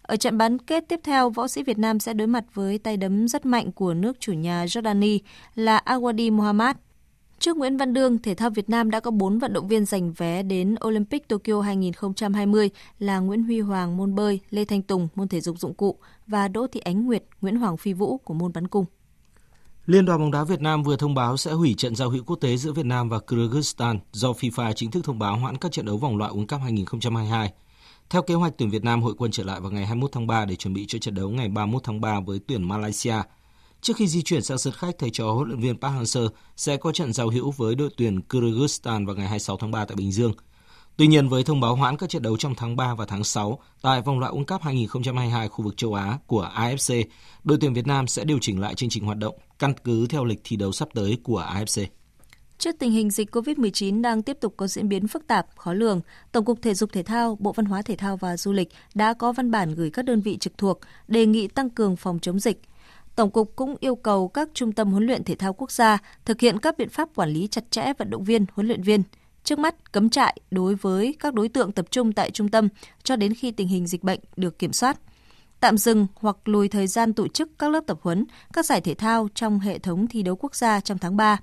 Ở 0.02 0.16
trận 0.16 0.38
bán 0.38 0.60
kết 0.60 0.84
tiếp 0.88 1.00
theo, 1.04 1.30
võ 1.30 1.48
sĩ 1.48 1.64
Việt 1.64 1.78
Nam 1.78 2.00
sẽ 2.00 2.14
đối 2.14 2.28
mặt 2.28 2.44
với 2.54 2.78
tay 2.78 2.98
đấm 2.98 3.28
rất 3.28 3.46
mạnh 3.46 3.72
của 3.72 3.94
nước 3.94 4.20
chủ 4.20 4.34
nhà 4.34 4.66
Jordani 4.66 5.20
là 5.56 5.82
Awadi 5.86 6.34
Mohammad. 6.34 6.76
Trước 7.40 7.58
Nguyễn 7.58 7.78
Văn 7.78 7.94
Đương, 7.94 8.22
thể 8.22 8.36
thao 8.36 8.50
Việt 8.50 8.70
Nam 8.70 8.92
đã 8.92 9.00
có 9.00 9.12
4 9.12 9.40
vận 9.40 9.54
động 9.54 9.68
viên 9.68 9.86
giành 9.86 10.14
vé 10.14 10.44
đến 10.44 10.76
Olympic 10.88 11.28
Tokyo 11.28 11.62
2020 11.62 12.70
là 13.00 13.20
Nguyễn 13.20 13.44
Huy 13.44 13.60
Hoàng 13.60 13.98
môn 13.98 14.16
bơi, 14.16 14.40
Lê 14.50 14.66
Thanh 14.66 14.82
Tùng 14.82 15.08
môn 15.16 15.28
thể 15.28 15.42
dục 15.42 15.60
dụng 15.60 15.74
cụ 15.74 15.98
và 16.28 16.48
Đỗ 16.48 16.68
Thị 16.68 16.80
Ánh 16.80 17.06
Nguyệt, 17.06 17.24
Nguyễn 17.42 17.56
Hoàng 17.56 17.78
Phi 17.78 17.94
Vũ 17.94 18.18
của 18.18 18.34
môn 18.34 18.54
bắn 18.54 18.68
cung. 18.68 18.86
Liên 19.86 20.06
đoàn 20.06 20.20
bóng 20.20 20.32
đá 20.32 20.44
Việt 20.44 20.62
Nam 20.62 20.84
vừa 20.84 20.96
thông 20.96 21.16
báo 21.16 21.38
sẽ 21.38 21.52
hủy 21.52 21.74
trận 21.78 21.96
giao 21.96 22.10
hữu 22.10 22.24
quốc 22.24 22.36
tế 22.36 22.58
giữa 22.58 22.72
Việt 22.72 22.86
Nam 22.86 23.10
và 23.10 23.18
Kyrgyzstan 23.28 24.00
do 24.12 24.32
FIFA 24.32 24.74
chính 24.74 24.92
thức 24.92 25.06
thông 25.06 25.20
báo 25.20 25.38
hoãn 25.38 25.58
các 25.58 25.72
trận 25.72 25.86
đấu 25.86 25.98
vòng 25.98 26.18
loại 26.18 26.32
World 26.32 26.48
Cup 26.48 26.62
2022. 26.62 27.54
Theo 28.10 28.22
kế 28.22 28.34
hoạch, 28.34 28.54
tuyển 28.58 28.70
Việt 28.70 28.84
Nam 28.84 29.02
hội 29.02 29.14
quân 29.18 29.32
trở 29.32 29.44
lại 29.44 29.62
vào 29.62 29.72
ngày 29.72 29.86
21 29.86 30.12
tháng 30.12 30.28
3 30.28 30.46
để 30.46 30.56
chuẩn 30.56 30.74
bị 30.74 30.86
cho 30.88 31.00
trận 31.00 31.16
đấu 31.16 31.30
ngày 31.30 31.50
31 31.50 31.84
tháng 31.84 32.02
3 32.02 32.20
với 32.20 32.40
tuyển 32.48 32.68
Malaysia. 32.68 33.16
Trước 33.86 33.98
khi 33.98 34.08
di 34.08 34.22
chuyển 34.22 34.42
sang 34.42 34.58
sân 34.58 34.74
khách, 34.74 35.00
thầy 35.00 35.10
trò 35.10 35.32
huấn 35.32 35.48
luyện 35.48 35.60
viên 35.60 35.80
Park 35.80 35.94
Hang-seo 35.94 36.30
sẽ 36.56 36.78
có 36.78 36.92
trận 36.92 37.14
giao 37.14 37.30
hữu 37.30 37.52
với 37.52 37.76
đội 37.76 37.90
tuyển 37.98 38.20
Kyrgyzstan 38.30 39.06
vào 39.06 39.16
ngày 39.16 39.28
26 39.28 39.58
tháng 39.58 39.72
3 39.72 39.86
tại 39.86 39.96
Bình 39.96 40.12
Dương. 40.12 40.34
Tuy 40.98 41.08
nhiên, 41.08 41.30
với 41.30 41.44
thông 41.44 41.60
báo 41.60 41.76
hoãn 41.76 41.98
các 41.98 42.10
trận 42.10 42.22
đấu 42.22 42.38
trong 42.38 42.56
tháng 42.56 42.76
3 42.76 42.96
và 42.96 43.06
tháng 43.06 43.24
6 43.24 43.60
tại 43.82 44.02
vòng 44.02 44.20
loại 44.20 44.34
World 44.34 44.46
Cup 44.46 44.62
2022 44.62 45.48
khu 45.48 45.66
vực 45.66 45.78
châu 45.78 45.94
Á 45.94 46.18
của 46.28 46.52
AFC, 46.56 47.04
đội 47.44 47.58
tuyển 47.62 47.74
Việt 47.74 47.88
Nam 47.88 48.08
sẽ 48.08 48.24
điều 48.24 48.38
chỉnh 48.42 48.60
lại 48.60 48.76
chương 48.76 48.90
trình 48.90 49.06
hoạt 49.06 49.18
động 49.18 49.36
căn 49.60 49.74
cứ 49.84 50.08
theo 50.08 50.26
lịch 50.26 50.40
thi 50.44 50.56
đấu 50.56 50.72
sắp 50.72 50.90
tới 50.94 51.18
của 51.24 51.48
AFC. 51.54 51.86
Trước 52.58 52.76
tình 52.80 52.92
hình 52.92 53.12
dịch 53.12 53.36
COVID-19 53.36 54.02
đang 54.02 54.22
tiếp 54.22 54.38
tục 54.42 54.54
có 54.58 54.68
diễn 54.68 54.90
biến 54.90 55.08
phức 55.08 55.28
tạp, 55.28 55.48
khó 55.56 55.74
lường, 55.74 56.02
Tổng 56.32 56.46
cục 56.46 56.62
Thể 56.62 56.74
dục 56.74 56.90
Thể 56.94 57.04
thao, 57.04 57.38
Bộ 57.40 57.52
Văn 57.52 57.66
hóa 57.66 57.82
Thể 57.82 57.96
thao 57.96 58.18
và 58.18 58.38
Du 58.38 58.52
lịch 58.52 58.70
đã 58.94 59.14
có 59.14 59.32
văn 59.32 59.52
bản 59.52 59.76
gửi 59.76 59.90
các 59.90 60.06
đơn 60.06 60.22
vị 60.22 60.38
trực 60.38 60.58
thuộc 60.58 60.80
đề 61.08 61.26
nghị 61.26 61.48
tăng 61.48 61.70
cường 61.70 61.96
phòng 61.96 62.20
chống 62.20 62.40
dịch. 62.40 62.62
Tổng 63.16 63.32
cục 63.32 63.56
cũng 63.56 63.76
yêu 63.80 63.96
cầu 63.96 64.28
các 64.28 64.50
trung 64.54 64.72
tâm 64.72 64.92
huấn 64.92 65.06
luyện 65.06 65.24
thể 65.24 65.36
thao 65.36 65.54
quốc 65.54 65.72
gia 65.72 65.98
thực 66.26 66.40
hiện 66.40 66.60
các 66.60 66.78
biện 66.78 66.90
pháp 66.90 67.10
quản 67.16 67.30
lý 67.30 67.48
chặt 67.48 67.72
chẽ 67.72 67.94
vận 67.98 68.10
động 68.10 68.24
viên, 68.24 68.46
huấn 68.54 68.68
luyện 68.68 68.82
viên. 68.82 69.04
Trước 69.44 69.60
mắt, 69.60 69.92
cấm 69.92 70.10
trại 70.10 70.38
đối 70.52 70.76
với 70.76 71.16
các 71.20 71.34
đối 71.34 71.50
tượng 71.50 71.72
tập 71.72 71.86
trung 71.92 72.14
tại 72.14 72.32
trung 72.32 72.50
tâm 72.50 72.70
cho 73.04 73.16
đến 73.16 73.34
khi 73.34 73.52
tình 73.52 73.68
hình 73.68 73.88
dịch 73.88 74.04
bệnh 74.04 74.20
được 74.36 74.60
kiểm 74.60 74.74
soát. 74.74 75.00
Tạm 75.60 75.78
dừng 75.78 76.08
hoặc 76.16 76.38
lùi 76.46 76.68
thời 76.68 76.88
gian 76.88 77.14
tổ 77.14 77.28
chức 77.28 77.50
các 77.60 77.72
lớp 77.72 77.84
tập 77.88 77.98
huấn, 78.02 78.26
các 78.54 78.66
giải 78.66 78.82
thể 78.82 78.94
thao 78.94 79.28
trong 79.36 79.60
hệ 79.60 79.80
thống 79.80 80.08
thi 80.08 80.24
đấu 80.24 80.36
quốc 80.36 80.56
gia 80.56 80.80
trong 80.80 80.98
tháng 80.98 81.18
3 81.18 81.38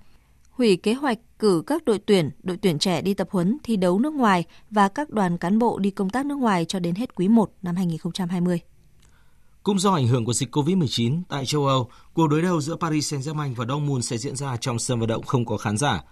hủy 0.53 0.77
kế 0.77 0.93
hoạch 0.93 1.18
cử 1.39 1.62
các 1.66 1.85
đội 1.85 1.99
tuyển, 1.99 2.31
đội 2.43 2.57
tuyển 2.57 2.79
trẻ 2.79 3.03
đi 3.03 3.14
tập 3.14 3.29
huấn, 3.31 3.59
thi 3.62 3.77
đấu 3.77 3.99
nước 3.99 4.14
ngoài 4.14 4.45
và 4.70 4.89
các 4.89 5.11
đoàn 5.11 5.39
cán 5.39 5.59
bộ 5.59 5.79
đi 5.79 5.91
công 5.91 6.11
tác 6.11 6.27
nước 6.27 6.39
ngoài 6.39 6.64
cho 6.64 6.79
đến 6.79 6.95
hết 6.95 7.14
quý 7.14 7.29
1 7.29 7.51
năm 7.62 7.77
2020. 7.77 8.61
Cũng 9.63 9.79
do 9.79 9.93
ảnh 9.93 10.07
hưởng 10.07 10.25
của 10.25 10.33
dịch 10.33 10.57
COVID-19 10.57 11.23
tại 11.29 11.47
châu 11.47 11.67
Âu, 11.67 11.91
cuộc 12.15 12.27
đối 12.27 12.43
đầu 12.43 12.61
giữa 12.61 12.77
Paris 12.77 13.15
Saint-Germain 13.15 13.55
và 13.55 13.65
Dortmund 13.65 14.07
sẽ 14.07 14.19
diễn 14.19 14.37
ra 14.37 14.57
trong 14.57 14.79
sân 14.79 15.01
vận 15.01 15.09
động 15.09 15.23
không 15.23 15.47
có 15.47 15.57
khán 15.57 15.77
giả. 15.77 16.03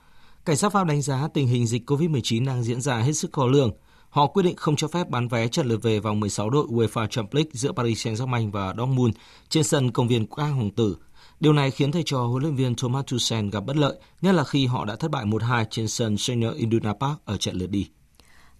Cảnh 0.44 0.56
sát 0.56 0.72
Pháp 0.72 0.86
đánh 0.86 1.02
giá 1.02 1.28
tình 1.34 1.48
hình 1.48 1.66
dịch 1.66 1.90
COVID-19 1.90 2.46
đang 2.46 2.62
diễn 2.62 2.80
ra 2.80 2.98
hết 2.98 3.12
sức 3.12 3.32
khó 3.32 3.46
lường. 3.46 3.70
Họ 4.10 4.26
quyết 4.26 4.42
định 4.42 4.56
không 4.56 4.76
cho 4.76 4.88
phép 4.88 5.08
bán 5.08 5.28
vé 5.28 5.48
trận 5.48 5.66
lượt 5.66 5.82
về 5.82 6.00
vòng 6.00 6.20
16 6.20 6.50
đội 6.50 6.66
UEFA 6.66 7.06
Champions 7.06 7.34
League 7.34 7.50
giữa 7.52 7.72
Paris 7.72 8.06
Saint-Germain 8.06 8.50
và 8.50 8.74
Dortmund 8.78 9.14
trên 9.48 9.64
sân 9.64 9.90
công 9.90 10.08
viên 10.08 10.26
Quang 10.26 10.54
Hồng 10.54 10.70
Tử 10.70 10.96
Điều 11.40 11.52
này 11.52 11.70
khiến 11.70 11.92
thầy 11.92 12.02
trò 12.06 12.18
huấn 12.26 12.42
luyện 12.42 12.56
viên 12.56 12.74
Thomas 12.74 13.04
Tuchel 13.10 13.48
gặp 13.48 13.60
bất 13.60 13.76
lợi, 13.76 13.94
nhất 14.22 14.34
là 14.34 14.44
khi 14.44 14.66
họ 14.66 14.84
đã 14.84 14.96
thất 14.96 15.10
bại 15.10 15.24
1-2 15.24 15.64
trên 15.70 15.88
sân 15.88 16.16
Senior 16.16 16.54
Iduna 16.56 16.92
Park 16.92 17.18
ở 17.24 17.36
trận 17.36 17.56
lượt 17.56 17.70
đi. 17.70 17.88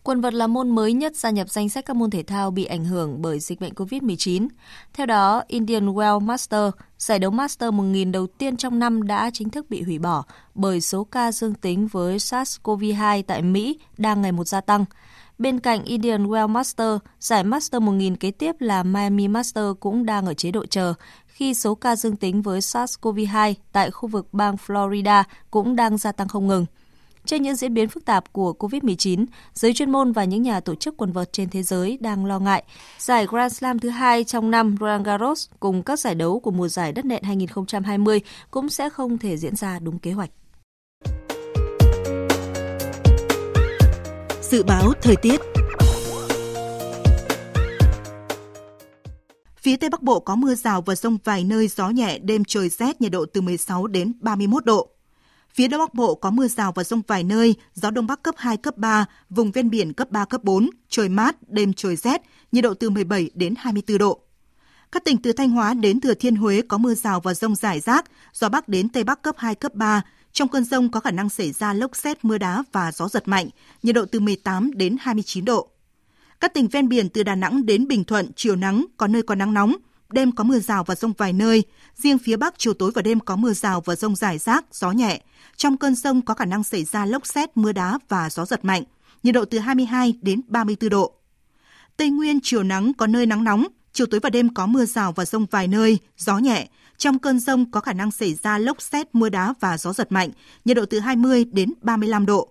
Quần 0.03 0.20
vợt 0.20 0.34
là 0.34 0.46
môn 0.46 0.70
mới 0.70 0.92
nhất 0.92 1.16
gia 1.16 1.30
nhập 1.30 1.48
danh 1.51 1.68
sách 1.68 1.84
các 1.84 1.96
môn 1.96 2.11
thể 2.11 2.22
thao 2.22 2.51
bị 2.51 2.64
ảnh 2.64 2.84
hưởng 2.84 3.22
bởi 3.22 3.40
dịch 3.40 3.61
bệnh 3.61 3.74
COVID-19. 3.74 4.48
Theo 4.94 5.07
đó, 5.07 5.42
Indian 5.48 5.86
Well 5.86 6.20
Master, 6.20 6.70
giải 6.98 7.18
đấu 7.18 7.30
Master 7.30 7.72
1000 7.72 8.12
đầu 8.12 8.26
tiên 8.26 8.57
trong 8.57 8.78
năm 8.78 9.07
đã 9.07 9.30
chính 9.32 9.51
thức 9.51 9.70
bị 9.70 9.82
hủy 9.82 9.98
bỏ 9.98 10.24
bởi 10.55 10.80
số 10.80 11.05
ca 11.05 11.32
dương 11.32 11.55
tính 11.55 11.86
với 11.86 12.16
SARS-CoV-2 12.16 13.22
tại 13.26 13.42
Mỹ 13.42 13.78
đang 13.98 14.22
ngày 14.22 14.32
một 14.32 14.44
gia 14.44 14.61
tăng. 14.61 14.84
Bên 15.38 15.61
cạnh 15.61 15.84
Indian 15.84 16.26
Well 16.26 16.48
Master, 16.48 16.98
giải 17.20 17.44
Master 17.44 17.82
1000 17.82 18.16
kế 18.16 18.30
tiếp 18.30 18.57
là 18.59 18.82
Miami 18.82 19.28
Master 19.28 19.64
cũng 19.80 20.07
đang 20.07 20.26
ở 20.26 20.34
chế 20.34 20.51
độ 20.51 20.66
chờ 20.66 20.94
khi 21.26 21.55
số 21.55 21.74
ca 21.74 21.96
dương 21.96 22.16
tính 22.16 22.42
với 22.42 22.61
SARS-CoV-2 22.61 23.55
tại 23.72 23.90
khu 23.90 24.09
vực 24.09 24.28
bang 24.32 24.57
Florida 24.66 25.24
cũng 25.51 25.76
đang 25.76 25.98
gia 25.98 26.12
tăng 26.12 26.28
không 26.28 26.46
ngừng. 26.46 26.66
Trên 27.26 27.42
những 27.42 27.56
diễn 27.56 27.74
biến 27.74 27.88
phức 27.88 28.04
tạp 28.04 28.32
của 28.32 28.54
COVID-19, 28.58 29.26
giới 29.54 29.74
chuyên 29.74 29.90
môn 29.90 30.12
và 30.12 30.24
những 30.24 30.42
nhà 30.42 30.60
tổ 30.60 30.74
chức 30.74 30.96
quần 30.96 31.12
vợt 31.12 31.32
trên 31.32 31.48
thế 31.48 31.62
giới 31.62 31.98
đang 32.00 32.26
lo 32.26 32.38
ngại 32.38 32.64
giải 32.98 33.26
Grand 33.26 33.56
Slam 33.56 33.78
thứ 33.78 33.88
hai 33.88 34.24
trong 34.24 34.50
năm 34.50 34.76
Roland 34.80 35.06
Garros 35.06 35.48
cùng 35.60 35.82
các 35.82 36.00
giải 36.00 36.14
đấu 36.14 36.40
của 36.40 36.50
mùa 36.50 36.68
giải 36.68 36.92
đất 36.92 37.04
nện 37.04 37.22
2020 37.22 38.20
cũng 38.50 38.68
sẽ 38.68 38.90
không 38.90 39.18
thể 39.18 39.36
diễn 39.36 39.56
ra 39.56 39.78
đúng 39.78 39.98
kế 39.98 40.12
hoạch. 40.12 40.30
Dự 44.42 44.62
báo 44.62 44.92
thời 45.02 45.16
tiết 45.16 45.40
Phía 49.56 49.76
Tây 49.76 49.90
Bắc 49.90 50.02
Bộ 50.02 50.20
có 50.20 50.36
mưa 50.36 50.54
rào 50.54 50.82
và 50.82 50.94
rông 50.94 51.18
vài 51.24 51.44
nơi, 51.44 51.68
gió 51.68 51.90
nhẹ, 51.90 52.18
đêm 52.18 52.44
trời 52.44 52.68
rét, 52.68 53.00
nhiệt 53.00 53.12
độ 53.12 53.26
từ 53.32 53.40
16 53.40 53.86
đến 53.86 54.12
31 54.20 54.64
độ. 54.64 54.88
Phía 55.55 55.68
Đông 55.68 55.80
Bắc 55.80 55.94
Bộ 55.94 56.14
có 56.14 56.30
mưa 56.30 56.48
rào 56.48 56.72
và 56.72 56.84
rông 56.84 57.03
vài 57.07 57.24
nơi, 57.24 57.55
gió 57.74 57.90
Đông 57.90 58.07
Bắc 58.07 58.22
cấp 58.22 58.34
2, 58.38 58.57
cấp 58.57 58.76
3, 58.76 59.07
vùng 59.30 59.53
ven 59.53 59.70
biển 59.70 59.92
cấp 59.92 60.11
3, 60.11 60.24
cấp 60.24 60.44
4, 60.44 60.70
trời 60.88 61.09
mát, 61.09 61.36
đêm 61.48 61.72
trời 61.72 61.96
rét, 61.96 62.22
nhiệt 62.53 62.64
độ 62.64 62.74
từ 62.74 62.90
17 62.90 63.30
đến 63.34 63.55
24 63.59 63.98
độ. 63.98 64.20
Các 64.92 65.05
tỉnh 65.05 65.16
từ 65.16 65.32
Thanh 65.32 65.51
Hóa 65.51 65.74
đến 65.74 66.01
Thừa 66.01 66.14
Thiên 66.14 66.36
Huế 66.36 66.62
có 66.62 66.78
mưa 66.78 66.94
rào 66.94 67.20
và 67.20 67.34
rông 67.34 67.55
rải 67.55 67.80
rác, 67.80 68.05
gió 68.32 68.48
Bắc 68.48 68.68
đến 68.68 68.88
Tây 68.88 69.05
Bắc 69.05 69.22
cấp 69.22 69.34
2, 69.38 69.55
cấp 69.55 69.74
3. 69.74 70.03
Trong 70.32 70.48
cơn 70.48 70.64
rông 70.64 70.90
có 70.90 71.01
khả 71.01 71.11
năng 71.11 71.28
xảy 71.28 71.53
ra 71.53 71.72
lốc 71.72 71.96
xét, 71.96 72.24
mưa 72.24 72.38
đá 72.38 72.64
và 72.72 72.92
gió 72.92 73.09
giật 73.09 73.28
mạnh, 73.28 73.48
nhiệt 73.82 73.94
độ 73.94 74.05
từ 74.05 74.20
18 74.20 74.70
đến 74.74 74.96
29 75.01 75.44
độ. 75.44 75.68
Các 76.40 76.55
tỉnh 76.55 76.68
ven 76.68 76.88
biển 76.88 77.09
từ 77.09 77.22
Đà 77.22 77.34
Nẵng 77.34 77.66
đến 77.66 77.88
Bình 77.88 78.05
Thuận, 78.05 78.30
chiều 78.36 78.57
nắng, 78.57 78.86
có 78.96 79.07
nơi 79.07 79.22
có 79.22 79.34
nắng 79.34 79.55
nóng, 79.55 79.76
đêm 80.12 80.32
có 80.32 80.44
mưa 80.44 80.58
rào 80.58 80.84
và 80.84 80.94
rông 80.94 81.12
vài 81.12 81.32
nơi. 81.32 81.64
Riêng 81.94 82.18
phía 82.18 82.36
Bắc 82.36 82.54
chiều 82.58 82.74
tối 82.74 82.90
và 82.94 83.02
đêm 83.02 83.20
có 83.20 83.36
mưa 83.36 83.52
rào 83.52 83.80
và 83.80 83.96
rông 83.96 84.16
rải 84.16 84.38
rác, 84.38 84.64
gió 84.72 84.90
nhẹ. 84.90 85.20
Trong 85.56 85.76
cơn 85.76 85.94
rông 85.94 86.22
có 86.22 86.34
khả 86.34 86.44
năng 86.44 86.64
xảy 86.64 86.84
ra 86.84 87.06
lốc 87.06 87.26
xét, 87.26 87.56
mưa 87.56 87.72
đá 87.72 87.98
và 88.08 88.30
gió 88.30 88.44
giật 88.44 88.64
mạnh. 88.64 88.82
Nhiệt 89.22 89.34
độ 89.34 89.44
từ 89.44 89.58
22 89.58 90.14
đến 90.22 90.40
34 90.48 90.90
độ. 90.90 91.14
Tây 91.96 92.11
Nguyên 92.11 92.38
chiều 92.42 92.62
nắng 92.62 92.92
có 92.94 93.06
nơi 93.06 93.26
nắng 93.26 93.44
nóng, 93.44 93.66
chiều 93.92 94.06
tối 94.06 94.20
và 94.20 94.30
đêm 94.30 94.54
có 94.54 94.66
mưa 94.66 94.84
rào 94.84 95.12
và 95.12 95.24
rông 95.24 95.46
vài 95.50 95.68
nơi, 95.68 95.98
gió 96.16 96.38
nhẹ. 96.38 96.68
Trong 96.96 97.18
cơn 97.18 97.38
rông 97.38 97.70
có 97.70 97.80
khả 97.80 97.92
năng 97.92 98.11
xảy 98.11 98.34
ra 98.34 98.58
lốc 98.58 98.82
xét, 98.82 99.14
mưa 99.14 99.28
đá 99.28 99.54
và 99.61 99.78
gió 99.78 99.92
giật 99.92 100.12
mạnh, 100.12 100.30
nhiệt 100.64 100.76
độ 100.76 100.84
từ 100.86 100.98
20 100.98 101.44
đến 101.44 101.72
35 101.82 102.26
độ. 102.26 102.48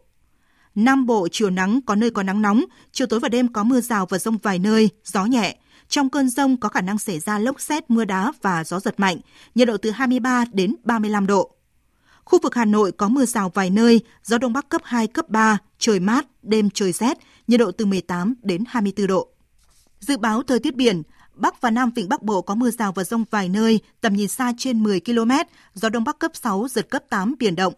Nam 0.76 1.06
Bộ 1.06 1.28
chiều 1.32 1.50
nắng 1.50 1.82
có 1.82 1.96
nơi 1.96 2.12
có 2.12 2.24
nắng 2.24 2.42
nóng, 2.42 2.64
chiều 2.92 3.08
tối 3.08 3.20
và 3.20 3.30
đêm 3.30 3.54
có 3.54 3.64
mưa 3.64 3.82
rào 3.82 4.06
và 4.06 4.18
rông 4.18 4.38
vài 4.38 4.60
nơi, 4.60 4.90
gió 5.04 5.26
nhẹ. 5.26 5.58
Trong 5.90 6.10
cơn 6.10 6.30
rông 6.30 6.58
có 6.58 6.70
khả 6.70 6.82
năng 6.82 7.00
xảy 7.00 7.20
ra 7.20 7.40
lốc 7.40 7.62
xét, 7.62 7.90
mưa 7.90 8.06
đá 8.06 8.32
và 8.42 8.64
gió 8.64 8.80
giật 8.80 9.00
mạnh, 9.00 9.18
nhiệt 9.56 9.68
độ 9.68 9.78
từ 9.78 9.92
23 9.92 10.46
đến 10.52 10.76
35 10.84 11.28
độ. 11.28 11.52
Khu 12.24 12.40
vực 12.44 12.56
Hà 12.56 12.66
Nội 12.66 12.92
có 12.92 13.10
mưa 13.10 13.26
rào 13.26 13.50
vài 13.50 13.70
nơi, 13.70 14.02
gió 14.24 14.38
đông 14.38 14.54
bắc 14.54 14.70
cấp 14.70 14.82
2, 14.84 15.08
cấp 15.08 15.30
3, 15.30 15.58
trời 15.80 16.00
mát, 16.00 16.26
đêm 16.42 16.70
trời 16.70 16.92
rét, 16.92 17.18
nhiệt 17.48 17.60
độ 17.60 17.72
từ 17.72 17.86
18 17.86 18.34
đến 18.44 18.64
24 18.68 19.08
độ. 19.08 19.28
Dự 20.00 20.18
báo 20.18 20.44
thời 20.44 20.60
tiết 20.60 20.76
biển, 20.76 21.04
Bắc 21.34 21.62
và 21.62 21.70
Nam 21.70 21.92
Vịnh 21.96 22.10
Bắc 22.10 22.24
Bộ 22.24 22.42
có 22.42 22.56
mưa 22.56 22.72
rào 22.72 22.92
và 22.92 23.04
rông 23.04 23.26
vài 23.32 23.50
nơi, 23.50 23.80
tầm 24.02 24.14
nhìn 24.14 24.28
xa 24.28 24.54
trên 24.58 24.84
10 24.84 25.00
km, 25.00 25.32
gió 25.74 25.90
Đông 25.90 26.04
Bắc 26.04 26.20
cấp 26.20 26.32
6, 26.34 26.68
giật 26.70 26.90
cấp 26.90 27.04
8, 27.10 27.36
biển 27.40 27.56
động. 27.56 27.74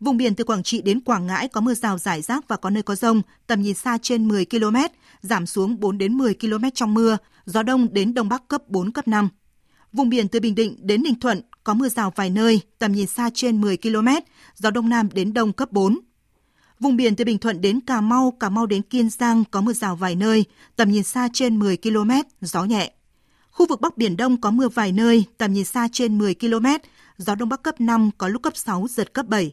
Vùng 0.00 0.16
biển 0.16 0.34
từ 0.34 0.44
Quảng 0.44 0.62
Trị 0.62 0.82
đến 0.82 1.00
Quảng 1.00 1.26
Ngãi 1.26 1.48
có 1.48 1.60
mưa 1.60 1.74
rào 1.74 1.98
rải 1.98 2.22
rác 2.22 2.48
và 2.48 2.56
có 2.56 2.70
nơi 2.70 2.82
có 2.82 2.94
rông, 2.94 3.22
tầm 3.46 3.62
nhìn 3.62 3.74
xa 3.74 3.98
trên 4.02 4.28
10 4.28 4.44
km, 4.44 4.76
giảm 5.20 5.46
xuống 5.46 5.80
4 5.80 5.98
đến 5.98 6.14
10 6.18 6.34
km 6.34 6.64
trong 6.74 6.94
mưa, 6.94 7.16
gió 7.46 7.62
đông 7.62 7.92
đến 7.92 8.14
đông 8.14 8.28
bắc 8.28 8.48
cấp 8.48 8.62
4 8.68 8.92
cấp 8.92 9.08
5. 9.08 9.28
Vùng 9.92 10.08
biển 10.08 10.28
từ 10.28 10.40
Bình 10.40 10.54
Định 10.54 10.76
đến 10.80 11.02
Ninh 11.02 11.20
Thuận 11.20 11.42
có 11.64 11.74
mưa 11.74 11.88
rào 11.88 12.12
vài 12.16 12.30
nơi, 12.30 12.60
tầm 12.78 12.92
nhìn 12.92 13.06
xa 13.06 13.30
trên 13.34 13.60
10 13.60 13.76
km, 13.76 14.08
gió 14.56 14.70
đông 14.70 14.88
nam 14.88 15.08
đến 15.12 15.34
đông 15.34 15.52
cấp 15.52 15.72
4. 15.72 15.98
Vùng 16.80 16.96
biển 16.96 17.16
từ 17.16 17.24
Bình 17.24 17.38
Thuận 17.38 17.60
đến 17.60 17.80
Cà 17.80 18.00
Mau, 18.00 18.30
Cà 18.40 18.48
Mau 18.48 18.66
đến 18.66 18.82
Kiên 18.82 19.10
Giang 19.10 19.44
có 19.50 19.60
mưa 19.60 19.72
rào 19.72 19.96
vài 19.96 20.14
nơi, 20.14 20.44
tầm 20.76 20.90
nhìn 20.90 21.02
xa 21.02 21.28
trên 21.32 21.58
10 21.58 21.76
km, 21.76 22.10
gió 22.40 22.64
nhẹ. 22.64 22.92
Khu 23.50 23.66
vực 23.66 23.80
Bắc 23.80 23.96
Biển 23.96 24.16
Đông 24.16 24.40
có 24.40 24.50
mưa 24.50 24.68
vài 24.68 24.92
nơi, 24.92 25.24
tầm 25.38 25.52
nhìn 25.52 25.64
xa 25.64 25.88
trên 25.92 26.18
10 26.18 26.34
km, 26.34 26.66
gió 27.16 27.34
Đông 27.34 27.48
Bắc 27.48 27.62
cấp 27.62 27.80
5, 27.80 28.10
có 28.18 28.28
lúc 28.28 28.42
cấp 28.42 28.56
6, 28.56 28.86
giật 28.88 29.14
cấp 29.14 29.26
7. 29.26 29.52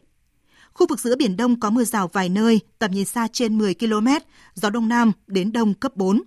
Khu 0.78 0.86
vực 0.86 1.00
giữa 1.00 1.16
Biển 1.16 1.36
Đông 1.36 1.60
có 1.60 1.70
mưa 1.70 1.84
rào 1.84 2.08
vài 2.08 2.28
nơi, 2.28 2.60
tầm 2.78 2.90
nhìn 2.90 3.04
xa 3.04 3.28
trên 3.32 3.58
10 3.58 3.74
km, 3.74 4.08
gió 4.54 4.70
Đông 4.70 4.88
Nam 4.88 5.12
đến 5.26 5.52
Đông 5.52 5.74
cấp 5.74 5.96
4. 5.96 6.22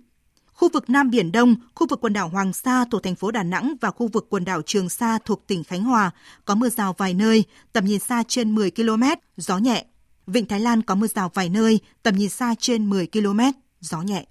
Khu 0.52 0.68
vực 0.72 0.90
Nam 0.90 1.10
Biển 1.10 1.32
Đông, 1.32 1.54
khu 1.74 1.86
vực 1.86 2.00
quần 2.00 2.12
đảo 2.12 2.28
Hoàng 2.28 2.52
Sa 2.52 2.84
thuộc 2.90 3.02
thành 3.02 3.14
phố 3.14 3.30
Đà 3.30 3.42
Nẵng 3.42 3.74
và 3.80 3.90
khu 3.90 4.08
vực 4.08 4.26
quần 4.30 4.44
đảo 4.44 4.62
Trường 4.62 4.88
Sa 4.88 5.18
thuộc 5.24 5.46
tỉnh 5.46 5.64
Khánh 5.64 5.82
Hòa 5.84 6.10
có 6.44 6.54
mưa 6.54 6.68
rào 6.68 6.94
vài 6.98 7.14
nơi, 7.14 7.44
tầm 7.72 7.84
nhìn 7.84 7.98
xa 7.98 8.22
trên 8.28 8.54
10 8.54 8.70
km, 8.70 9.02
gió 9.36 9.58
nhẹ. 9.58 9.84
Vịnh 10.26 10.46
Thái 10.46 10.60
Lan 10.60 10.82
có 10.82 10.94
mưa 10.94 11.06
rào 11.06 11.30
vài 11.34 11.48
nơi, 11.48 11.80
tầm 12.02 12.16
nhìn 12.16 12.28
xa 12.28 12.54
trên 12.58 12.90
10 12.90 13.06
km, 13.06 13.40
gió 13.80 14.02
nhẹ. 14.02 14.26